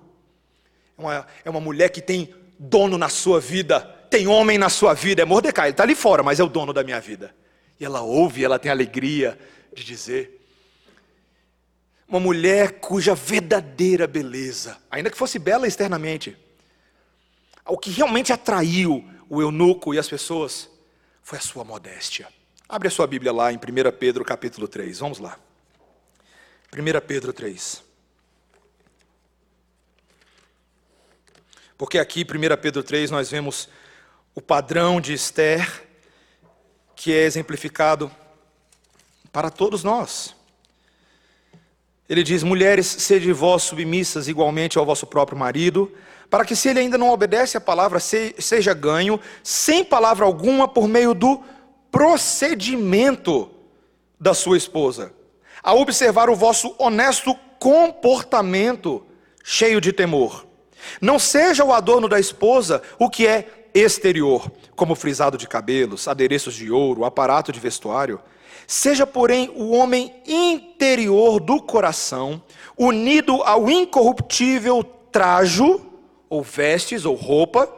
É 0.97 1.01
uma, 1.01 1.27
é 1.45 1.49
uma 1.49 1.59
mulher 1.59 1.89
que 1.89 2.01
tem 2.01 2.33
dono 2.57 2.97
na 2.97 3.09
sua 3.09 3.39
vida 3.39 3.99
tem 4.11 4.27
homem 4.27 4.57
na 4.57 4.67
sua 4.67 4.93
vida, 4.93 5.21
é 5.21 5.25
Mordecai, 5.25 5.67
ele 5.67 5.71
está 5.71 5.83
ali 5.83 5.95
fora, 5.95 6.21
mas 6.21 6.37
é 6.37 6.43
o 6.43 6.49
dono 6.49 6.73
da 6.73 6.83
minha 6.83 6.99
vida. 6.99 7.33
E 7.79 7.85
ela 7.85 8.01
ouve, 8.01 8.43
ela 8.43 8.59
tem 8.59 8.69
alegria 8.69 9.39
de 9.73 9.83
dizer. 9.83 10.39
Uma 12.07 12.19
mulher 12.19 12.79
cuja 12.79 13.15
verdadeira 13.15 14.05
beleza, 14.05 14.77
ainda 14.89 15.09
que 15.09 15.17
fosse 15.17 15.39
bela 15.39 15.67
externamente, 15.67 16.37
o 17.65 17.77
que 17.77 17.89
realmente 17.89 18.33
atraiu 18.33 19.09
o 19.29 19.41
eunuco 19.41 19.93
e 19.93 19.99
as 19.99 20.09
pessoas 20.09 20.69
foi 21.23 21.37
a 21.37 21.41
sua 21.41 21.63
modéstia. 21.63 22.27
Abre 22.67 22.87
a 22.87 22.91
sua 22.91 23.07
Bíblia 23.07 23.31
lá 23.31 23.51
em 23.51 23.55
1 23.55 23.59
Pedro 23.97 24.25
capítulo 24.25 24.67
3, 24.67 24.99
vamos 24.99 25.19
lá. 25.19 25.39
1 26.73 27.07
Pedro 27.07 27.31
3. 27.31 27.83
Porque 31.77 31.97
aqui, 31.97 32.21
1 32.21 32.61
Pedro 32.61 32.83
3, 32.83 33.09
nós 33.09 33.31
vemos 33.31 33.67
o 34.35 34.41
padrão 34.41 35.01
de 35.01 35.13
Esther, 35.13 35.87
que 36.95 37.11
é 37.11 37.23
exemplificado 37.23 38.11
para 39.31 39.49
todos 39.49 39.83
nós. 39.83 40.35
Ele 42.09 42.23
diz: 42.23 42.43
Mulheres, 42.43 42.87
sede 42.87 43.31
vós 43.31 43.63
submissas 43.63 44.27
igualmente 44.27 44.77
ao 44.77 44.85
vosso 44.85 45.07
próprio 45.07 45.37
marido, 45.37 45.91
para 46.29 46.45
que, 46.45 46.55
se 46.55 46.69
ele 46.69 46.79
ainda 46.79 46.97
não 46.97 47.09
obedece 47.09 47.57
à 47.57 47.61
palavra, 47.61 47.99
seja 47.99 48.73
ganho, 48.73 49.19
sem 49.43 49.83
palavra 49.83 50.25
alguma, 50.25 50.67
por 50.67 50.87
meio 50.87 51.13
do 51.13 51.41
procedimento 51.89 53.49
da 54.19 54.33
sua 54.33 54.57
esposa, 54.57 55.13
a 55.63 55.73
observar 55.73 56.29
o 56.29 56.35
vosso 56.35 56.75
honesto 56.77 57.33
comportamento, 57.59 59.05
cheio 59.43 59.79
de 59.79 59.93
temor. 59.93 60.45
Não 60.99 61.19
seja 61.19 61.63
o 61.63 61.71
adorno 61.71 62.07
da 62.07 62.19
esposa 62.19 62.81
o 62.97 63.09
que 63.09 63.27
é 63.27 63.69
exterior, 63.73 64.51
como 64.75 64.95
frisado 64.95 65.37
de 65.37 65.47
cabelos, 65.47 66.07
adereços 66.07 66.55
de 66.55 66.71
ouro, 66.71 67.05
aparato 67.05 67.51
de 67.51 67.59
vestuário, 67.59 68.19
seja, 68.71 69.05
porém, 69.05 69.51
o 69.53 69.71
homem 69.71 70.15
interior 70.25 71.41
do 71.41 71.61
coração, 71.61 72.41
unido 72.77 73.43
ao 73.43 73.69
incorruptível 73.69 74.81
trajo, 75.11 75.85
ou 76.29 76.41
vestes, 76.41 77.03
ou 77.03 77.13
roupa, 77.13 77.69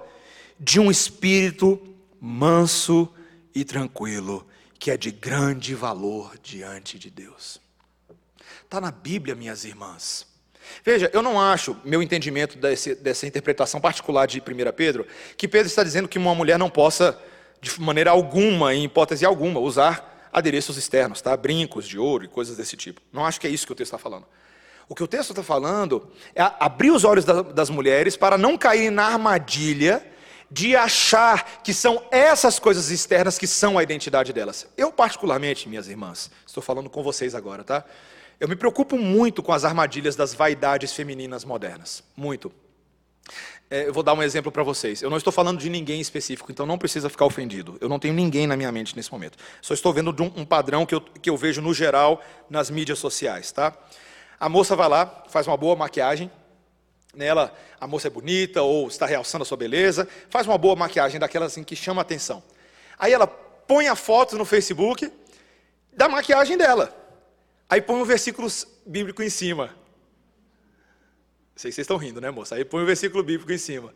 de 0.59 0.79
um 0.79 0.91
espírito 0.91 1.81
manso 2.21 3.09
e 3.55 3.65
tranquilo, 3.65 4.45
que 4.77 4.91
é 4.91 4.97
de 4.97 5.09
grande 5.09 5.73
valor 5.73 6.37
diante 6.43 6.99
de 6.99 7.09
Deus. 7.09 7.59
Está 8.63 8.79
na 8.79 8.91
Bíblia, 8.91 9.33
minhas 9.33 9.65
irmãs. 9.65 10.27
Veja, 10.85 11.09
eu 11.11 11.23
não 11.23 11.41
acho, 11.41 11.75
meu 11.83 12.03
entendimento 12.03 12.55
desse, 12.59 12.93
dessa 12.93 13.25
interpretação 13.25 13.81
particular 13.81 14.27
de 14.27 14.39
1 14.39 14.43
Pedro, 14.75 15.07
que 15.37 15.47
Pedro 15.47 15.67
está 15.67 15.83
dizendo 15.83 16.07
que 16.07 16.19
uma 16.19 16.35
mulher 16.35 16.59
não 16.59 16.69
possa, 16.69 17.19
de 17.59 17.81
maneira 17.81 18.11
alguma, 18.11 18.75
em 18.75 18.83
hipótese 18.83 19.25
alguma, 19.25 19.59
usar 19.59 20.12
adereços 20.33 20.75
externos, 20.75 21.21
tá? 21.21 21.37
brincos 21.37 21.87
de 21.87 21.99
ouro 21.99 22.25
e 22.25 22.27
coisas 22.27 22.57
desse 22.57 22.75
tipo. 22.75 22.99
Não 23.11 23.25
acho 23.25 23.39
que 23.39 23.47
é 23.47 23.49
isso 23.49 23.65
que 23.65 23.71
o 23.71 23.75
texto 23.75 23.93
está 23.93 23.97
falando. 23.97 24.25
O 24.89 24.95
que 24.95 25.03
o 25.03 25.07
texto 25.07 25.29
está 25.29 25.43
falando 25.43 26.11
é 26.35 26.41
abrir 26.59 26.91
os 26.91 27.03
olhos 27.03 27.23
das 27.23 27.69
mulheres 27.69 28.17
para 28.17 28.37
não 28.37 28.57
cair 28.57 28.91
na 28.91 29.05
armadilha 29.05 30.05
de 30.51 30.75
achar 30.75 31.61
que 31.63 31.73
são 31.73 32.05
essas 32.11 32.59
coisas 32.59 32.91
externas 32.91 33.37
que 33.37 33.47
são 33.47 33.77
a 33.77 33.83
identidade 33.83 34.33
delas. 34.33 34.67
Eu, 34.77 34.91
particularmente, 34.91 35.69
minhas 35.69 35.87
irmãs, 35.87 36.29
estou 36.45 36.61
falando 36.61 36.89
com 36.89 37.01
vocês 37.01 37.33
agora, 37.33 37.63
tá? 37.63 37.83
Eu 38.39 38.47
me 38.47 38.55
preocupo 38.55 38.97
muito 38.97 39.41
com 39.41 39.53
as 39.53 39.63
armadilhas 39.63 40.15
das 40.15 40.33
vaidades 40.33 40.93
femininas 40.93 41.45
modernas. 41.45 42.03
Muito. 42.15 42.51
É, 43.73 43.87
eu 43.87 43.91
vou 43.91 44.03
dar 44.03 44.13
um 44.13 44.21
exemplo 44.21 44.51
para 44.51 44.61
vocês. 44.61 45.01
Eu 45.01 45.09
não 45.09 45.17
estou 45.17 45.33
falando 45.33 45.57
de 45.57 45.67
ninguém 45.67 45.99
específico, 45.99 46.51
então 46.51 46.63
não 46.63 46.77
precisa 46.77 47.09
ficar 47.09 47.25
ofendido. 47.25 47.75
Eu 47.81 47.89
não 47.89 47.97
tenho 47.97 48.13
ninguém 48.13 48.45
na 48.45 48.55
minha 48.55 48.71
mente 48.71 48.95
nesse 48.95 49.11
momento. 49.11 49.35
Só 49.63 49.73
estou 49.73 49.91
vendo 49.91 50.11
um, 50.21 50.41
um 50.41 50.45
padrão 50.45 50.85
que 50.85 50.93
eu, 50.93 51.01
que 51.01 51.27
eu 51.27 51.35
vejo 51.35 51.59
no 51.59 51.73
geral 51.73 52.21
nas 52.47 52.69
mídias 52.69 52.99
sociais. 52.99 53.51
Tá? 53.51 53.75
A 54.39 54.47
moça 54.47 54.75
vai 54.75 54.87
lá, 54.87 55.23
faz 55.27 55.47
uma 55.47 55.57
boa 55.57 55.75
maquiagem, 55.75 56.29
nela 57.15 57.51
a 57.81 57.87
moça 57.87 58.05
é 58.05 58.11
bonita 58.11 58.61
ou 58.61 58.87
está 58.87 59.07
realçando 59.07 59.41
a 59.41 59.45
sua 59.45 59.57
beleza, 59.57 60.07
faz 60.29 60.45
uma 60.45 60.57
boa 60.59 60.75
maquiagem 60.75 61.19
daquela 61.19 61.47
assim 61.47 61.63
que 61.63 61.75
chama 61.75 61.99
atenção. 61.99 62.43
Aí 62.99 63.11
ela 63.11 63.25
põe 63.25 63.87
a 63.87 63.95
foto 63.95 64.37
no 64.37 64.45
Facebook 64.45 65.11
da 65.91 66.07
maquiagem 66.07 66.59
dela. 66.59 66.95
Aí 67.67 67.81
põe 67.81 67.99
um 67.99 68.05
versículo 68.05 68.47
bíblico 68.85 69.23
em 69.23 69.31
cima. 69.31 69.75
Sei 71.55 71.69
que 71.69 71.75
vocês 71.75 71.85
estão 71.85 71.97
rindo, 71.97 72.19
né, 72.19 72.31
moça? 72.31 72.55
Aí 72.55 72.65
põe 72.65 72.83
um 72.83 72.85
versículo 72.85 73.23
bíblico 73.23 73.51
em 73.51 73.57
cima. 73.57 73.93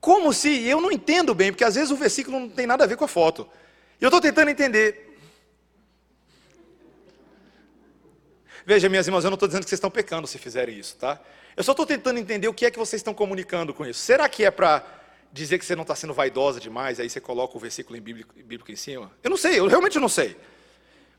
Como 0.00 0.32
se 0.32 0.66
eu 0.66 0.80
não 0.80 0.90
entendo 0.90 1.34
bem, 1.34 1.52
porque 1.52 1.64
às 1.64 1.74
vezes 1.74 1.90
o 1.90 1.96
versículo 1.96 2.38
não 2.38 2.48
tem 2.48 2.66
nada 2.66 2.84
a 2.84 2.86
ver 2.86 2.96
com 2.96 3.04
a 3.04 3.08
foto. 3.08 3.48
E 4.00 4.04
eu 4.04 4.08
estou 4.08 4.20
tentando 4.20 4.48
entender. 4.48 5.16
Veja, 8.64 8.88
minhas 8.88 9.06
irmãs, 9.06 9.24
eu 9.24 9.30
não 9.30 9.36
estou 9.36 9.48
dizendo 9.48 9.64
que 9.64 9.70
vocês 9.70 9.78
estão 9.78 9.90
pecando 9.90 10.26
se 10.26 10.38
fizerem 10.38 10.78
isso, 10.78 10.96
tá? 10.96 11.18
Eu 11.56 11.64
só 11.64 11.72
estou 11.72 11.86
tentando 11.86 12.18
entender 12.18 12.48
o 12.48 12.54
que 12.54 12.66
é 12.66 12.70
que 12.70 12.78
vocês 12.78 13.00
estão 13.00 13.14
comunicando 13.14 13.72
com 13.72 13.86
isso. 13.86 14.00
Será 14.00 14.28
que 14.28 14.44
é 14.44 14.50
para 14.50 14.84
dizer 15.32 15.58
que 15.58 15.64
você 15.64 15.74
não 15.74 15.82
está 15.82 15.94
sendo 15.94 16.12
vaidosa 16.12 16.60
demais, 16.60 17.00
aí 17.00 17.08
você 17.08 17.20
coloca 17.20 17.56
o 17.56 17.60
versículo 17.60 17.98
bíblico, 18.00 18.34
bíblico 18.34 18.70
em 18.70 18.76
cima? 18.76 19.10
Eu 19.22 19.30
não 19.30 19.36
sei, 19.36 19.58
eu 19.58 19.66
realmente 19.66 19.98
não 19.98 20.08
sei. 20.08 20.36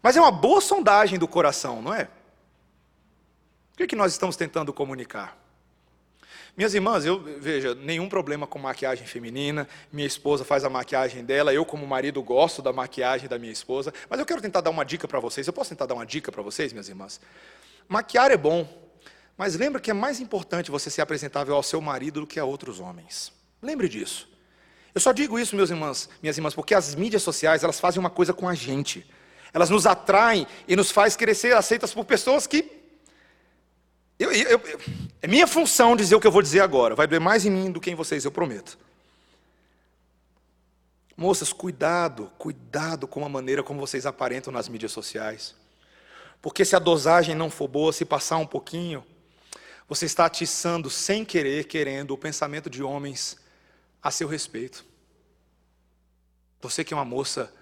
Mas 0.01 0.15
é 0.15 0.21
uma 0.21 0.31
boa 0.31 0.61
sondagem 0.61 1.17
do 1.17 1.27
coração, 1.27 1.81
não 1.81 1.93
é? 1.93 2.03
O 3.73 3.77
que, 3.77 3.83
é 3.83 3.87
que 3.87 3.95
nós 3.95 4.11
estamos 4.11 4.35
tentando 4.35 4.71
comunicar? 4.71 5.38
Minhas 6.59 6.73
irmãs, 6.73 7.05
eu 7.05 7.17
veja, 7.39 7.73
nenhum 7.73 8.09
problema 8.09 8.45
com 8.45 8.59
maquiagem 8.59 9.07
feminina. 9.07 9.65
Minha 9.93 10.05
esposa 10.05 10.43
faz 10.43 10.65
a 10.65 10.69
maquiagem 10.69 11.23
dela. 11.23 11.53
Eu, 11.53 11.63
como 11.63 11.87
marido, 11.87 12.21
gosto 12.21 12.61
da 12.61 12.73
maquiagem 12.73 13.29
da 13.29 13.39
minha 13.39 13.53
esposa. 13.53 13.93
Mas 14.09 14.19
eu 14.19 14.25
quero 14.25 14.41
tentar 14.41 14.59
dar 14.59 14.69
uma 14.69 14.83
dica 14.83 15.07
para 15.07 15.21
vocês. 15.21 15.47
Eu 15.47 15.53
posso 15.53 15.69
tentar 15.69 15.85
dar 15.85 15.93
uma 15.93 16.05
dica 16.05 16.33
para 16.33 16.41
vocês, 16.43 16.73
minhas 16.73 16.89
irmãs? 16.89 17.21
Maquiar 17.87 18.29
é 18.29 18.35
bom, 18.35 18.67
mas 19.37 19.55
lembra 19.55 19.79
que 19.79 19.89
é 19.89 19.93
mais 19.93 20.19
importante 20.19 20.69
você 20.69 20.89
ser 20.89 21.01
apresentável 21.01 21.55
ao 21.55 21.63
seu 21.63 21.79
marido 21.79 22.19
do 22.19 22.27
que 22.27 22.37
a 22.37 22.43
outros 22.43 22.81
homens. 22.81 23.31
Lembre 23.61 23.87
disso. 23.87 24.29
Eu 24.93 24.99
só 24.99 25.13
digo 25.13 25.39
isso, 25.39 25.55
meus 25.55 25.69
irmãos, 25.69 26.09
minhas 26.21 26.37
irmãs, 26.37 26.53
porque 26.53 26.75
as 26.75 26.93
mídias 26.93 27.23
sociais, 27.23 27.63
elas 27.63 27.79
fazem 27.79 28.01
uma 28.01 28.09
coisa 28.09 28.33
com 28.33 28.49
a 28.49 28.53
gente. 28.53 29.09
Elas 29.53 29.69
nos 29.69 29.87
atraem 29.87 30.45
e 30.67 30.75
nos 30.75 30.91
faz 30.91 31.15
crescer 31.15 31.55
aceitas 31.55 31.93
por 31.93 32.03
pessoas 32.03 32.45
que 32.45 32.78
eu, 34.19 34.31
eu, 34.31 34.59
eu, 34.59 34.79
é 35.21 35.27
minha 35.27 35.47
função 35.47 35.95
dizer 35.95 36.15
o 36.15 36.19
que 36.19 36.27
eu 36.27 36.31
vou 36.31 36.41
dizer 36.41 36.59
agora. 36.59 36.93
Vai 36.93 37.07
doer 37.07 37.21
mais 37.21 37.45
em 37.45 37.49
mim 37.49 37.71
do 37.71 37.79
que 37.79 37.89
em 37.89 37.95
vocês, 37.95 38.25
eu 38.25 38.31
prometo. 38.31 38.77
Moças, 41.15 41.51
cuidado, 41.51 42.31
cuidado 42.37 43.07
com 43.07 43.25
a 43.25 43.29
maneira 43.29 43.63
como 43.63 43.79
vocês 43.79 44.05
aparentam 44.05 44.53
nas 44.53 44.69
mídias 44.69 44.91
sociais. 44.91 45.55
Porque 46.41 46.63
se 46.63 46.75
a 46.75 46.79
dosagem 46.79 47.35
não 47.35 47.49
for 47.49 47.67
boa, 47.67 47.91
se 47.91 48.05
passar 48.05 48.37
um 48.37 48.45
pouquinho, 48.45 49.03
você 49.87 50.05
está 50.05 50.25
atiçando 50.25 50.89
sem 50.89 51.25
querer, 51.25 51.65
querendo, 51.65 52.11
o 52.11 52.17
pensamento 52.17 52.69
de 52.69 52.83
homens 52.83 53.37
a 54.01 54.11
seu 54.11 54.27
respeito. 54.27 54.85
Você 56.61 56.83
que 56.83 56.93
é 56.93 56.97
uma 56.97 57.05
moça 57.05 57.53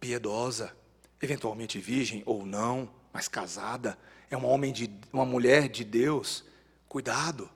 piedosa, 0.00 0.74
eventualmente 1.20 1.78
virgem 1.78 2.22
ou 2.24 2.46
não, 2.46 2.88
mas 3.12 3.28
casada, 3.28 3.98
é 4.34 4.38
um 4.38 4.46
homem 4.46 4.72
de 4.72 4.90
uma 5.12 5.24
mulher 5.24 5.68
de 5.68 5.84
Deus, 5.84 6.44
cuidado. 6.88 7.50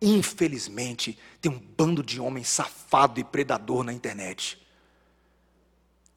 Infelizmente, 0.00 1.18
tem 1.40 1.50
um 1.50 1.58
bando 1.58 2.02
de 2.02 2.20
homens 2.20 2.48
safado 2.48 3.18
e 3.18 3.24
predador 3.24 3.82
na 3.82 3.92
internet. 3.92 4.60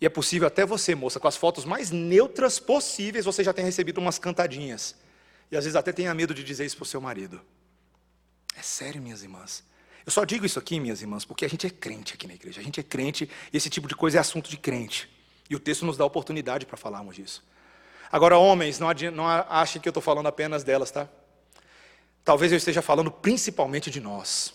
E 0.02 0.06
é 0.06 0.10
possível 0.10 0.48
até 0.48 0.66
você, 0.66 0.96
moça, 0.96 1.20
com 1.20 1.28
as 1.28 1.36
fotos 1.36 1.66
mais 1.66 1.92
neutras 1.92 2.60
possíveis, 2.60 3.26
você 3.26 3.44
já 3.44 3.54
tem 3.54 3.66
recebido 3.66 3.98
umas 3.98 4.18
cantadinhas. 4.18 4.96
E 5.52 5.58
às 5.58 5.66
vezes 5.66 5.76
até 5.76 5.92
tenha 5.92 6.14
medo 6.14 6.34
de 6.34 6.44
dizer 6.44 6.66
isso 6.66 6.78
para 6.78 6.84
o 6.84 6.88
seu 6.88 7.02
marido. 7.02 7.42
É 8.56 8.62
sério, 8.62 9.02
minhas 9.02 9.24
irmãs. 9.24 9.64
Eu 10.06 10.12
só 10.12 10.24
digo 10.24 10.46
isso 10.46 10.58
aqui, 10.58 10.80
minhas 10.80 11.02
irmãs, 11.02 11.26
porque 11.26 11.46
a 11.46 11.50
gente 11.50 11.68
é 11.68 11.70
crente 11.70 12.14
aqui 12.14 12.28
na 12.28 12.34
igreja. 12.34 12.62
A 12.62 12.64
gente 12.64 12.80
é 12.80 12.84
crente 12.84 13.30
e 13.52 13.58
esse 13.58 13.70
tipo 13.70 13.88
de 13.88 13.96
coisa 13.96 14.18
é 14.18 14.20
assunto 14.20 14.50
de 14.50 14.58
crente. 14.58 15.10
E 15.50 15.56
o 15.56 15.60
texto 15.60 15.86
nos 15.86 15.98
dá 15.98 16.06
oportunidade 16.06 16.66
para 16.66 16.78
falarmos 16.78 17.16
disso. 17.16 17.44
Agora, 18.12 18.38
homens, 18.38 18.80
não, 18.80 18.88
não 19.14 19.28
achem 19.28 19.82
que 19.82 19.88
eu 19.88 19.92
estou 19.92 20.02
falando 20.02 20.28
apenas 20.28 20.64
delas, 20.64 20.90
tá? 20.90 21.08
Talvez 22.24 22.52
eu 22.52 22.58
esteja 22.58 22.82
falando 22.82 23.12
principalmente 23.12 23.92
de 23.92 24.00
nós. 24.00 24.54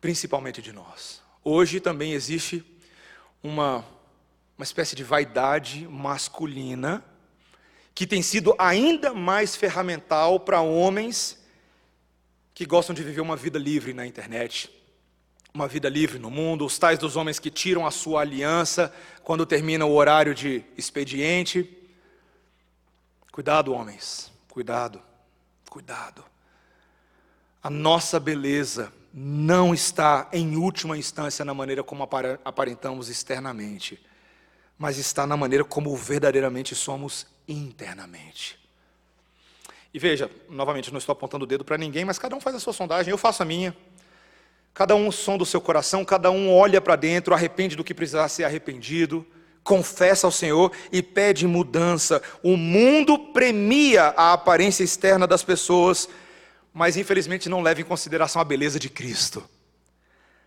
Principalmente 0.00 0.60
de 0.60 0.72
nós. 0.72 1.22
Hoje 1.42 1.80
também 1.80 2.12
existe 2.12 2.64
uma, 3.42 3.84
uma 4.56 4.64
espécie 4.64 4.94
de 4.94 5.04
vaidade 5.04 5.86
masculina 5.88 7.04
que 7.94 8.06
tem 8.06 8.22
sido 8.22 8.54
ainda 8.58 9.14
mais 9.14 9.54
ferramental 9.54 10.40
para 10.40 10.60
homens 10.60 11.38
que 12.52 12.64
gostam 12.64 12.94
de 12.94 13.02
viver 13.02 13.20
uma 13.20 13.36
vida 13.36 13.58
livre 13.58 13.92
na 13.92 14.06
internet, 14.06 14.70
uma 15.56 15.68
vida 15.68 15.88
livre 15.88 16.18
no 16.18 16.32
mundo, 16.32 16.66
os 16.66 16.80
tais 16.80 16.98
dos 16.98 17.14
homens 17.14 17.38
que 17.38 17.48
tiram 17.48 17.86
a 17.86 17.90
sua 17.92 18.22
aliança 18.22 18.92
quando 19.22 19.46
termina 19.46 19.86
o 19.86 19.94
horário 19.94 20.34
de 20.34 20.64
expediente. 20.76 21.78
Cuidado, 23.30 23.72
homens, 23.72 24.32
cuidado, 24.48 25.00
cuidado. 25.70 26.24
A 27.62 27.70
nossa 27.70 28.18
beleza 28.18 28.92
não 29.12 29.72
está, 29.72 30.28
em 30.32 30.56
última 30.56 30.98
instância, 30.98 31.44
na 31.44 31.54
maneira 31.54 31.84
como 31.84 32.02
aparentamos 32.44 33.08
externamente, 33.08 34.04
mas 34.76 34.98
está 34.98 35.24
na 35.24 35.36
maneira 35.36 35.64
como 35.64 35.96
verdadeiramente 35.96 36.74
somos 36.74 37.28
internamente. 37.46 38.58
E 39.94 40.00
veja, 40.00 40.28
novamente, 40.48 40.90
não 40.90 40.98
estou 40.98 41.12
apontando 41.12 41.44
o 41.44 41.46
dedo 41.46 41.64
para 41.64 41.78
ninguém, 41.78 42.04
mas 42.04 42.18
cada 42.18 42.34
um 42.34 42.40
faz 42.40 42.56
a 42.56 42.58
sua 42.58 42.72
sondagem, 42.72 43.12
eu 43.12 43.18
faço 43.18 43.44
a 43.44 43.46
minha. 43.46 43.72
Cada 44.74 44.96
um 44.96 45.10
som 45.12 45.38
do 45.38 45.46
seu 45.46 45.60
coração, 45.60 46.04
cada 46.04 46.30
um 46.30 46.52
olha 46.52 46.80
para 46.80 46.96
dentro, 46.96 47.32
arrepende 47.32 47.76
do 47.76 47.84
que 47.84 47.94
precisar 47.94 48.28
ser 48.28 48.44
arrependido, 48.44 49.24
confessa 49.62 50.26
ao 50.26 50.32
Senhor 50.32 50.72
e 50.90 51.00
pede 51.00 51.46
mudança. 51.46 52.20
O 52.42 52.56
mundo 52.56 53.16
premia 53.32 54.12
a 54.16 54.32
aparência 54.32 54.82
externa 54.82 55.26
das 55.26 55.44
pessoas, 55.44 56.08
mas 56.72 56.96
infelizmente 56.96 57.48
não 57.48 57.62
leva 57.62 57.80
em 57.80 57.84
consideração 57.84 58.42
a 58.42 58.44
beleza 58.44 58.78
de 58.80 58.90
Cristo. 58.90 59.48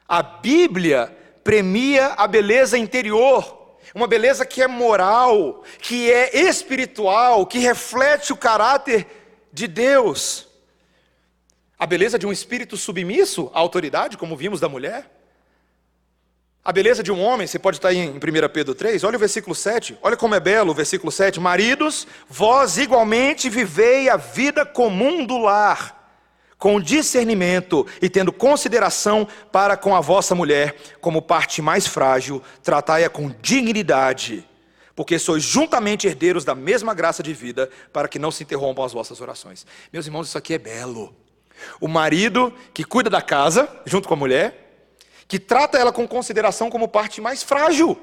A 0.05 0.21
Bíblia 0.21 1.15
premia 1.41 2.07
a 2.17 2.27
beleza 2.27 2.77
interior 2.77 3.57
uma 3.93 4.07
beleza 4.07 4.45
que 4.45 4.61
é 4.61 4.67
moral, 4.67 5.63
que 5.79 6.11
é 6.11 6.47
espiritual, 6.47 7.45
que 7.45 7.59
reflete 7.59 8.33
o 8.33 8.37
caráter 8.37 9.07
de 9.51 9.67
Deus. 9.67 10.46
A 11.77 11.85
beleza 11.85 12.17
de 12.17 12.25
um 12.25 12.31
espírito 12.31 12.75
submisso 12.75 13.51
à 13.53 13.59
autoridade, 13.59 14.17
como 14.17 14.35
vimos 14.35 14.59
da 14.59 14.67
mulher. 14.67 15.09
A 16.65 16.71
beleza 16.71 17.01
de 17.01 17.11
um 17.11 17.21
homem, 17.21 17.47
você 17.47 17.59
pode 17.59 17.77
estar 17.77 17.93
em 17.93 18.09
1 18.09 18.19
Pedro 18.51 18.75
3, 18.75 19.03
olha 19.03 19.15
o 19.15 19.19
versículo 19.19 19.55
7, 19.55 19.97
olha 20.01 20.17
como 20.17 20.35
é 20.35 20.39
belo 20.39 20.71
o 20.71 20.75
versículo 20.75 21.11
7. 21.11 21.39
Maridos, 21.39 22.07
vós 22.27 22.77
igualmente 22.77 23.49
vivei 23.49 24.09
a 24.09 24.17
vida 24.17 24.65
comum 24.65 25.25
do 25.25 25.37
lar 25.37 25.95
com 26.57 26.81
discernimento 26.81 27.85
e 28.01 28.09
tendo 28.09 28.33
consideração 28.33 29.27
para 29.51 29.77
com 29.77 29.95
a 29.95 30.01
vossa 30.01 30.33
mulher, 30.33 30.75
como 30.99 31.21
parte 31.21 31.61
mais 31.61 31.85
frágil, 31.85 32.41
tratai-a 32.63 33.09
com 33.09 33.31
dignidade, 33.41 34.43
porque 34.95 35.19
sois 35.19 35.43
juntamente 35.43 36.07
herdeiros 36.07 36.43
da 36.43 36.55
mesma 36.55 36.93
graça 36.93 37.21
de 37.21 37.33
vida, 37.33 37.69
para 37.93 38.07
que 38.07 38.17
não 38.17 38.31
se 38.31 38.43
interrompam 38.43 38.83
as 38.83 38.93
vossas 38.93 39.21
orações. 39.21 39.65
Meus 39.93 40.07
irmãos, 40.07 40.27
isso 40.27 40.37
aqui 40.37 40.55
é 40.55 40.57
belo. 40.57 41.15
O 41.79 41.87
marido 41.87 42.53
que 42.73 42.83
cuida 42.83 43.09
da 43.09 43.21
casa, 43.21 43.69
junto 43.85 44.07
com 44.07 44.13
a 44.13 44.17
mulher, 44.17 44.89
que 45.27 45.39
trata 45.39 45.77
ela 45.77 45.91
com 45.91 46.07
consideração 46.07 46.69
como 46.69 46.87
parte 46.87 47.19
mais 47.19 47.43
frágil. 47.43 47.99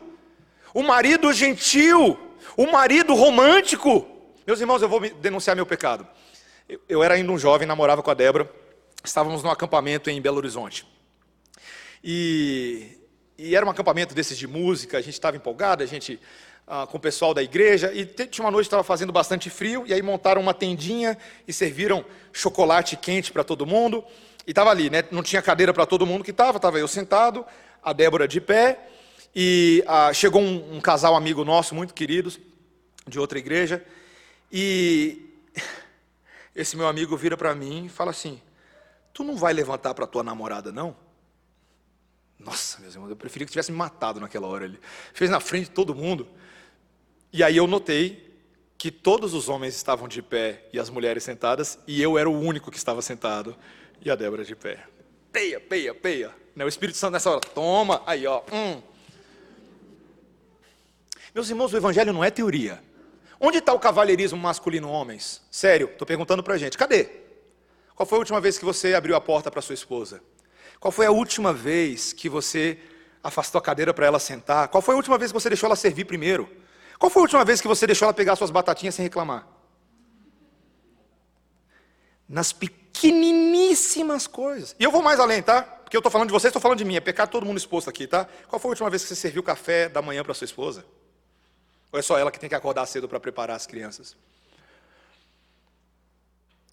O 0.72 0.82
marido 0.82 1.32
gentil, 1.32 2.18
o 2.56 2.70
marido 2.70 3.14
romântico. 3.14 4.06
Meus 4.46 4.60
irmãos, 4.60 4.82
eu 4.82 4.88
vou 4.88 5.00
denunciar 5.00 5.56
meu 5.56 5.64
pecado. 5.64 6.06
Eu 6.88 7.02
era 7.02 7.14
ainda 7.14 7.30
um 7.30 7.38
jovem, 7.38 7.66
namorava 7.66 8.02
com 8.02 8.10
a 8.10 8.14
Débora, 8.14 8.50
estávamos 9.02 9.42
num 9.42 9.50
acampamento 9.50 10.10
em 10.10 10.20
Belo 10.20 10.38
Horizonte. 10.38 10.86
E, 12.02 12.98
e 13.38 13.54
era 13.54 13.64
um 13.64 13.70
acampamento 13.70 14.14
desses 14.14 14.36
de 14.36 14.46
música, 14.46 14.98
a 14.98 15.00
gente 15.00 15.14
estava 15.14 15.36
empolgado, 15.36 15.82
a 15.82 15.86
gente 15.86 16.20
ah, 16.66 16.86
com 16.86 16.96
o 16.96 17.00
pessoal 17.00 17.34
da 17.34 17.42
igreja, 17.42 17.92
e 17.92 18.06
tinha 18.06 18.44
uma 18.44 18.50
noite 18.50 18.64
que 18.64 18.68
estava 18.68 18.82
fazendo 18.82 19.12
bastante 19.12 19.50
frio, 19.50 19.84
e 19.86 19.92
aí 19.92 20.00
montaram 20.00 20.40
uma 20.40 20.54
tendinha 20.54 21.16
e 21.46 21.52
serviram 21.52 22.04
chocolate 22.32 22.96
quente 22.96 23.30
para 23.30 23.44
todo 23.44 23.66
mundo. 23.66 24.04
E 24.46 24.50
estava 24.50 24.70
ali, 24.70 24.90
né? 24.90 25.04
não 25.10 25.22
tinha 25.22 25.40
cadeira 25.42 25.72
para 25.72 25.86
todo 25.86 26.06
mundo 26.06 26.24
que 26.24 26.30
estava, 26.30 26.58
estava 26.58 26.78
eu 26.78 26.88
sentado, 26.88 27.44
a 27.82 27.92
Débora 27.92 28.26
de 28.26 28.40
pé, 28.40 28.78
e 29.34 29.82
ah, 29.86 30.12
chegou 30.12 30.40
um, 30.40 30.76
um 30.76 30.80
casal 30.80 31.14
amigo 31.14 31.44
nosso, 31.44 31.74
muito 31.74 31.92
queridos, 31.92 32.38
de 33.06 33.18
outra 33.18 33.38
igreja, 33.38 33.84
e 34.50 35.34
esse 36.54 36.76
meu 36.76 36.86
amigo 36.86 37.16
vira 37.16 37.36
para 37.36 37.54
mim 37.54 37.86
e 37.86 37.88
fala 37.88 38.10
assim: 38.10 38.40
Tu 39.12 39.22
não 39.22 39.36
vai 39.36 39.52
levantar 39.52 39.92
para 39.94 40.06
tua 40.06 40.22
namorada, 40.22 40.72
não? 40.72 40.96
Nossa, 42.38 42.80
meus 42.80 42.94
irmãos, 42.94 43.10
eu 43.10 43.16
preferia 43.16 43.46
que 43.46 43.52
tivesse 43.52 43.72
me 43.72 43.78
matado 43.78 44.20
naquela 44.20 44.46
hora. 44.46 44.64
Ele 44.64 44.78
fez 45.12 45.30
na 45.30 45.40
frente 45.40 45.66
de 45.66 45.70
todo 45.70 45.94
mundo. 45.94 46.26
E 47.34 47.42
aí 47.42 47.56
eu 47.56 47.66
notei 47.66 48.32
que 48.78 48.92
todos 48.92 49.34
os 49.34 49.48
homens 49.48 49.74
estavam 49.74 50.06
de 50.06 50.22
pé 50.22 50.68
e 50.72 50.78
as 50.78 50.88
mulheres 50.88 51.24
sentadas, 51.24 51.80
e 51.84 52.00
eu 52.00 52.16
era 52.16 52.30
o 52.30 52.40
único 52.40 52.70
que 52.70 52.76
estava 52.76 53.02
sentado, 53.02 53.56
e 54.00 54.08
a 54.08 54.14
Débora 54.14 54.44
de 54.44 54.54
pé. 54.54 54.84
Peia, 55.32 55.58
peia, 55.58 55.92
peia. 55.92 56.30
Né, 56.54 56.64
o 56.64 56.68
Espírito 56.68 56.96
Santo 56.96 57.14
nessa 57.14 57.28
hora, 57.28 57.40
toma, 57.40 58.04
aí 58.06 58.24
ó. 58.24 58.40
Hum. 58.52 58.80
Meus 61.34 61.50
irmãos, 61.50 61.72
o 61.72 61.76
Evangelho 61.76 62.12
não 62.12 62.22
é 62.22 62.30
teoria. 62.30 62.80
Onde 63.40 63.58
está 63.58 63.72
o 63.72 63.80
cavalheirismo 63.80 64.38
masculino, 64.38 64.88
homens? 64.88 65.42
Sério, 65.50 65.88
estou 65.90 66.06
perguntando 66.06 66.40
para 66.40 66.54
a 66.54 66.56
gente. 66.56 66.78
Cadê? 66.78 67.08
Qual 67.96 68.06
foi 68.06 68.18
a 68.18 68.20
última 68.20 68.40
vez 68.40 68.58
que 68.58 68.64
você 68.64 68.94
abriu 68.94 69.16
a 69.16 69.20
porta 69.20 69.50
para 69.50 69.60
sua 69.60 69.74
esposa? 69.74 70.22
Qual 70.78 70.92
foi 70.92 71.06
a 71.06 71.10
última 71.10 71.52
vez 71.52 72.12
que 72.12 72.28
você 72.28 72.78
afastou 73.24 73.58
a 73.58 73.62
cadeira 73.62 73.92
para 73.92 74.06
ela 74.06 74.20
sentar? 74.20 74.68
Qual 74.68 74.80
foi 74.80 74.94
a 74.94 74.96
última 74.96 75.18
vez 75.18 75.32
que 75.32 75.40
você 75.40 75.48
deixou 75.48 75.66
ela 75.66 75.74
servir 75.74 76.04
primeiro? 76.04 76.48
Qual 77.04 77.10
foi 77.10 77.20
a 77.20 77.24
última 77.24 77.44
vez 77.44 77.60
que 77.60 77.68
você 77.68 77.86
deixou 77.86 78.06
ela 78.06 78.14
pegar 78.14 78.34
suas 78.34 78.50
batatinhas 78.50 78.94
sem 78.94 79.02
reclamar? 79.02 79.46
Nas 82.26 82.50
pequeniníssimas 82.50 84.26
coisas. 84.26 84.74
E 84.80 84.84
eu 84.84 84.90
vou 84.90 85.02
mais 85.02 85.20
além, 85.20 85.42
tá? 85.42 85.60
Porque 85.60 85.94
eu 85.94 85.98
estou 85.98 86.10
falando 86.10 86.28
de 86.28 86.32
vocês, 86.32 86.48
estou 86.48 86.62
falando 86.62 86.78
de 86.78 86.84
mim. 86.86 86.96
É 86.96 87.00
pecado 87.00 87.28
todo 87.28 87.44
mundo 87.44 87.58
exposto 87.58 87.90
aqui, 87.90 88.06
tá? 88.06 88.26
Qual 88.48 88.58
foi 88.58 88.70
a 88.70 88.72
última 88.72 88.88
vez 88.88 89.02
que 89.02 89.08
você 89.08 89.16
serviu 89.16 89.42
café 89.42 89.86
da 89.86 90.00
manhã 90.00 90.24
para 90.24 90.32
sua 90.32 90.46
esposa? 90.46 90.82
Ou 91.92 91.98
é 91.98 92.02
só 92.02 92.16
ela 92.16 92.30
que 92.30 92.40
tem 92.40 92.48
que 92.48 92.54
acordar 92.54 92.86
cedo 92.86 93.06
para 93.06 93.20
preparar 93.20 93.56
as 93.56 93.66
crianças? 93.66 94.16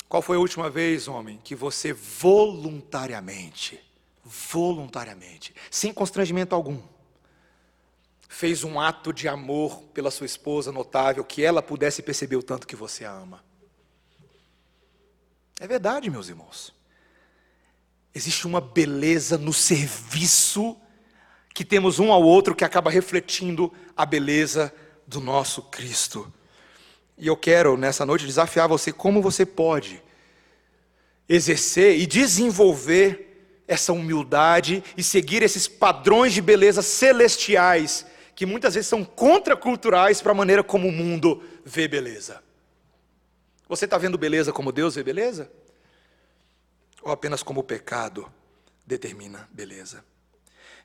Qual 0.07 0.21
foi 0.21 0.37
a 0.37 0.39
última 0.39 0.69
vez, 0.69 1.09
homem, 1.09 1.41
que 1.43 1.55
você 1.55 1.91
voluntariamente, 1.91 3.83
voluntariamente, 4.23 5.53
sem 5.69 5.91
constrangimento 5.91 6.55
algum, 6.55 6.81
fez 8.31 8.63
um 8.63 8.79
ato 8.79 9.11
de 9.11 9.27
amor 9.27 9.81
pela 9.93 10.09
sua 10.09 10.25
esposa 10.25 10.71
notável, 10.71 11.21
que 11.21 11.43
ela 11.43 11.61
pudesse 11.61 12.01
perceber 12.01 12.37
o 12.37 12.41
tanto 12.41 12.65
que 12.65 12.77
você 12.77 13.03
a 13.03 13.11
ama? 13.11 13.43
É 15.59 15.67
verdade, 15.67 16.09
meus 16.09 16.29
irmãos. 16.29 16.73
Existe 18.15 18.47
uma 18.47 18.61
beleza 18.61 19.37
no 19.37 19.51
serviço 19.51 20.77
que 21.53 21.65
temos 21.65 21.99
um 21.99 22.09
ao 22.09 22.23
outro 22.23 22.55
que 22.55 22.63
acaba 22.63 22.89
refletindo 22.89 23.71
a 23.97 24.05
beleza 24.05 24.73
do 25.05 25.19
nosso 25.19 25.63
Cristo. 25.63 26.31
E 27.17 27.27
eu 27.27 27.35
quero 27.35 27.75
nessa 27.75 28.05
noite 28.05 28.25
desafiar 28.25 28.69
você 28.69 28.93
como 28.93 29.21
você 29.21 29.45
pode 29.45 30.01
exercer 31.27 31.99
e 31.99 32.07
desenvolver 32.07 33.63
essa 33.67 33.91
humildade 33.91 34.81
e 34.95 35.03
seguir 35.03 35.43
esses 35.43 35.67
padrões 35.67 36.33
de 36.33 36.41
beleza 36.41 36.81
celestiais 36.81 38.05
que 38.35 38.45
muitas 38.45 38.73
vezes 38.73 38.87
são 38.87 39.03
contraculturais 39.03 40.21
para 40.21 40.31
a 40.31 40.35
maneira 40.35 40.63
como 40.63 40.87
o 40.87 40.91
mundo 40.91 41.43
vê 41.65 41.87
beleza. 41.87 42.41
Você 43.67 43.85
está 43.85 43.97
vendo 43.97 44.17
beleza 44.17 44.51
como 44.51 44.71
Deus 44.71 44.95
vê 44.95 45.03
beleza? 45.03 45.51
Ou 47.01 47.11
apenas 47.11 47.41
como 47.41 47.61
o 47.61 47.63
pecado 47.63 48.31
determina 48.85 49.47
beleza? 49.51 50.03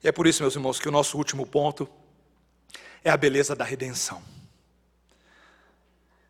E 0.03 0.09
é 0.09 0.13
por 0.13 0.27
isso, 0.27 0.43
meus 0.43 0.55
irmãos, 0.55 0.79
que 0.79 0.89
o 0.89 0.93
nosso 0.93 1.17
último 1.17 1.47
ponto 1.47 1.89
é 3.03 3.11
a 3.11 3.17
beleza 3.17 3.55
da 3.55 3.65
redenção. 3.65 4.23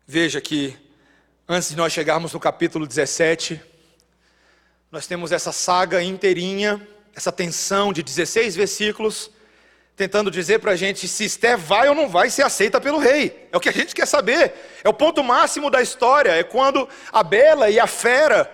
Veja 0.05 0.39
que, 0.39 0.77
antes 1.47 1.69
de 1.69 1.75
nós 1.75 1.91
chegarmos 1.91 2.33
no 2.33 2.39
capítulo 2.39 2.87
17, 2.87 3.61
nós 4.91 5.05
temos 5.05 5.31
essa 5.31 5.51
saga 5.51 6.01
inteirinha, 6.01 6.87
essa 7.13 7.31
tensão 7.31 7.91
de 7.91 8.01
16 8.01 8.55
versículos, 8.55 9.29
tentando 9.97 10.29
dizer 10.29 10.59
para 10.59 10.73
a 10.73 10.75
gente 10.75 11.07
se 11.07 11.25
Esther 11.25 11.57
vai 11.57 11.89
ou 11.89 11.95
não 11.95 12.07
vai 12.07 12.29
ser 12.29 12.43
aceita 12.43 12.79
pelo 12.79 12.99
rei. 12.99 13.49
É 13.51 13.57
o 13.57 13.59
que 13.59 13.67
a 13.67 13.73
gente 13.73 13.95
quer 13.95 14.05
saber. 14.05 14.53
É 14.83 14.87
o 14.87 14.93
ponto 14.93 15.23
máximo 15.23 15.71
da 15.71 15.81
história. 15.81 16.29
É 16.29 16.43
quando 16.43 16.87
a 17.11 17.23
Bela 17.23 17.67
e 17.71 17.79
a 17.79 17.87
Fera 17.87 18.49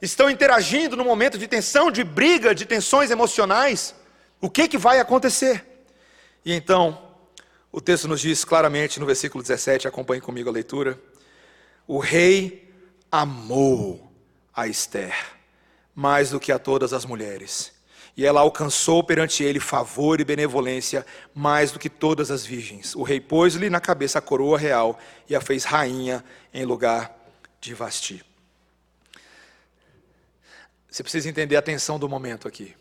estão 0.00 0.30
interagindo 0.30 0.96
no 0.96 1.04
momento 1.04 1.36
de 1.36 1.46
tensão, 1.46 1.90
de 1.90 2.02
briga, 2.02 2.54
de 2.54 2.64
tensões 2.64 3.10
emocionais. 3.10 3.94
O 4.40 4.48
que, 4.48 4.66
que 4.66 4.78
vai 4.78 4.98
acontecer? 4.98 5.84
E 6.42 6.54
então, 6.54 6.98
o 7.70 7.78
texto 7.78 8.08
nos 8.08 8.22
diz 8.22 8.42
claramente 8.42 8.98
no 8.98 9.04
versículo 9.04 9.42
17, 9.42 9.86
acompanhe 9.86 10.22
comigo 10.22 10.48
a 10.48 10.52
leitura. 10.52 10.98
O 11.86 11.98
rei 11.98 12.72
amou 13.12 14.10
a 14.54 14.66
Esther 14.66 15.14
mais 15.94 16.30
do 16.30 16.40
que 16.40 16.50
a 16.52 16.58
todas 16.58 16.94
as 16.94 17.04
mulheres, 17.04 17.72
e 18.16 18.24
ela 18.24 18.40
alcançou 18.40 19.04
perante 19.04 19.44
ele 19.44 19.60
favor 19.60 20.20
e 20.20 20.24
benevolência 20.24 21.04
mais 21.34 21.70
do 21.70 21.78
que 21.78 21.90
todas 21.90 22.30
as 22.30 22.46
virgens. 22.46 22.94
O 22.94 23.02
rei 23.02 23.20
pôs-lhe 23.20 23.68
na 23.68 23.80
cabeça 23.80 24.18
a 24.18 24.22
coroa 24.22 24.58
real 24.58 24.98
e 25.28 25.36
a 25.36 25.40
fez 25.40 25.64
rainha 25.64 26.24
em 26.54 26.64
lugar 26.64 27.14
de 27.60 27.74
Vasti. 27.74 28.24
Você 30.90 31.02
precisa 31.02 31.28
entender 31.28 31.56
a 31.56 31.62
tensão 31.62 31.98
do 31.98 32.08
momento 32.08 32.48
aqui. 32.48 32.74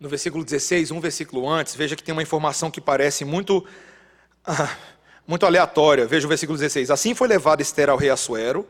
No 0.00 0.08
versículo 0.08 0.42
16, 0.42 0.90
um 0.90 1.00
versículo 1.00 1.46
antes, 1.48 1.74
veja 1.74 1.94
que 1.94 2.02
tem 2.02 2.12
uma 2.12 2.22
informação 2.22 2.70
que 2.70 2.80
parece 2.80 3.24
muito 3.24 3.66
ah, 4.46 4.74
muito 5.26 5.44
aleatória. 5.44 6.06
Veja 6.06 6.26
o 6.26 6.28
versículo 6.28 6.56
16. 6.56 6.90
Assim 6.90 7.14
foi 7.14 7.28
levada 7.28 7.60
Esther 7.60 7.90
ao 7.90 7.96
rei 7.96 8.08
Assuero, 8.08 8.66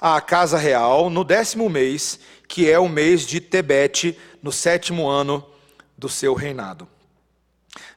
à 0.00 0.20
casa 0.20 0.58
real, 0.58 1.10
no 1.10 1.24
décimo 1.24 1.68
mês, 1.68 2.20
que 2.48 2.70
é 2.70 2.78
o 2.78 2.88
mês 2.88 3.26
de 3.26 3.40
Tebete, 3.40 4.18
no 4.42 4.52
sétimo 4.52 5.08
ano 5.08 5.44
do 5.96 6.08
seu 6.08 6.34
reinado. 6.34 6.88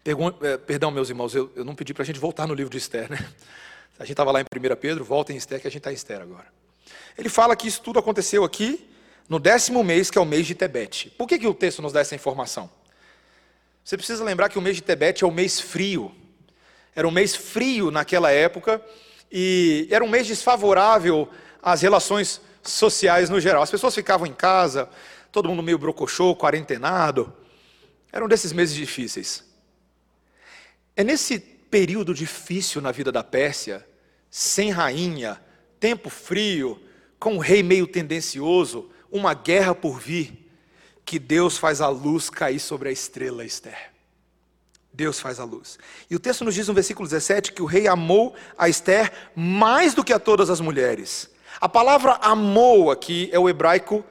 Pergun 0.04 0.32
eh, 0.42 0.58
perdão, 0.58 0.92
meus 0.92 1.10
irmãos, 1.10 1.36
eu, 1.36 1.52
eu 1.56 1.64
não 1.64 1.76
pedi 1.76 1.94
para 1.94 2.04
a 2.04 2.06
gente 2.06 2.20
voltar 2.20 2.48
no 2.48 2.54
livro 2.54 2.72
de 2.72 2.78
Esther, 2.78 3.10
né? 3.10 3.18
A 4.00 4.04
gente 4.04 4.14
estava 4.14 4.32
lá 4.32 4.40
em 4.40 4.44
1 4.44 4.76
Pedro, 4.78 5.04
volta 5.04 5.34
em 5.34 5.36
Esther, 5.36 5.60
que 5.60 5.68
a 5.68 5.70
gente 5.70 5.80
está 5.80 5.92
em 5.92 5.96
Esther 5.96 6.22
agora. 6.22 6.48
Ele 7.18 7.28
fala 7.28 7.54
que 7.54 7.68
isso 7.68 7.82
tudo 7.82 8.00
aconteceu 8.00 8.46
aqui, 8.46 8.90
no 9.28 9.40
décimo 9.40 9.84
mês, 9.84 10.10
que 10.10 10.18
é 10.18 10.22
o 10.22 10.26
mês 10.26 10.48
de 10.48 10.56
Tebete. 10.56 11.10
Por 11.12 11.28
que, 11.28 11.38
que 11.38 11.48
o 11.48 11.54
texto 11.54 11.82
nos 11.82 11.92
dá 11.92 12.00
essa 12.00 12.16
informação? 12.16 12.70
Você 13.84 13.98
precisa 13.98 14.24
lembrar 14.24 14.50
que 14.50 14.58
o 14.58 14.62
mês 14.62 14.78
de 14.78 14.82
Tebete 14.82 15.24
é 15.24 15.28
o 15.28 15.32
mês 15.32 15.60
frio. 15.60 16.16
Era 16.96 17.08
um 17.08 17.12
mês 17.12 17.36
frio 17.36 17.92
naquela 17.92 18.32
época 18.32 18.82
e 19.32 19.88
era 19.92 20.04
um 20.04 20.10
mês 20.10 20.28
desfavorável 20.28 21.30
às 21.62 21.82
relações 21.82 22.42
sociais 22.64 23.30
no 23.30 23.40
geral. 23.40 23.62
As 23.62 23.72
pessoas 23.72 23.96
ficavam 23.96 24.28
em 24.28 24.34
casa, 24.34 24.90
todo 25.32 25.50
mundo 25.50 25.64
meio 25.64 25.78
brocochô, 25.78 26.36
quarentenado. 26.36 27.34
Era 28.12 28.24
um 28.24 28.28
desses 28.28 28.54
meses 28.54 28.76
difíceis. 28.76 29.44
É 30.96 31.04
nesse 31.04 31.40
período 31.40 32.14
difícil 32.14 32.82
na 32.82 32.92
vida 32.92 33.12
da 33.12 33.24
Pérsia, 33.24 33.86
sem 34.30 34.72
rainha, 34.72 35.40
tempo 35.80 36.10
frio, 36.10 36.82
com 37.20 37.36
um 37.36 37.40
rei 37.40 37.62
meio 37.62 37.88
tendencioso, 37.88 38.90
uma 39.12 39.34
guerra 39.34 39.76
por 39.76 40.00
vir, 40.00 40.50
que 41.06 41.20
Deus 41.20 41.58
faz 41.58 41.82
a 41.82 41.88
luz 41.88 42.30
cair 42.30 42.60
sobre 42.60 42.90
a 42.90 42.92
estrela 42.92 43.44
Esther. 43.44 43.92
Deus 44.92 45.20
faz 45.20 45.40
a 45.40 45.44
luz. 45.44 45.80
E 46.10 46.16
o 46.16 46.20
texto 46.20 46.44
nos 46.44 46.54
diz 46.54 46.68
no 46.68 46.74
versículo 46.74 47.08
17 47.08 47.54
que 47.54 47.62
o 47.62 47.66
rei 47.66 47.88
amou 47.88 48.36
a 48.58 48.68
Esther 48.68 49.12
mais 49.36 49.94
do 49.94 50.04
que 50.04 50.14
a 50.14 50.20
todas 50.20 50.50
as 50.50 50.60
mulheres. 50.60 51.30
A 51.60 51.68
palavra 51.68 52.18
amou 52.22 52.90
aqui 52.90 53.30
é 53.34 53.40
o 53.40 53.50
hebraico 53.50 54.04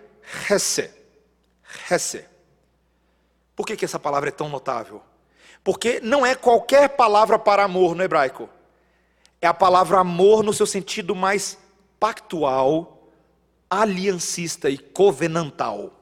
hesse. 0.50 0.90
Hesse. 1.90 2.24
Por 3.56 3.66
que, 3.66 3.76
que 3.76 3.84
essa 3.84 3.98
palavra 3.98 4.28
é 4.28 4.32
tão 4.32 4.48
notável? 4.48 5.02
Porque 5.64 6.00
não 6.00 6.24
é 6.24 6.34
qualquer 6.34 6.90
palavra 6.90 7.38
para 7.38 7.64
amor 7.64 7.94
no 7.94 8.02
hebraico. 8.02 8.48
É 9.40 9.46
a 9.46 9.54
palavra 9.54 9.98
amor 9.98 10.42
no 10.42 10.52
seu 10.52 10.66
sentido 10.66 11.14
mais 11.14 11.58
pactual, 11.98 13.08
aliancista 13.70 14.68
e 14.68 14.76
covenantal. 14.76 15.92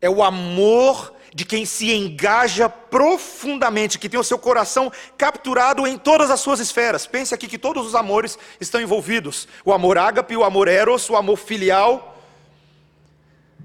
É 0.00 0.08
o 0.08 0.22
amor 0.22 1.15
de 1.36 1.44
quem 1.44 1.66
se 1.66 1.92
engaja 1.92 2.66
profundamente, 2.66 3.98
que 3.98 4.08
tem 4.08 4.18
o 4.18 4.24
seu 4.24 4.38
coração 4.38 4.90
capturado 5.18 5.86
em 5.86 5.98
todas 5.98 6.30
as 6.30 6.40
suas 6.40 6.60
esferas. 6.60 7.06
Pense 7.06 7.34
aqui 7.34 7.46
que 7.46 7.58
todos 7.58 7.86
os 7.86 7.94
amores 7.94 8.38
estão 8.58 8.80
envolvidos: 8.80 9.46
o 9.62 9.70
amor 9.70 9.98
ágape, 9.98 10.34
o 10.34 10.42
amor 10.42 10.66
eros, 10.66 11.10
o 11.10 11.14
amor 11.14 11.36
filial. 11.36 12.16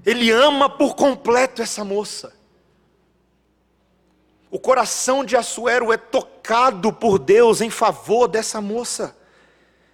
Ele 0.04 0.30
ama 0.30 0.68
por 0.68 0.94
completo 0.94 1.62
essa 1.62 1.82
moça. 1.82 2.34
O 4.50 4.58
coração 4.58 5.24
de 5.24 5.34
Assuero 5.34 5.90
é 5.94 5.96
tocado 5.96 6.92
por 6.92 7.18
Deus 7.18 7.62
em 7.62 7.70
favor 7.70 8.28
dessa 8.28 8.60
moça. 8.60 9.16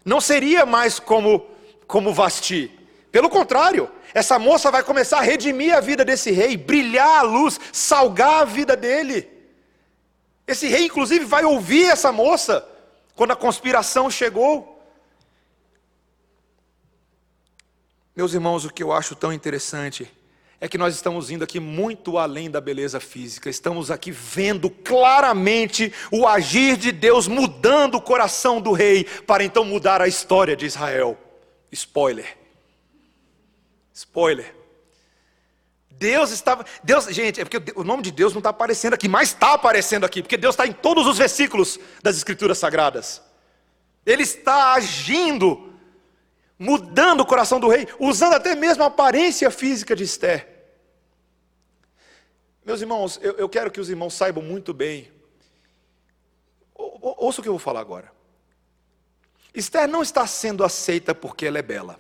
Não 0.05 0.21
seria 0.21 0.67
mais 0.67 0.99
como 0.99 1.47
como 1.87 2.13
Vasti. 2.13 2.77
Pelo 3.11 3.31
contrário, 3.31 3.91
essa 4.13 4.39
moça 4.39 4.71
vai 4.71 4.83
começar 4.83 5.19
a 5.19 5.23
redimir 5.23 5.75
a 5.75 5.81
vida 5.81 6.05
desse 6.05 6.31
rei, 6.31 6.57
brilhar 6.57 7.21
a 7.21 7.23
luz, 7.23 7.59
salgar 7.73 8.43
a 8.43 8.45
vida 8.45 8.77
dele. 8.77 9.29
Esse 10.47 10.67
rei, 10.67 10.87
inclusive, 10.87 11.25
vai 11.25 11.45
ouvir 11.45 11.85
essa 11.85 12.11
moça 12.11 12.67
quando 13.15 13.33
a 13.33 13.37
conspiração 13.37 14.11
chegou. 14.11 14.83
Meus 18.17 18.33
irmãos, 18.33 18.65
o 18.65 18.73
que 18.73 18.83
eu 18.83 18.93
acho 18.93 19.15
tão 19.15 19.33
interessante 19.33 20.11
é 20.61 20.67
que 20.67 20.79
nós 20.79 20.95
estamos 20.95 21.31
indo 21.31 21.45
aqui 21.45 21.61
muito 21.61 22.19
além 22.19 22.51
da 22.51 22.61
beleza 22.61 22.99
física, 22.99 23.49
estamos 23.49 23.91
aqui 23.91 24.11
vendo 24.11 24.69
claramente 24.69 25.93
o 26.11 26.27
agir 26.27 26.77
de 26.77 26.91
Deus 26.91 27.29
mudando 27.29 27.95
o 27.95 28.01
coração 28.01 28.61
do 28.61 28.73
rei, 28.73 29.05
para 29.05 29.45
então 29.45 29.65
mudar 29.65 30.01
a 30.01 30.09
história 30.09 30.57
de 30.57 30.67
Israel. 30.67 31.17
Spoiler. 31.71 32.38
Spoiler. 33.99 34.55
Deus 35.91 36.31
estava. 36.31 36.65
Deus, 36.85 37.07
gente, 37.07 37.41
é 37.41 37.45
porque 37.45 37.73
o 37.75 37.83
nome 37.83 38.01
de 38.05 38.13
Deus 38.13 38.33
não 38.33 38.39
está 38.39 38.51
aparecendo 38.51 38.95
aqui, 38.95 39.09
mas 39.09 39.31
está 39.31 39.55
aparecendo 39.55 40.07
aqui, 40.07 40.23
porque 40.23 40.37
Deus 40.37 40.53
está 40.55 40.65
em 40.69 40.73
todos 40.73 41.05
os 41.05 41.19
versículos 41.19 41.81
das 42.01 42.17
Escrituras 42.17 42.59
Sagradas. 42.59 43.21
Ele 44.07 44.23
está 44.23 44.75
agindo 44.75 45.75
mudando 46.57 47.23
o 47.23 47.27
coração 47.27 47.59
do 47.59 47.67
rei, 47.67 47.89
usando 47.99 48.35
até 48.35 48.55
mesmo 48.55 48.85
a 48.85 48.87
aparência 48.87 49.51
física 49.51 49.97
de 49.97 50.05
Esther. 50.05 50.49
Meus 52.65 52.81
irmãos, 52.81 53.19
eu, 53.21 53.33
eu 53.33 53.49
quero 53.49 53.69
que 53.69 53.81
os 53.81 53.91
irmãos 53.91 54.15
saibam 54.15 54.45
muito 54.45 54.73
bem. 54.73 55.11
Ou, 56.73 57.17
ouça 57.19 57.41
o 57.41 57.43
que 57.43 57.49
eu 57.49 57.55
vou 57.55 57.59
falar 57.59 57.81
agora. 57.81 58.13
Esther 59.53 59.89
não 59.89 60.03
está 60.03 60.25
sendo 60.25 60.63
aceita 60.63 61.17
porque 61.17 61.47
ela 61.47 61.59
é 61.59 61.63
bela. 61.63 61.99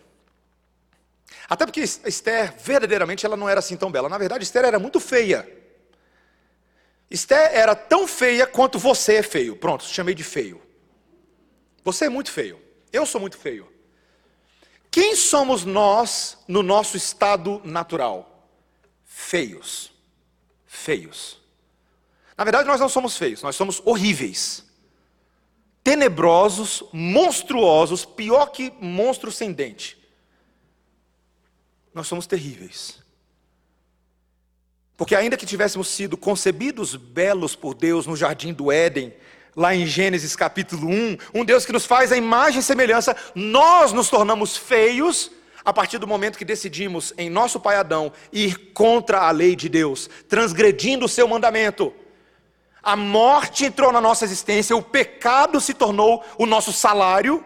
Até 1.48 1.64
porque 1.64 1.80
Esther, 1.80 2.54
verdadeiramente, 2.58 3.24
ela 3.24 3.36
não 3.36 3.48
era 3.48 3.60
assim 3.60 3.76
tão 3.76 3.90
bela. 3.90 4.08
Na 4.08 4.18
verdade, 4.18 4.44
Esther 4.44 4.64
era 4.64 4.78
muito 4.78 5.00
feia. 5.00 5.48
Esther 7.10 7.50
era 7.52 7.74
tão 7.74 8.06
feia 8.06 8.46
quanto 8.46 8.78
você 8.78 9.14
é 9.14 9.22
feio. 9.22 9.56
Pronto, 9.56 9.84
chamei 9.84 10.14
de 10.14 10.22
feio. 10.22 10.60
Você 11.82 12.04
é 12.04 12.08
muito 12.10 12.30
feio. 12.30 12.60
Eu 12.92 13.06
sou 13.06 13.20
muito 13.20 13.38
feio. 13.38 13.66
Quem 14.90 15.16
somos 15.16 15.64
nós 15.64 16.38
no 16.46 16.62
nosso 16.62 16.96
estado 16.96 17.62
natural? 17.64 18.46
Feios. 19.04 19.90
Feios. 20.66 21.40
Na 22.36 22.44
verdade, 22.44 22.68
nós 22.68 22.80
não 22.80 22.88
somos 22.88 23.16
feios, 23.16 23.42
nós 23.42 23.56
somos 23.56 23.82
horríveis. 23.84 24.64
Tenebrosos, 25.82 26.84
monstruosos, 26.92 28.04
pior 28.04 28.46
que 28.46 28.72
monstro 28.80 29.32
sem 29.32 29.52
dente. 29.52 29.97
Nós 31.94 32.06
somos 32.06 32.26
terríveis. 32.26 33.02
Porque, 34.96 35.14
ainda 35.14 35.36
que 35.36 35.46
tivéssemos 35.46 35.88
sido 35.88 36.16
concebidos 36.16 36.96
belos 36.96 37.54
por 37.54 37.74
Deus 37.74 38.06
no 38.06 38.16
jardim 38.16 38.52
do 38.52 38.72
Éden, 38.72 39.14
lá 39.54 39.74
em 39.74 39.86
Gênesis 39.86 40.34
capítulo 40.34 40.88
1, 40.88 41.16
um 41.34 41.44
Deus 41.44 41.64
que 41.64 41.72
nos 41.72 41.86
faz 41.86 42.10
a 42.10 42.16
imagem 42.16 42.60
e 42.60 42.62
semelhança, 42.62 43.16
nós 43.34 43.92
nos 43.92 44.08
tornamos 44.08 44.56
feios 44.56 45.30
a 45.64 45.72
partir 45.72 45.98
do 45.98 46.06
momento 46.06 46.38
que 46.38 46.44
decidimos, 46.44 47.12
em 47.18 47.28
nosso 47.28 47.60
pai 47.60 47.76
Adão, 47.76 48.12
ir 48.32 48.72
contra 48.72 49.20
a 49.20 49.30
lei 49.30 49.54
de 49.54 49.68
Deus, 49.68 50.08
transgredindo 50.28 51.04
o 51.04 51.08
seu 51.08 51.28
mandamento. 51.28 51.92
A 52.82 52.96
morte 52.96 53.66
entrou 53.66 53.92
na 53.92 54.00
nossa 54.00 54.24
existência, 54.24 54.74
o 54.74 54.82
pecado 54.82 55.60
se 55.60 55.74
tornou 55.74 56.24
o 56.38 56.46
nosso 56.46 56.72
salário 56.72 57.44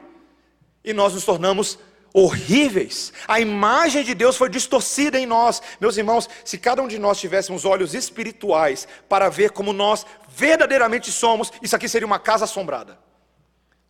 e 0.84 0.92
nós 0.92 1.14
nos 1.14 1.24
tornamos 1.24 1.78
horríveis. 2.12 3.12
A 3.26 3.40
imagem 3.40 4.04
de 4.04 4.14
Deus 4.14 4.36
foi 4.36 4.48
distorcida 4.48 5.18
em 5.18 5.26
nós. 5.26 5.62
Meus 5.80 5.96
irmãos, 5.96 6.28
se 6.44 6.58
cada 6.58 6.82
um 6.82 6.88
de 6.88 6.98
nós 6.98 7.18
tivéssemos 7.18 7.64
olhos 7.64 7.94
espirituais 7.94 8.86
para 9.08 9.28
ver 9.28 9.50
como 9.50 9.72
nós 9.72 10.04
verdadeiramente 10.28 11.10
somos, 11.10 11.52
isso 11.62 11.74
aqui 11.76 11.88
seria 11.88 12.06
uma 12.06 12.18
casa 12.18 12.44
assombrada. 12.44 12.98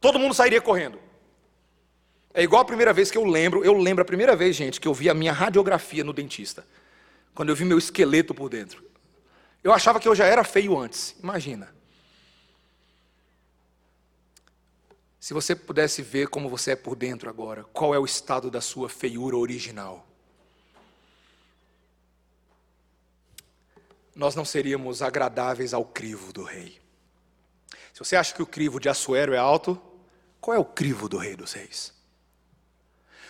Todo 0.00 0.18
mundo 0.18 0.34
sairia 0.34 0.60
correndo. 0.60 0.98
É 2.34 2.42
igual 2.42 2.62
a 2.62 2.64
primeira 2.64 2.92
vez 2.92 3.10
que 3.10 3.18
eu 3.18 3.24
lembro, 3.24 3.64
eu 3.64 3.76
lembro 3.76 4.02
a 4.02 4.06
primeira 4.06 4.34
vez, 4.34 4.56
gente, 4.56 4.80
que 4.80 4.88
eu 4.88 4.94
vi 4.94 5.10
a 5.10 5.14
minha 5.14 5.32
radiografia 5.32 6.02
no 6.02 6.12
dentista. 6.12 6.64
Quando 7.34 7.50
eu 7.50 7.56
vi 7.56 7.64
meu 7.64 7.78
esqueleto 7.78 8.34
por 8.34 8.48
dentro. 8.48 8.82
Eu 9.62 9.72
achava 9.72 10.00
que 10.00 10.08
eu 10.08 10.14
já 10.14 10.26
era 10.26 10.42
feio 10.42 10.78
antes. 10.78 11.14
Imagina. 11.22 11.68
Se 15.22 15.32
você 15.32 15.54
pudesse 15.54 16.02
ver 16.02 16.26
como 16.26 16.48
você 16.48 16.72
é 16.72 16.76
por 16.76 16.96
dentro 16.96 17.30
agora, 17.30 17.62
qual 17.72 17.94
é 17.94 17.98
o 17.98 18.04
estado 18.04 18.50
da 18.50 18.60
sua 18.60 18.88
feiura 18.88 19.36
original? 19.36 20.04
Nós 24.16 24.34
não 24.34 24.44
seríamos 24.44 25.00
agradáveis 25.00 25.72
ao 25.72 25.84
crivo 25.84 26.32
do 26.32 26.42
rei. 26.42 26.80
Se 27.92 28.00
você 28.00 28.16
acha 28.16 28.34
que 28.34 28.42
o 28.42 28.46
crivo 28.46 28.80
de 28.80 28.88
Assuero 28.88 29.32
é 29.32 29.38
alto, 29.38 29.80
qual 30.40 30.56
é 30.56 30.58
o 30.58 30.64
crivo 30.64 31.08
do 31.08 31.18
rei 31.18 31.36
dos 31.36 31.52
reis? 31.52 31.94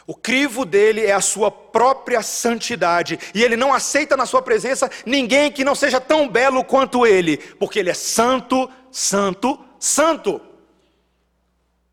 O 0.07 0.15
crivo 0.15 0.65
dele 0.65 1.03
é 1.03 1.13
a 1.13 1.21
sua 1.21 1.51
própria 1.51 2.23
santidade, 2.23 3.19
e 3.35 3.45
ele 3.45 3.55
não 3.55 3.71
aceita 3.71 4.17
na 4.17 4.25
sua 4.25 4.41
presença 4.41 4.91
ninguém 5.05 5.53
que 5.53 5.63
não 5.63 5.75
seja 5.75 6.01
tão 6.01 6.27
belo 6.27 6.65
quanto 6.65 7.07
ele, 7.07 7.37
porque 7.37 7.79
ele 7.79 7.91
é 7.91 7.95
santo, 7.95 8.67
santo, 8.91 9.63
santo. 9.79 10.52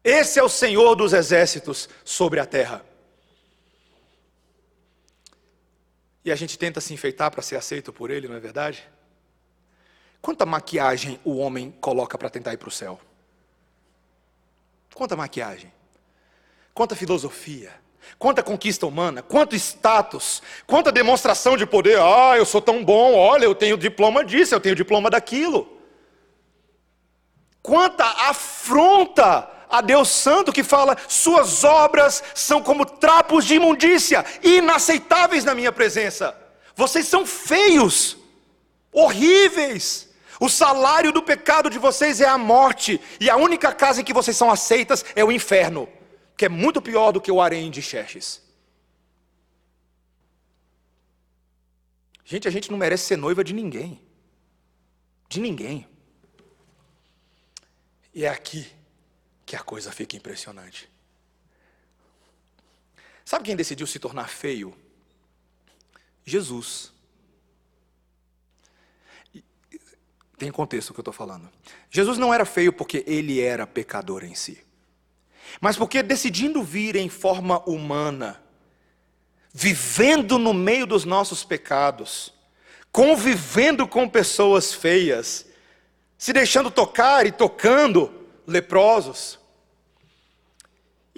Esse 0.09 0.39
é 0.39 0.43
o 0.43 0.49
Senhor 0.49 0.95
dos 0.95 1.13
exércitos 1.13 1.87
sobre 2.03 2.39
a 2.39 2.45
terra. 2.45 2.83
E 6.25 6.31
a 6.31 6.35
gente 6.35 6.57
tenta 6.57 6.81
se 6.81 6.91
enfeitar 6.95 7.29
para 7.29 7.43
ser 7.43 7.57
aceito 7.57 7.93
por 7.93 8.09
Ele, 8.09 8.27
não 8.27 8.35
é 8.35 8.39
verdade? 8.39 8.89
Quanta 10.19 10.47
maquiagem 10.47 11.19
o 11.23 11.37
homem 11.37 11.69
coloca 11.79 12.17
para 12.17 12.27
tentar 12.27 12.53
ir 12.53 12.57
para 12.57 12.69
o 12.69 12.71
céu? 12.71 12.99
Quanta 14.95 15.15
maquiagem? 15.15 15.71
Quanta 16.73 16.95
filosofia? 16.95 17.71
Quanta 18.17 18.41
conquista 18.41 18.87
humana? 18.87 19.21
Quanto 19.21 19.55
status? 19.55 20.41
Quanta 20.65 20.91
demonstração 20.91 21.55
de 21.55 21.67
poder? 21.67 21.99
Ah, 21.99 22.35
eu 22.35 22.47
sou 22.47 22.63
tão 22.63 22.83
bom, 22.83 23.13
olha, 23.13 23.45
eu 23.45 23.53
tenho 23.53 23.77
diploma 23.77 24.25
disso, 24.25 24.55
eu 24.55 24.59
tenho 24.59 24.75
diploma 24.75 25.07
daquilo. 25.07 25.77
Quanta 27.61 28.05
afronta 28.05 29.58
a 29.69 29.81
Deus 29.81 30.09
Santo 30.09 30.51
que 30.51 30.63
fala: 30.63 30.97
Suas 31.07 31.63
obras 31.63 32.23
são 32.33 32.61
como 32.61 32.85
trapos 32.85 33.45
de 33.45 33.55
imundícia, 33.55 34.25
inaceitáveis 34.41 35.45
na 35.45 35.53
minha 35.53 35.71
presença. 35.71 36.35
Vocês 36.75 37.07
são 37.07 37.25
feios, 37.25 38.17
horríveis. 38.91 40.09
O 40.39 40.49
salário 40.49 41.11
do 41.11 41.21
pecado 41.21 41.69
de 41.69 41.77
vocês 41.77 42.21
é 42.21 42.27
a 42.27 42.37
morte, 42.37 42.99
e 43.19 43.29
a 43.29 43.35
única 43.35 43.73
casa 43.73 44.01
em 44.01 44.03
que 44.03 44.13
vocês 44.13 44.35
são 44.35 44.49
aceitas 44.49 45.05
é 45.13 45.23
o 45.23 45.31
inferno, 45.31 45.87
que 46.35 46.45
é 46.45 46.49
muito 46.49 46.81
pior 46.81 47.11
do 47.11 47.21
que 47.21 47.31
o 47.31 47.41
harém 47.41 47.69
de 47.69 47.81
Xerxes. 47.81 48.41
Gente, 52.23 52.47
a 52.47 52.51
gente 52.51 52.71
não 52.71 52.77
merece 52.77 53.05
ser 53.05 53.17
noiva 53.17 53.43
de 53.43 53.53
ninguém. 53.53 54.01
De 55.27 55.41
ninguém. 55.41 55.85
E 58.13 58.23
é 58.23 58.29
aqui 58.29 58.78
que 59.49 59.55
a 59.55 59.61
coisa 59.61 59.91
fica 59.91 60.15
impressionante. 60.15 60.87
Sabe 63.25 63.45
quem 63.45 63.55
decidiu 63.55 63.87
se 63.87 63.97
tornar 63.97 64.29
feio? 64.29 64.77
Jesus. 66.23 66.93
Tem 70.37 70.51
contexto 70.51 70.91
o 70.91 70.93
que 70.93 70.99
eu 70.99 71.01
estou 71.01 71.13
falando. 71.13 71.49
Jesus 71.89 72.19
não 72.19 72.31
era 72.31 72.45
feio 72.45 72.71
porque 72.71 73.03
ele 73.07 73.41
era 73.41 73.65
pecador 73.65 74.23
em 74.23 74.35
si, 74.35 74.63
mas 75.59 75.75
porque 75.75 76.03
decidindo 76.03 76.61
vir 76.61 76.95
em 76.95 77.09
forma 77.09 77.57
humana, 77.67 78.39
vivendo 79.51 80.37
no 80.37 80.53
meio 80.53 80.85
dos 80.85 81.05
nossos 81.05 81.43
pecados, 81.43 82.31
convivendo 82.91 83.87
com 83.87 84.07
pessoas 84.07 84.75
feias, 84.75 85.47
se 86.19 86.31
deixando 86.31 86.69
tocar 86.69 87.25
e 87.25 87.31
tocando 87.31 88.27
leprosos, 88.45 89.38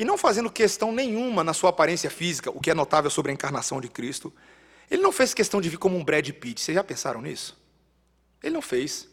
e 0.01 0.03
não 0.03 0.17
fazendo 0.17 0.49
questão 0.49 0.91
nenhuma 0.91 1.43
na 1.43 1.53
sua 1.53 1.69
aparência 1.69 2.09
física, 2.09 2.49
o 2.49 2.59
que 2.59 2.71
é 2.71 2.73
notável 2.73 3.11
sobre 3.11 3.31
a 3.31 3.35
encarnação 3.35 3.79
de 3.79 3.87
Cristo. 3.87 4.33
Ele 4.89 4.99
não 4.99 5.11
fez 5.11 5.31
questão 5.31 5.61
de 5.61 5.69
vir 5.69 5.77
como 5.77 5.95
um 5.95 6.03
Brad 6.03 6.27
Pitt. 6.27 6.59
Vocês 6.59 6.73
já 6.73 6.83
pensaram 6.83 7.21
nisso? 7.21 7.55
Ele 8.41 8.51
não 8.51 8.63
fez. 8.63 9.07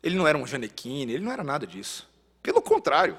Ele 0.00 0.14
não 0.14 0.24
era 0.24 0.38
um 0.38 0.46
Janequine, 0.46 1.14
ele 1.14 1.24
não 1.24 1.32
era 1.32 1.42
nada 1.42 1.66
disso. 1.66 2.08
Pelo 2.44 2.62
contrário. 2.62 3.18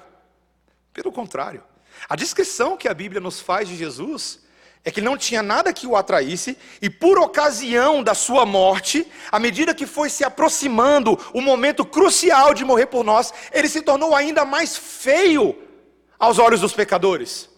Pelo 0.94 1.12
contrário. 1.12 1.62
A 2.08 2.16
descrição 2.16 2.78
que 2.78 2.88
a 2.88 2.94
Bíblia 2.94 3.20
nos 3.20 3.38
faz 3.38 3.68
de 3.68 3.76
Jesus 3.76 4.40
é 4.82 4.90
que 4.90 5.02
não 5.02 5.18
tinha 5.18 5.42
nada 5.42 5.70
que 5.70 5.86
o 5.86 5.96
atraísse, 5.96 6.56
e 6.80 6.88
por 6.88 7.18
ocasião 7.18 8.02
da 8.02 8.14
sua 8.14 8.46
morte, 8.46 9.06
à 9.30 9.38
medida 9.38 9.74
que 9.74 9.84
foi 9.84 10.08
se 10.08 10.24
aproximando 10.24 11.18
o 11.34 11.42
momento 11.42 11.84
crucial 11.84 12.54
de 12.54 12.64
morrer 12.64 12.86
por 12.86 13.04
nós, 13.04 13.34
ele 13.52 13.68
se 13.68 13.82
tornou 13.82 14.14
ainda 14.14 14.46
mais 14.46 14.78
feio 14.78 15.65
aos 16.18 16.38
olhos 16.38 16.60
dos 16.60 16.72
pecadores. 16.72 17.48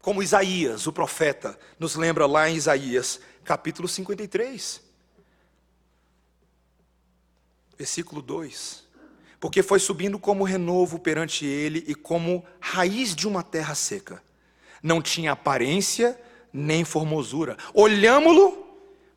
Como 0.00 0.22
Isaías, 0.22 0.86
o 0.86 0.92
profeta, 0.92 1.58
nos 1.78 1.94
lembra 1.94 2.26
lá 2.26 2.48
em 2.48 2.56
Isaías, 2.56 3.20
capítulo 3.44 3.86
53, 3.86 4.80
versículo 7.76 8.22
2. 8.22 8.88
Porque 9.38 9.62
foi 9.62 9.78
subindo 9.78 10.18
como 10.18 10.44
renovo 10.44 10.98
perante 10.98 11.46
ele 11.46 11.84
e 11.86 11.94
como 11.94 12.44
raiz 12.60 13.14
de 13.14 13.26
uma 13.26 13.42
terra 13.42 13.74
seca. 13.74 14.22
Não 14.82 15.02
tinha 15.02 15.32
aparência, 15.32 16.18
nem 16.52 16.84
formosura. 16.84 17.56
Olhámo-lo, 17.74 18.66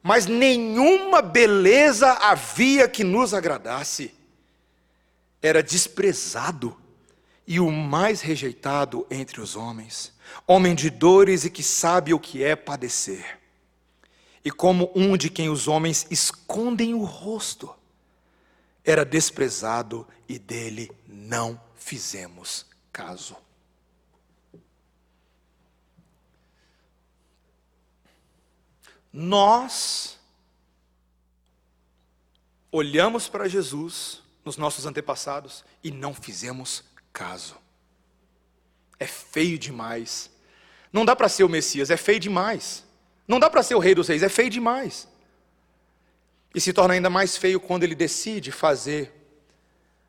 mas 0.01 0.25
nenhuma 0.25 1.21
beleza 1.21 2.11
havia 2.11 2.87
que 2.87 3.03
nos 3.03 3.33
agradasse. 3.33 4.13
Era 5.41 5.63
desprezado 5.63 6.82
e 7.45 7.59
o 7.59 7.71
mais 7.71 8.21
rejeitado 8.21 9.05
entre 9.11 9.41
os 9.41 9.55
homens, 9.55 10.13
homem 10.47 10.73
de 10.73 10.89
dores 10.89 11.43
e 11.43 11.49
que 11.49 11.63
sabe 11.63 12.13
o 12.13 12.19
que 12.19 12.43
é 12.43 12.55
padecer. 12.55 13.39
E 14.45 14.51
como 14.51 14.91
um 14.95 15.15
de 15.15 15.29
quem 15.29 15.49
os 15.49 15.67
homens 15.67 16.05
escondem 16.09 16.93
o 16.93 17.03
rosto, 17.03 17.73
era 18.83 19.05
desprezado 19.05 20.07
e 20.27 20.37
dele 20.37 20.91
não 21.07 21.59
fizemos 21.75 22.65
caso. 22.91 23.37
Nós 29.11 30.17
olhamos 32.71 33.29
para 33.29 33.47
Jesus 33.47 34.23
nos 34.43 34.57
nossos 34.57 34.85
antepassados 34.85 35.63
e 35.83 35.91
não 35.91 36.13
fizemos 36.13 36.83
caso. 37.13 37.55
É 38.99 39.05
feio 39.05 39.57
demais. 39.57 40.29
Não 40.91 41.05
dá 41.05 41.15
para 41.15 41.29
ser 41.29 41.43
o 41.43 41.49
Messias, 41.49 41.89
é 41.89 41.97
feio 41.97 42.19
demais. 42.19 42.83
Não 43.27 43.39
dá 43.39 43.49
para 43.49 43.63
ser 43.63 43.75
o 43.75 43.79
Rei 43.79 43.95
dos 43.95 44.07
Reis, 44.07 44.23
é 44.23 44.29
feio 44.29 44.49
demais. 44.49 45.07
E 46.53 46.59
se 46.59 46.73
torna 46.73 46.93
ainda 46.93 47.09
mais 47.09 47.37
feio 47.37 47.59
quando 47.59 47.83
ele 47.83 47.95
decide 47.95 48.51
fazer 48.51 49.11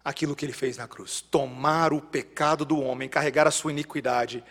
aquilo 0.04 0.34
que 0.34 0.44
ele 0.44 0.52
fez 0.52 0.76
na 0.76 0.88
cruz: 0.88 1.20
tomar 1.20 1.92
o 1.92 2.00
pecado 2.00 2.64
do 2.64 2.80
homem, 2.80 3.08
carregar 3.08 3.46
a 3.46 3.50
sua 3.50 3.70
iniquidade 3.70 4.44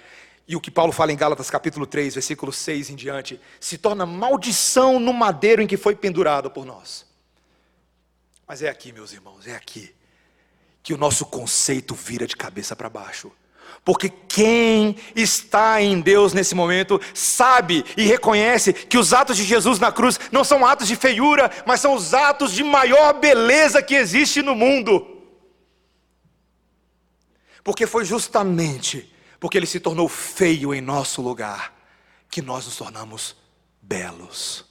e 0.47 0.55
o 0.55 0.61
que 0.61 0.71
Paulo 0.71 0.91
fala 0.91 1.11
em 1.11 1.15
Gálatas 1.15 1.49
capítulo 1.49 1.85
3, 1.85 2.15
versículo 2.15 2.51
6 2.51 2.89
em 2.89 2.95
diante, 2.95 3.39
se 3.59 3.77
torna 3.77 4.05
maldição 4.05 4.99
no 4.99 5.13
madeiro 5.13 5.61
em 5.61 5.67
que 5.67 5.77
foi 5.77 5.95
pendurado 5.95 6.51
por 6.51 6.65
nós. 6.65 7.05
Mas 8.45 8.61
é 8.61 8.69
aqui, 8.69 8.91
meus 8.91 9.13
irmãos, 9.13 9.47
é 9.47 9.55
aqui 9.55 9.95
que 10.83 10.93
o 10.93 10.97
nosso 10.97 11.25
conceito 11.25 11.95
vira 11.95 12.27
de 12.27 12.35
cabeça 12.35 12.75
para 12.75 12.89
baixo. 12.89 13.31
Porque 13.85 14.09
quem 14.09 14.95
está 15.15 15.81
em 15.81 15.99
Deus 15.99 16.33
nesse 16.33 16.53
momento 16.53 17.01
sabe 17.13 17.83
e 17.97 18.03
reconhece 18.03 18.71
que 18.71 18.97
os 18.97 19.13
atos 19.13 19.35
de 19.35 19.43
Jesus 19.43 19.79
na 19.79 19.91
cruz 19.91 20.19
não 20.31 20.43
são 20.43 20.65
atos 20.65 20.87
de 20.87 20.95
feiura, 20.95 21.49
mas 21.65 21.81
são 21.81 21.95
os 21.95 22.13
atos 22.13 22.51
de 22.51 22.63
maior 22.63 23.13
beleza 23.13 23.81
que 23.81 23.95
existe 23.95 24.41
no 24.41 24.53
mundo. 24.53 25.07
Porque 27.63 27.87
foi 27.87 28.05
justamente 28.05 29.13
porque 29.43 29.57
ele 29.57 29.65
se 29.65 29.81
tornou 29.81 30.07
feio 30.07 30.73
em 30.73 30.79
nosso 30.79 31.21
lugar, 31.21 31.73
que 32.29 32.41
nós 32.41 32.63
nos 32.63 32.77
tornamos 32.77 33.35
belos. 33.81 34.63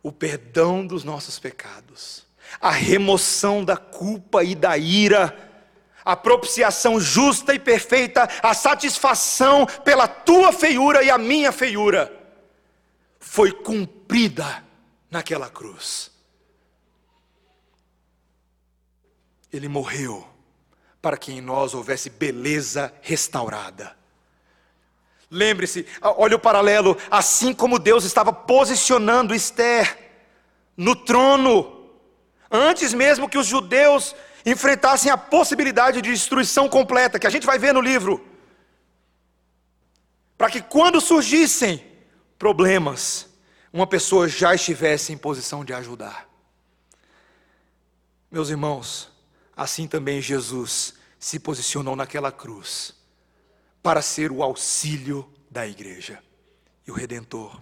O 0.00 0.12
perdão 0.12 0.86
dos 0.86 1.02
nossos 1.02 1.40
pecados, 1.40 2.24
a 2.60 2.70
remoção 2.70 3.64
da 3.64 3.76
culpa 3.76 4.44
e 4.44 4.54
da 4.54 4.76
ira, 4.76 5.50
a 6.04 6.16
propiciação 6.16 7.00
justa 7.00 7.54
e 7.54 7.58
perfeita, 7.58 8.28
a 8.42 8.54
satisfação 8.54 9.66
pela 9.84 10.08
tua 10.08 10.52
feiura 10.52 11.02
e 11.02 11.10
a 11.10 11.18
minha 11.18 11.52
feiura, 11.52 12.12
foi 13.20 13.52
cumprida 13.52 14.64
naquela 15.10 15.48
cruz. 15.48 16.10
Ele 19.52 19.68
morreu 19.68 20.26
para 21.00 21.16
que 21.16 21.32
em 21.32 21.40
nós 21.40 21.74
houvesse 21.74 22.08
beleza 22.08 22.92
restaurada. 23.02 23.96
Lembre-se, 25.30 25.86
olha 26.00 26.36
o 26.36 26.40
paralelo, 26.40 26.96
assim 27.10 27.54
como 27.54 27.78
Deus 27.78 28.04
estava 28.04 28.32
posicionando 28.32 29.34
Esther 29.34 29.98
no 30.76 30.94
trono, 30.94 31.81
antes 32.52 32.92
mesmo 32.92 33.28
que 33.28 33.38
os 33.38 33.46
judeus 33.46 34.14
enfrentassem 34.44 35.10
a 35.10 35.16
possibilidade 35.16 36.02
de 36.02 36.10
destruição 36.10 36.68
completa, 36.68 37.18
que 37.18 37.26
a 37.26 37.30
gente 37.30 37.46
vai 37.46 37.58
ver 37.58 37.72
no 37.72 37.80
livro, 37.80 38.24
para 40.36 40.50
que 40.50 40.60
quando 40.60 41.00
surgissem 41.00 41.82
problemas, 42.38 43.28
uma 43.72 43.86
pessoa 43.86 44.28
já 44.28 44.54
estivesse 44.54 45.12
em 45.12 45.16
posição 45.16 45.64
de 45.64 45.72
ajudar. 45.72 46.28
Meus 48.30 48.50
irmãos, 48.50 49.10
assim 49.56 49.86
também 49.86 50.20
Jesus 50.20 50.94
se 51.18 51.38
posicionou 51.38 51.94
naquela 51.94 52.32
cruz 52.32 52.94
para 53.82 54.02
ser 54.02 54.32
o 54.32 54.42
auxílio 54.42 55.30
da 55.50 55.66
igreja 55.66 56.22
e 56.86 56.90
o 56.90 56.94
redentor. 56.94 57.60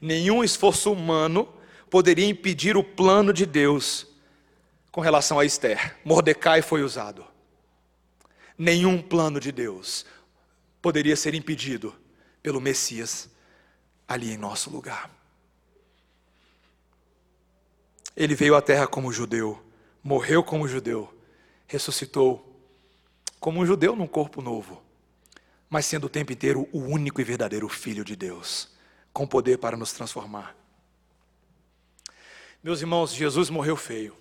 Nenhum 0.00 0.42
esforço 0.42 0.92
humano 0.92 1.52
poderia 1.92 2.26
impedir 2.26 2.74
o 2.74 2.82
plano 2.82 3.34
de 3.34 3.44
Deus 3.44 4.06
com 4.90 5.02
relação 5.02 5.38
a 5.38 5.44
Esther. 5.44 5.94
Mordecai 6.02 6.62
foi 6.62 6.82
usado. 6.82 7.22
Nenhum 8.56 9.02
plano 9.02 9.38
de 9.38 9.52
Deus 9.52 10.06
poderia 10.80 11.14
ser 11.16 11.34
impedido 11.34 11.94
pelo 12.42 12.62
Messias 12.62 13.28
ali 14.08 14.32
em 14.32 14.38
nosso 14.38 14.70
lugar. 14.70 15.10
Ele 18.16 18.34
veio 18.34 18.56
à 18.56 18.62
terra 18.62 18.86
como 18.86 19.12
judeu 19.12 19.62
morreu 20.02 20.42
como 20.42 20.66
judeu, 20.66 21.12
ressuscitou 21.66 22.58
como 23.38 23.60
um 23.60 23.66
judeu 23.66 23.94
num 23.94 24.06
corpo 24.06 24.40
novo, 24.40 24.82
mas 25.68 25.84
sendo 25.84 26.06
o 26.06 26.08
tempo 26.08 26.32
inteiro 26.32 26.66
o 26.72 26.78
único 26.78 27.20
e 27.20 27.24
verdadeiro 27.24 27.68
Filho 27.68 28.02
de 28.02 28.16
Deus, 28.16 28.70
com 29.12 29.26
poder 29.26 29.58
para 29.58 29.76
nos 29.76 29.92
transformar. 29.92 30.61
Meus 32.62 32.80
irmãos, 32.80 33.12
Jesus 33.12 33.50
morreu 33.50 33.76
feio. 33.76 34.16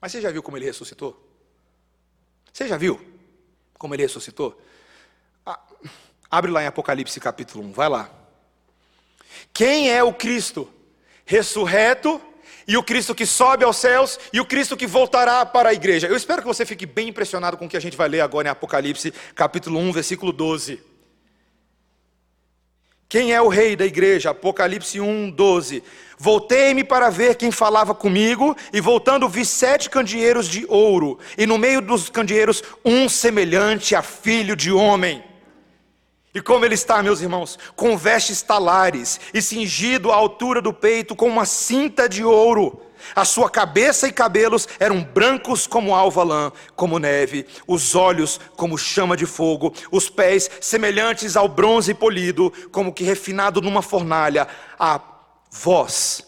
Mas 0.00 0.12
você 0.12 0.20
já 0.20 0.30
viu 0.30 0.42
como 0.42 0.56
ele 0.56 0.66
ressuscitou? 0.66 1.22
Você 2.52 2.68
já 2.68 2.76
viu 2.76 3.00
como 3.78 3.94
ele 3.94 4.02
ressuscitou? 4.02 4.60
Ah, 5.44 5.60
abre 6.30 6.50
lá 6.50 6.62
em 6.62 6.66
Apocalipse 6.66 7.18
capítulo 7.18 7.64
1, 7.64 7.72
vai 7.72 7.88
lá. 7.88 8.10
Quem 9.52 9.90
é 9.90 10.02
o 10.02 10.12
Cristo? 10.12 10.72
Ressurreto 11.24 12.20
e 12.66 12.76
o 12.76 12.82
Cristo 12.82 13.14
que 13.14 13.24
sobe 13.24 13.64
aos 13.64 13.76
céus, 13.76 14.18
e 14.32 14.40
o 14.40 14.44
Cristo 14.44 14.76
que 14.76 14.86
voltará 14.86 15.46
para 15.46 15.68
a 15.68 15.74
igreja. 15.74 16.08
Eu 16.08 16.16
espero 16.16 16.42
que 16.42 16.48
você 16.48 16.66
fique 16.66 16.84
bem 16.84 17.08
impressionado 17.08 17.56
com 17.56 17.66
o 17.66 17.68
que 17.68 17.76
a 17.76 17.80
gente 17.80 17.96
vai 17.96 18.08
ler 18.08 18.20
agora 18.20 18.48
em 18.48 18.50
Apocalipse, 18.50 19.12
capítulo 19.34 19.78
1, 19.78 19.92
versículo 19.92 20.32
12. 20.32 20.82
Quem 23.08 23.32
é 23.32 23.40
o 23.40 23.48
rei 23.48 23.76
da 23.76 23.86
igreja? 23.86 24.30
Apocalipse 24.30 25.00
1, 25.00 25.30
12. 25.30 25.82
Voltei-me 26.18 26.82
para 26.82 27.10
ver 27.10 27.34
quem 27.36 27.50
falava 27.50 27.94
comigo, 27.94 28.56
e 28.72 28.80
voltando 28.80 29.28
vi 29.28 29.44
sete 29.44 29.90
candeeiros 29.90 30.48
de 30.48 30.64
ouro, 30.68 31.18
e 31.36 31.46
no 31.46 31.58
meio 31.58 31.80
dos 31.80 32.08
candeeiros 32.08 32.62
um 32.84 33.08
semelhante 33.08 33.94
a 33.94 34.02
filho 34.02 34.56
de 34.56 34.72
homem. 34.72 35.22
E 36.34 36.40
como 36.40 36.64
ele 36.64 36.74
está, 36.74 37.02
meus 37.02 37.22
irmãos? 37.22 37.58
Com 37.74 37.96
vestes 37.96 38.42
talares 38.42 39.18
e 39.32 39.40
cingido 39.40 40.12
à 40.12 40.16
altura 40.16 40.60
do 40.60 40.72
peito 40.72 41.16
com 41.16 41.28
uma 41.28 41.46
cinta 41.46 42.06
de 42.06 42.22
ouro. 42.22 42.82
A 43.14 43.24
sua 43.24 43.48
cabeça 43.48 44.08
e 44.08 44.12
cabelos 44.12 44.68
eram 44.78 45.02
brancos 45.02 45.66
como 45.66 45.94
alva 45.94 46.22
lã, 46.22 46.52
como 46.74 46.98
neve, 46.98 47.46
os 47.66 47.94
olhos 47.94 48.38
como 48.56 48.76
chama 48.76 49.16
de 49.16 49.24
fogo, 49.24 49.72
os 49.90 50.10
pés 50.10 50.50
semelhantes 50.60 51.36
ao 51.36 51.48
bronze 51.48 51.94
polido, 51.94 52.52
como 52.70 52.92
que 52.92 53.04
refinado 53.04 53.62
numa 53.62 53.80
fornalha, 53.80 54.46
a 54.78 54.98
voz 55.50 56.26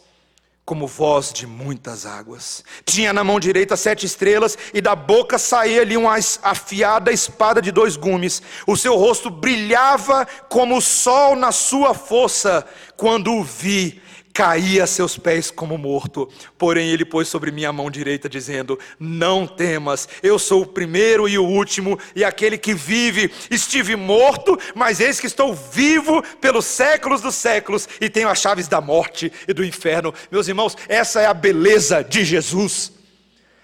como 0.68 0.86
voz 0.86 1.32
de 1.32 1.46
muitas 1.46 2.04
águas. 2.04 2.62
Tinha 2.84 3.10
na 3.10 3.24
mão 3.24 3.40
direita 3.40 3.74
sete 3.74 4.04
estrelas, 4.04 4.58
e 4.74 4.82
da 4.82 4.94
boca 4.94 5.38
saía-lhe 5.38 5.96
uma 5.96 6.18
afiada 6.42 7.10
espada 7.10 7.62
de 7.62 7.72
dois 7.72 7.96
gumes. 7.96 8.42
O 8.66 8.76
seu 8.76 8.94
rosto 8.94 9.30
brilhava 9.30 10.28
como 10.50 10.76
o 10.76 10.82
sol 10.82 11.34
na 11.34 11.52
sua 11.52 11.94
força. 11.94 12.66
Quando 12.98 13.32
o 13.32 13.42
vi, 13.42 14.02
caí 14.32 14.80
a 14.80 14.86
seus 14.86 15.18
pés 15.18 15.50
como 15.50 15.76
morto. 15.76 16.28
Porém, 16.56 16.90
ele 16.90 17.04
pôs 17.04 17.28
sobre 17.28 17.50
mim 17.50 17.64
a 17.64 17.72
mão 17.72 17.90
direita, 17.90 18.28
dizendo: 18.28 18.78
Não 18.98 19.46
temas, 19.46 20.08
eu 20.22 20.38
sou 20.38 20.62
o 20.62 20.66
primeiro 20.66 21.28
e 21.28 21.38
o 21.38 21.44
último, 21.44 21.98
e 22.14 22.24
aquele 22.24 22.56
que 22.56 22.74
vive. 22.74 23.30
Estive 23.50 23.96
morto, 23.96 24.58
mas 24.74 25.00
eis 25.00 25.18
que 25.18 25.26
estou 25.26 25.54
vivo 25.54 26.22
pelos 26.40 26.64
séculos 26.64 27.20
dos 27.20 27.34
séculos, 27.34 27.88
e 28.00 28.08
tenho 28.08 28.28
as 28.28 28.38
chaves 28.38 28.68
da 28.68 28.80
morte 28.80 29.32
e 29.46 29.52
do 29.52 29.64
inferno. 29.64 30.14
Meus 30.30 30.48
irmãos, 30.48 30.76
essa 30.88 31.20
é 31.20 31.26
a 31.26 31.34
beleza 31.34 32.02
de 32.04 32.24
Jesus. 32.24 32.92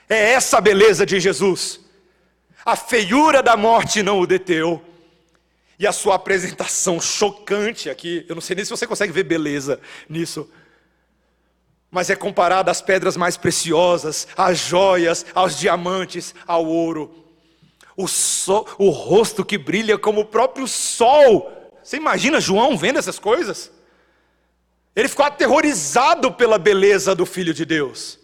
É 0.09 0.33
essa 0.33 0.59
a 0.59 0.61
beleza 0.61 1.07
de 1.07 1.19
Jesus. 1.21 1.81
A 2.65 2.77
feiura 2.77 3.43
da 3.43 3.57
morte 3.57 4.03
não 4.03 4.21
o 4.21 4.27
deteu. 4.27 4.83
E 5.79 5.87
a 5.87 5.93
sua 5.93 6.15
apresentação 6.15 7.01
chocante 7.01 7.91
aqui, 7.91 8.25
eu 8.29 8.35
não 8.35 8.43
sei 8.43 8.57
nem 8.57 8.65
se 8.65 8.71
você 8.71 8.87
consegue 8.87 9.13
ver 9.13 9.25
beleza 9.25 9.81
nisso 10.09 10.49
mas 11.95 12.11
é 12.11 12.17
comparada 12.17 12.73
às 12.73 12.83
pedras 12.83 13.17
mais 13.17 13.37
preciosas, 13.37 14.27
às 14.37 14.59
joias, 14.59 15.25
aos 15.33 15.57
diamantes, 15.57 16.35
ao 16.45 16.67
ouro. 16.67 17.25
o, 17.97 18.07
o 18.79 18.91
rosto 18.91 19.45
que 19.45 19.57
brilha 19.57 19.97
como 19.97 20.23
o 20.23 20.25
próprio 20.25 20.67
sol. 20.67 21.53
Você 21.85 21.97
imagina 21.97 22.41
João 22.41 22.77
vendo 22.77 22.99
essas 22.99 23.21
coisas? 23.21 23.71
Ele 24.97 25.07
ficou 25.07 25.25
aterrorizado 25.25 26.33
pela 26.33 26.59
beleza 26.59 27.15
do 27.15 27.25
Filho 27.25 27.55
de 27.55 27.65
Deus. 27.65 28.19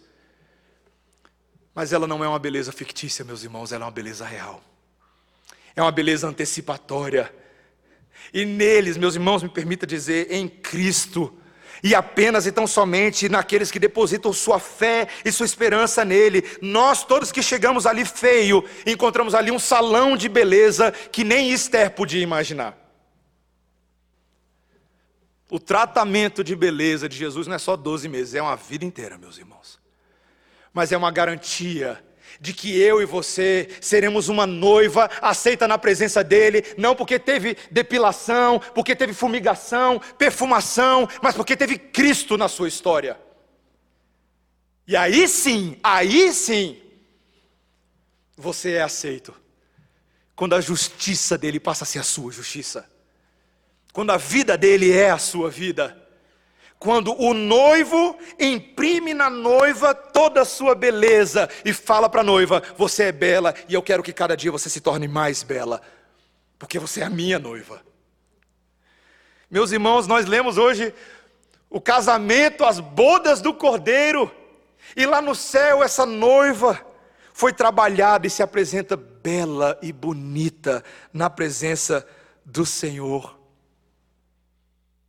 Mas 1.73 1.93
ela 1.93 2.05
não 2.05 2.21
é 2.21 2.27
uma 2.27 2.39
beleza 2.39 2.73
fictícia, 2.73 3.23
meus 3.23 3.41
irmãos, 3.41 3.71
ela 3.71 3.85
é 3.85 3.87
uma 3.87 3.91
beleza 3.91 4.25
real. 4.25 4.61
É 5.77 5.81
uma 5.81 5.93
beleza 5.93 6.27
antecipatória. 6.27 7.33
E 8.33 8.45
neles, 8.45 8.97
meus 8.97 9.15
irmãos, 9.15 9.43
me 9.43 9.49
permita 9.49 9.85
dizer, 9.85 10.31
em 10.31 10.47
Cristo, 10.47 11.37
e 11.83 11.95
apenas 11.95 12.45
e 12.45 12.51
tão 12.51 12.67
somente 12.67 13.27
naqueles 13.27 13.71
que 13.71 13.79
depositam 13.79 14.31
sua 14.31 14.59
fé 14.59 15.07
e 15.25 15.31
sua 15.31 15.45
esperança 15.45 16.05
nele. 16.05 16.43
Nós, 16.61 17.03
todos 17.03 17.31
que 17.31 17.41
chegamos 17.41 17.85
ali 17.85 18.05
feio, 18.05 18.63
encontramos 18.85 19.33
ali 19.33 19.51
um 19.51 19.59
salão 19.59 20.15
de 20.15 20.29
beleza 20.29 20.91
que 20.91 21.23
nem 21.23 21.51
Esther 21.51 21.91
podia 21.91 22.21
imaginar. 22.21 22.77
O 25.49 25.59
tratamento 25.59 26.43
de 26.43 26.55
beleza 26.55 27.09
de 27.09 27.17
Jesus 27.17 27.47
não 27.47 27.55
é 27.55 27.59
só 27.59 27.75
12 27.75 28.07
meses, 28.07 28.35
é 28.35 28.41
uma 28.41 28.55
vida 28.55 28.85
inteira, 28.85 29.17
meus 29.17 29.37
irmãos. 29.37 29.79
Mas 30.73 30.93
é 30.93 30.97
uma 30.97 31.11
garantia 31.11 32.01
de 32.41 32.53
que 32.53 32.75
eu 32.81 32.99
e 32.99 33.05
você 33.05 33.69
seremos 33.79 34.27
uma 34.27 34.47
noiva 34.47 35.07
aceita 35.21 35.67
na 35.67 35.77
presença 35.77 36.23
dele, 36.23 36.63
não 36.75 36.95
porque 36.95 37.19
teve 37.19 37.55
depilação, 37.69 38.59
porque 38.73 38.95
teve 38.95 39.13
fumigação, 39.13 40.01
perfumação, 40.17 41.07
mas 41.21 41.35
porque 41.35 41.55
teve 41.55 41.77
Cristo 41.77 42.39
na 42.39 42.47
sua 42.47 42.67
história. 42.67 43.15
E 44.87 44.97
aí 44.97 45.27
sim, 45.27 45.77
aí 45.83 46.33
sim, 46.33 46.81
você 48.35 48.71
é 48.71 48.81
aceito. 48.81 49.35
Quando 50.35 50.55
a 50.55 50.61
justiça 50.61 51.37
dele 51.37 51.59
passa 51.59 51.83
a 51.83 51.87
ser 51.87 51.99
a 51.99 52.03
sua 52.03 52.31
justiça. 52.31 52.89
Quando 53.93 54.09
a 54.09 54.17
vida 54.17 54.57
dele 54.57 54.91
é 54.91 55.11
a 55.11 55.19
sua 55.19 55.51
vida 55.51 56.00
quando 56.81 57.13
o 57.21 57.31
noivo 57.31 58.17
imprime 58.39 59.13
na 59.13 59.29
noiva 59.29 59.93
toda 59.93 60.41
a 60.41 60.45
sua 60.45 60.73
beleza 60.73 61.47
e 61.63 61.71
fala 61.71 62.09
para 62.09 62.21
a 62.21 62.23
noiva: 62.23 62.63
Você 62.75 63.03
é 63.03 63.11
bela 63.11 63.53
e 63.69 63.75
eu 63.75 63.83
quero 63.83 64.01
que 64.01 64.11
cada 64.11 64.35
dia 64.35 64.51
você 64.51 64.67
se 64.67 64.81
torne 64.81 65.07
mais 65.07 65.43
bela, 65.43 65.79
porque 66.57 66.79
você 66.79 67.01
é 67.01 67.03
a 67.03 67.09
minha 67.09 67.37
noiva. 67.37 67.83
Meus 69.47 69.71
irmãos, 69.71 70.07
nós 70.07 70.25
lemos 70.25 70.57
hoje 70.57 70.91
o 71.69 71.79
casamento, 71.79 72.65
as 72.65 72.79
bodas 72.79 73.41
do 73.41 73.53
cordeiro, 73.53 74.31
e 74.95 75.05
lá 75.05 75.21
no 75.21 75.35
céu 75.35 75.83
essa 75.83 76.03
noiva 76.03 76.83
foi 77.31 77.53
trabalhada 77.53 78.25
e 78.25 78.29
se 78.29 78.41
apresenta 78.41 78.97
bela 78.97 79.77
e 79.83 79.93
bonita 79.93 80.83
na 81.13 81.29
presença 81.29 82.03
do 82.43 82.65
Senhor. 82.65 83.39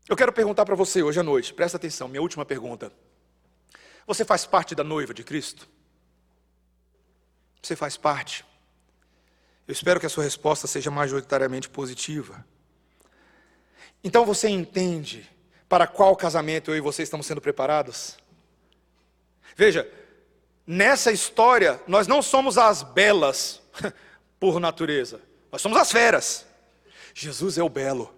Eu 0.09 0.17
quero 0.17 0.33
perguntar 0.33 0.65
para 0.65 0.75
você 0.75 1.03
hoje 1.03 1.21
à 1.21 1.23
noite, 1.23 1.55
presta 1.55 1.77
atenção, 1.77 2.09
minha 2.09 2.23
última 2.23 2.45
pergunta. 2.45 2.93
Você 4.07 4.25
faz 4.25 4.45
parte 4.45 4.75
da 4.75 4.83
noiva 4.83 5.15
de 5.15 5.23
Cristo? 5.23 5.69
Você 7.63 7.77
faz 7.77 7.97
parte? 7.97 8.45
Eu 9.67 9.73
espero 9.73 10.01
que 10.01 10.07
a 10.07 10.09
sua 10.09 10.25
resposta 10.25 10.67
seja 10.67 10.91
majoritariamente 10.91 11.69
positiva. 11.69 12.45
Então 14.03 14.27
você 14.27 14.49
entende 14.49 15.31
para 15.69 15.87
qual 15.87 16.17
casamento 16.17 16.73
eu 16.73 16.77
e 16.77 16.81
você 16.81 17.05
estamos 17.05 17.27
sendo 17.27 17.41
preparados? 17.41 18.19
Veja, 19.55 19.89
nessa 20.67 21.13
história, 21.13 21.81
nós 21.87 22.09
não 22.09 22.21
somos 22.21 22.59
as 22.59 22.83
belas 22.83 23.63
por 24.41 24.59
natureza, 24.59 25.21
nós 25.53 25.63
somos 25.63 25.79
as 25.79 25.93
feras. 25.93 26.45
Jesus 27.15 27.57
é 27.57 27.63
o 27.63 27.69
belo. 27.69 28.13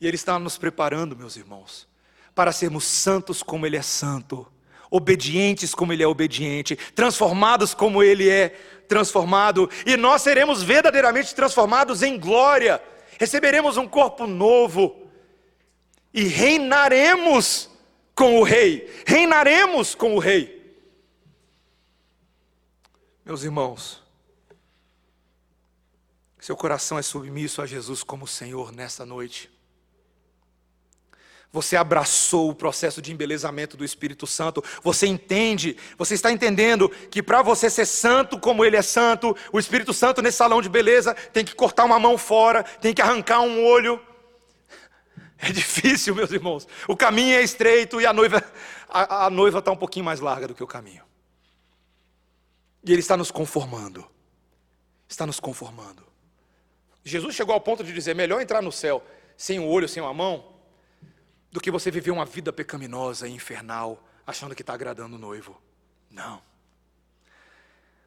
E 0.00 0.06
Ele 0.06 0.16
está 0.16 0.38
nos 0.38 0.56
preparando, 0.56 1.16
meus 1.16 1.36
irmãos, 1.36 1.86
para 2.34 2.52
sermos 2.52 2.84
santos 2.84 3.42
como 3.42 3.66
Ele 3.66 3.76
é 3.76 3.82
santo, 3.82 4.50
obedientes 4.90 5.74
como 5.74 5.92
Ele 5.92 6.02
é 6.02 6.06
obediente, 6.06 6.74
transformados 6.94 7.74
como 7.74 8.02
Ele 8.02 8.28
é 8.28 8.48
transformado, 8.88 9.70
e 9.86 9.96
nós 9.96 10.22
seremos 10.22 10.62
verdadeiramente 10.62 11.34
transformados 11.34 12.02
em 12.02 12.18
glória, 12.18 12.82
receberemos 13.18 13.76
um 13.76 13.86
corpo 13.86 14.26
novo 14.26 15.06
e 16.12 16.24
reinaremos 16.24 17.70
com 18.14 18.40
o 18.40 18.42
Rei, 18.42 18.90
reinaremos 19.06 19.94
com 19.94 20.16
o 20.16 20.18
Rei. 20.18 20.58
Meus 23.24 23.44
irmãos, 23.44 24.02
seu 26.40 26.56
coração 26.56 26.98
é 26.98 27.02
submisso 27.02 27.62
a 27.62 27.66
Jesus 27.66 28.02
como 28.02 28.26
Senhor 28.26 28.72
nesta 28.72 29.06
noite. 29.06 29.59
Você 31.52 31.76
abraçou 31.76 32.50
o 32.50 32.54
processo 32.54 33.02
de 33.02 33.12
embelezamento 33.12 33.76
do 33.76 33.84
Espírito 33.84 34.26
Santo. 34.26 34.62
Você 34.84 35.06
entende, 35.06 35.76
você 35.98 36.14
está 36.14 36.30
entendendo 36.30 36.88
que 37.10 37.22
para 37.22 37.42
você 37.42 37.68
ser 37.68 37.86
santo 37.86 38.38
como 38.38 38.64
Ele 38.64 38.76
é 38.76 38.82
santo, 38.82 39.36
o 39.52 39.58
Espírito 39.58 39.92
Santo 39.92 40.22
nesse 40.22 40.38
salão 40.38 40.62
de 40.62 40.68
beleza 40.68 41.12
tem 41.32 41.44
que 41.44 41.54
cortar 41.54 41.84
uma 41.84 41.98
mão 41.98 42.16
fora, 42.16 42.62
tem 42.62 42.94
que 42.94 43.02
arrancar 43.02 43.40
um 43.40 43.64
olho. 43.64 44.00
É 45.42 45.50
difícil, 45.50 46.14
meus 46.14 46.30
irmãos. 46.30 46.68
O 46.86 46.94
caminho 46.94 47.34
é 47.34 47.42
estreito 47.42 47.98
e 47.98 48.04
a 48.04 48.12
noiva 48.12 48.44
a, 48.90 49.26
a 49.26 49.30
noiva 49.30 49.60
está 49.60 49.70
um 49.70 49.76
pouquinho 49.76 50.04
mais 50.04 50.20
larga 50.20 50.48
do 50.48 50.54
que 50.54 50.62
o 50.62 50.66
caminho. 50.66 51.02
E 52.84 52.92
Ele 52.92 53.00
está 53.00 53.16
nos 53.16 53.30
conformando. 53.30 54.06
Está 55.08 55.26
nos 55.26 55.40
conformando. 55.40 56.06
Jesus 57.04 57.34
chegou 57.34 57.54
ao 57.54 57.60
ponto 57.60 57.82
de 57.82 57.92
dizer: 57.92 58.14
melhor 58.14 58.40
entrar 58.40 58.60
no 58.60 58.72
céu 58.72 59.02
sem 59.36 59.58
um 59.58 59.66
olho, 59.66 59.88
sem 59.88 60.02
uma 60.02 60.12
mão, 60.12 60.49
do 61.50 61.60
que 61.60 61.70
você 61.70 61.90
viver 61.90 62.10
uma 62.10 62.24
vida 62.24 62.52
pecaminosa 62.52 63.26
e 63.26 63.32
infernal, 63.32 64.02
achando 64.26 64.54
que 64.54 64.62
está 64.62 64.74
agradando 64.74 65.16
o 65.16 65.18
noivo. 65.18 65.60
Não. 66.10 66.40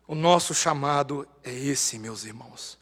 O 0.08 0.16
nosso 0.16 0.54
chamado 0.54 1.28
é 1.44 1.54
esse, 1.54 1.98
meus 1.98 2.24
irmãos. 2.24 2.78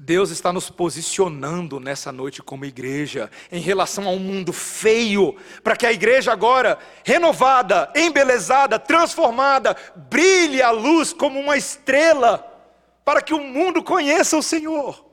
Deus 0.00 0.30
está 0.30 0.52
nos 0.52 0.70
posicionando 0.70 1.80
nessa 1.80 2.12
noite 2.12 2.40
como 2.40 2.64
igreja, 2.64 3.28
em 3.50 3.60
relação 3.60 4.06
a 4.06 4.12
um 4.12 4.18
mundo 4.20 4.52
feio, 4.52 5.36
para 5.64 5.76
que 5.76 5.84
a 5.84 5.92
igreja 5.92 6.32
agora, 6.32 6.78
renovada, 7.02 7.92
embelezada, 7.96 8.78
transformada, 8.78 9.76
brilhe 9.96 10.62
a 10.62 10.70
luz 10.70 11.12
como 11.12 11.40
uma 11.40 11.56
estrela, 11.56 12.44
para 13.04 13.20
que 13.20 13.34
o 13.34 13.40
mundo 13.40 13.82
conheça 13.82 14.36
o 14.36 14.42
Senhor. 14.42 15.07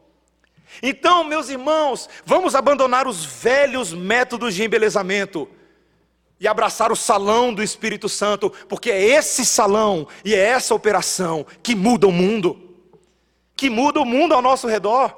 Então, 0.81 1.23
meus 1.23 1.49
irmãos, 1.49 2.09
vamos 2.25 2.55
abandonar 2.55 3.07
os 3.07 3.23
velhos 3.23 3.93
métodos 3.93 4.55
de 4.55 4.63
embelezamento 4.63 5.47
e 6.39 6.47
abraçar 6.47 6.91
o 6.91 6.95
salão 6.95 7.53
do 7.53 7.63
Espírito 7.63 8.09
Santo, 8.09 8.49
porque 8.67 8.91
é 8.91 9.01
esse 9.01 9.45
salão 9.45 10.07
e 10.23 10.33
é 10.33 10.39
essa 10.39 10.75
operação 10.75 11.45
que 11.63 11.75
muda 11.75 12.07
o 12.07 12.11
mundo, 12.11 12.75
que 13.55 13.69
muda 13.69 13.99
o 14.01 14.05
mundo 14.05 14.33
ao 14.33 14.41
nosso 14.41 14.67
redor. 14.67 15.15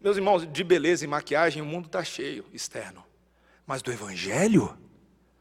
Meus 0.00 0.16
irmãos, 0.16 0.46
de 0.46 0.62
beleza 0.62 1.04
e 1.04 1.08
maquiagem 1.08 1.62
o 1.62 1.66
mundo 1.66 1.86
está 1.86 2.04
cheio, 2.04 2.44
externo, 2.52 3.04
mas 3.66 3.82
do 3.82 3.90
Evangelho, 3.90 4.76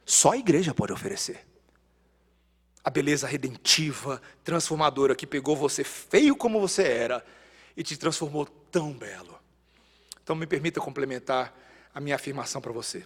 só 0.06 0.32
a 0.32 0.38
igreja 0.38 0.74
pode 0.74 0.94
oferecer. 0.94 1.46
A 2.84 2.90
beleza 2.90 3.28
redentiva, 3.28 4.22
transformadora, 4.44 5.16
que 5.16 5.28
pegou 5.28 5.56
você 5.56 5.84
feio 5.84 6.36
como 6.36 6.60
você 6.60 6.84
era 6.84 7.26
e 7.76 7.84
te 7.84 7.98
transformou 7.98 8.46
tão 8.46 8.94
belo. 8.94 9.40
Então 10.24 10.36
me 10.36 10.48
permita 10.48 10.80
complementar 10.80 11.58
a 11.94 12.00
minha 12.00 12.16
afirmação 12.16 12.62
para 12.62 12.72
você. 12.72 13.06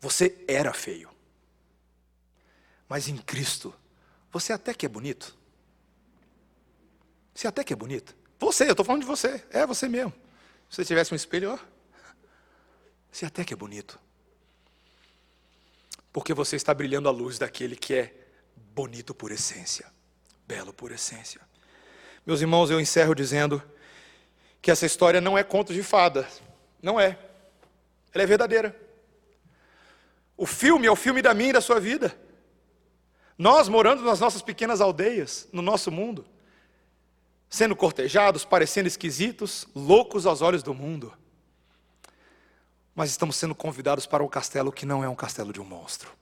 Você 0.00 0.44
era 0.48 0.72
feio, 0.72 1.10
mas 2.88 3.08
em 3.08 3.16
Cristo 3.16 3.74
você 4.32 4.52
até 4.52 4.74
que 4.74 4.86
é 4.86 4.88
bonito. 4.88 5.36
Você 7.34 7.46
até 7.46 7.62
que 7.64 7.72
é 7.72 7.76
bonito. 7.76 8.16
Você, 8.38 8.64
eu 8.64 8.72
estou 8.72 8.84
falando 8.84 9.02
de 9.02 9.06
você, 9.06 9.44
é 9.50 9.66
você 9.66 9.88
mesmo. 9.88 10.12
Se 10.68 10.76
você 10.76 10.84
tivesse 10.84 11.12
um 11.12 11.16
espelho, 11.16 11.52
ó, 11.52 11.58
você 13.10 13.26
até 13.26 13.44
que 13.44 13.52
é 13.52 13.56
bonito. 13.56 13.98
Porque 16.12 16.34
você 16.34 16.56
está 16.56 16.74
brilhando 16.74 17.08
a 17.08 17.12
luz 17.12 17.38
daquele 17.38 17.76
que 17.76 17.94
é 17.94 18.14
bonito 18.74 19.14
por 19.14 19.32
essência, 19.32 19.90
belo 20.46 20.72
por 20.72 20.92
essência. 20.92 21.40
Meus 22.28 22.42
irmãos, 22.42 22.70
eu 22.70 22.78
encerro 22.78 23.14
dizendo 23.14 23.62
que 24.60 24.70
essa 24.70 24.84
história 24.84 25.18
não 25.18 25.38
é 25.38 25.42
conto 25.42 25.72
de 25.72 25.82
fada. 25.82 26.28
Não 26.82 27.00
é. 27.00 27.18
Ela 28.12 28.22
é 28.22 28.26
verdadeira. 28.26 28.78
O 30.36 30.44
filme 30.44 30.86
é 30.86 30.90
o 30.90 30.94
filme 30.94 31.22
da 31.22 31.32
minha 31.32 31.48
e 31.48 31.52
da 31.54 31.62
sua 31.62 31.80
vida. 31.80 32.14
Nós 33.38 33.66
morando 33.66 34.02
nas 34.02 34.20
nossas 34.20 34.42
pequenas 34.42 34.82
aldeias, 34.82 35.48
no 35.54 35.62
nosso 35.62 35.90
mundo, 35.90 36.26
sendo 37.48 37.74
cortejados, 37.74 38.44
parecendo 38.44 38.88
esquisitos, 38.88 39.66
loucos 39.74 40.26
aos 40.26 40.42
olhos 40.42 40.62
do 40.62 40.74
mundo. 40.74 41.14
Mas 42.94 43.08
estamos 43.08 43.36
sendo 43.36 43.54
convidados 43.54 44.06
para 44.06 44.22
um 44.22 44.28
castelo 44.28 44.70
que 44.70 44.84
não 44.84 45.02
é 45.02 45.08
um 45.08 45.16
castelo 45.16 45.50
de 45.50 45.62
um 45.62 45.64
monstro. 45.64 46.12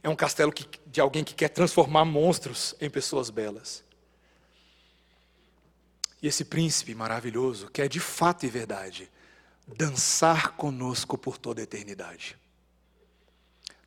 é 0.00 0.08
um 0.08 0.14
castelo 0.14 0.52
que, 0.52 0.64
de 0.86 1.00
alguém 1.00 1.24
que 1.24 1.34
quer 1.34 1.48
transformar 1.48 2.04
monstros 2.04 2.72
em 2.80 2.88
pessoas 2.88 3.30
belas. 3.30 3.83
E 6.24 6.26
esse 6.26 6.42
príncipe 6.42 6.94
maravilhoso 6.94 7.68
quer 7.70 7.86
de 7.86 8.00
fato 8.00 8.46
e 8.46 8.48
verdade 8.48 9.10
dançar 9.66 10.52
conosco 10.52 11.18
por 11.18 11.36
toda 11.36 11.60
a 11.60 11.64
eternidade. 11.64 12.34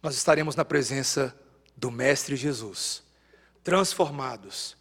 Nós 0.03 0.15
estaremos 0.15 0.55
na 0.55 0.63
presença 0.63 1.35
do 1.75 1.89
Mestre 1.89 2.35
Jesus, 2.35 3.01
transformados 3.63 4.77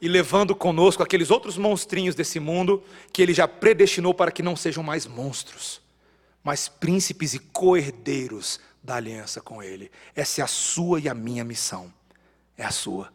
e 0.00 0.08
levando 0.08 0.52
conosco 0.52 1.00
aqueles 1.00 1.30
outros 1.30 1.56
monstrinhos 1.56 2.16
desse 2.16 2.40
mundo 2.40 2.82
que 3.12 3.22
ele 3.22 3.32
já 3.32 3.46
predestinou 3.46 4.12
para 4.12 4.32
que 4.32 4.42
não 4.42 4.56
sejam 4.56 4.82
mais 4.82 5.06
monstros, 5.06 5.80
mas 6.42 6.66
príncipes 6.66 7.34
e 7.34 7.38
coerdeiros 7.38 8.58
da 8.82 8.96
aliança 8.96 9.40
com 9.40 9.62
Ele. 9.62 9.92
Essa 10.12 10.40
é 10.40 10.44
a 10.44 10.48
sua 10.48 10.98
e 10.98 11.08
a 11.08 11.14
minha 11.14 11.44
missão. 11.44 11.94
É 12.58 12.64
a 12.64 12.72
sua. 12.72 13.12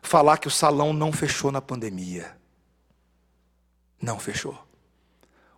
Falar 0.00 0.38
que 0.38 0.46
o 0.46 0.52
salão 0.52 0.92
não 0.92 1.10
fechou 1.10 1.50
na 1.50 1.60
pandemia. 1.60 2.45
Não 4.00 4.18
fechou. 4.18 4.58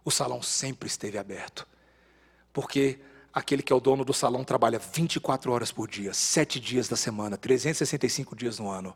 O 0.05 0.11
salão 0.11 0.43
sempre 0.43 0.87
esteve 0.87 1.19
aberto. 1.19 1.67
Porque 2.53 2.99
aquele 3.33 3.63
que 3.63 3.73
é 3.73 3.77
o 3.77 3.81
dono 3.81 4.05
do 4.05 4.15
salão 4.15 4.45
trabalha 4.45 4.79
24 4.79 5.53
horas 5.53 5.71
por 5.71 5.89
dia, 5.89 6.15
7 6.15 6.59
dias 6.59 6.89
da 6.89 6.97
semana, 6.97 7.37
365 7.37 8.35
dias 8.35 8.59
no 8.59 8.71
ano, 8.71 8.95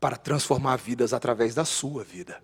para 0.00 0.16
transformar 0.16 0.76
vidas 0.76 1.12
através 1.12 1.54
da 1.54 1.64
sua 1.64 2.04
vida. 2.04 2.42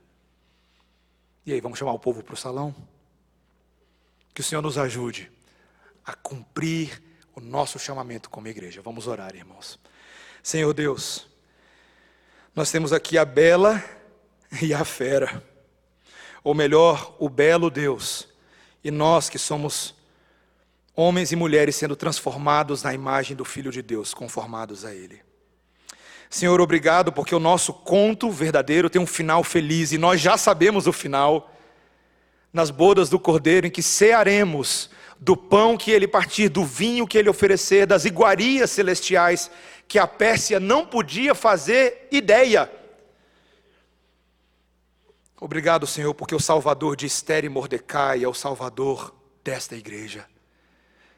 E 1.44 1.52
aí, 1.52 1.60
vamos 1.60 1.78
chamar 1.78 1.92
o 1.92 1.98
povo 1.98 2.22
para 2.22 2.34
o 2.34 2.36
salão? 2.36 2.74
Que 4.32 4.40
o 4.40 4.44
Senhor 4.44 4.62
nos 4.62 4.78
ajude 4.78 5.30
a 6.04 6.14
cumprir 6.14 7.02
o 7.34 7.40
nosso 7.40 7.78
chamamento 7.78 8.30
como 8.30 8.48
igreja. 8.48 8.80
Vamos 8.82 9.06
orar, 9.06 9.34
irmãos. 9.34 9.78
Senhor 10.42 10.72
Deus, 10.72 11.26
nós 12.54 12.70
temos 12.70 12.92
aqui 12.92 13.16
a 13.16 13.24
bela 13.24 13.82
e 14.60 14.74
a 14.74 14.84
fera, 14.84 15.42
ou 16.42 16.54
melhor, 16.54 17.14
o 17.18 17.28
belo 17.28 17.70
Deus, 17.70 18.28
e 18.82 18.90
nós 18.90 19.28
que 19.28 19.38
somos 19.38 19.94
homens 20.94 21.32
e 21.32 21.36
mulheres 21.36 21.76
sendo 21.76 21.96
transformados 21.96 22.82
na 22.82 22.92
imagem 22.92 23.36
do 23.36 23.44
Filho 23.44 23.70
de 23.70 23.82
Deus, 23.82 24.12
conformados 24.12 24.84
a 24.84 24.94
Ele. 24.94 25.20
Senhor, 26.28 26.60
obrigado 26.60 27.12
porque 27.12 27.34
o 27.34 27.40
nosso 27.40 27.72
conto 27.72 28.30
verdadeiro 28.30 28.88
tem 28.88 29.00
um 29.00 29.06
final 29.06 29.44
feliz 29.44 29.92
e 29.92 29.98
nós 29.98 30.20
já 30.20 30.36
sabemos 30.36 30.86
o 30.86 30.92
final 30.92 31.52
nas 32.52 32.70
bodas 32.70 33.08
do 33.08 33.18
Cordeiro, 33.18 33.66
em 33.66 33.70
que 33.70 33.82
cearemos 33.82 34.90
do 35.18 35.36
pão 35.36 35.76
que 35.76 35.90
ele 35.90 36.08
partir, 36.08 36.48
do 36.48 36.64
vinho 36.64 37.06
que 37.06 37.16
ele 37.16 37.28
oferecer, 37.28 37.86
das 37.86 38.04
iguarias 38.04 38.70
celestiais 38.70 39.50
que 39.86 39.98
a 39.98 40.06
Pérsia 40.06 40.58
não 40.58 40.84
podia 40.84 41.34
fazer 41.34 42.08
ideia. 42.10 42.70
Obrigado, 45.44 45.88
Senhor, 45.88 46.14
porque 46.14 46.36
o 46.36 46.38
Salvador 46.38 46.94
de 46.94 47.04
Esther 47.04 47.44
e 47.44 47.48
Mordecai 47.48 48.22
é 48.22 48.28
o 48.28 48.32
Salvador 48.32 49.12
desta 49.42 49.74
igreja, 49.74 50.24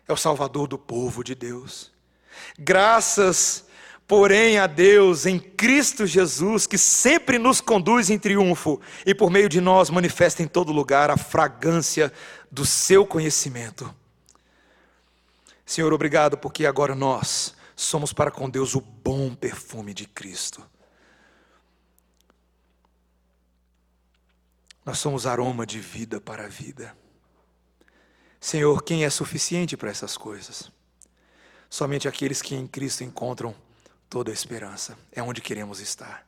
é 0.08 0.12
o 0.14 0.16
Salvador 0.16 0.66
do 0.66 0.78
povo 0.78 1.22
de 1.22 1.34
Deus. 1.34 1.92
Graças 2.58 3.66
porém 4.08 4.58
a 4.58 4.66
Deus 4.66 5.26
em 5.26 5.38
Cristo 5.38 6.06
Jesus, 6.06 6.66
que 6.66 6.78
sempre 6.78 7.38
nos 7.38 7.60
conduz 7.60 8.08
em 8.08 8.18
triunfo 8.18 8.80
e 9.04 9.14
por 9.14 9.28
meio 9.28 9.46
de 9.46 9.60
nós 9.60 9.90
manifesta 9.90 10.42
em 10.42 10.46
todo 10.48 10.72
lugar 10.72 11.10
a 11.10 11.18
fragrância 11.18 12.10
do 12.50 12.64
seu 12.64 13.06
conhecimento. 13.06 13.94
Senhor, 15.66 15.92
obrigado 15.92 16.38
porque 16.38 16.64
agora 16.64 16.94
nós 16.94 17.54
somos 17.76 18.10
para 18.10 18.30
com 18.30 18.48
Deus 18.48 18.74
o 18.74 18.80
bom 18.80 19.34
perfume 19.34 19.92
de 19.92 20.06
Cristo. 20.06 20.66
Nós 24.84 24.98
somos 24.98 25.26
aroma 25.26 25.64
de 25.64 25.80
vida 25.80 26.20
para 26.20 26.44
a 26.44 26.48
vida. 26.48 26.96
Senhor, 28.38 28.82
quem 28.82 29.04
é 29.04 29.10
suficiente 29.10 29.76
para 29.76 29.90
essas 29.90 30.16
coisas? 30.16 30.70
Somente 31.70 32.06
aqueles 32.06 32.42
que 32.42 32.54
em 32.54 32.66
Cristo 32.66 33.02
encontram 33.02 33.54
toda 34.10 34.30
a 34.30 34.34
esperança. 34.34 34.98
É 35.10 35.22
onde 35.22 35.40
queremos 35.40 35.80
estar. 35.80 36.26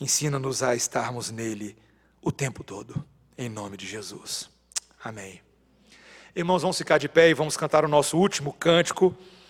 Ensina-nos 0.00 0.62
a 0.62 0.74
estarmos 0.74 1.30
nele 1.30 1.76
o 2.20 2.32
tempo 2.32 2.64
todo, 2.64 3.04
em 3.36 3.48
nome 3.48 3.76
de 3.76 3.86
Jesus. 3.86 4.50
Amém. 5.02 5.40
Irmãos, 6.34 6.62
vamos 6.62 6.78
ficar 6.78 6.98
de 6.98 7.08
pé 7.08 7.30
e 7.30 7.34
vamos 7.34 7.56
cantar 7.56 7.84
o 7.84 7.88
nosso 7.88 8.18
último 8.18 8.52
cântico. 8.52 9.16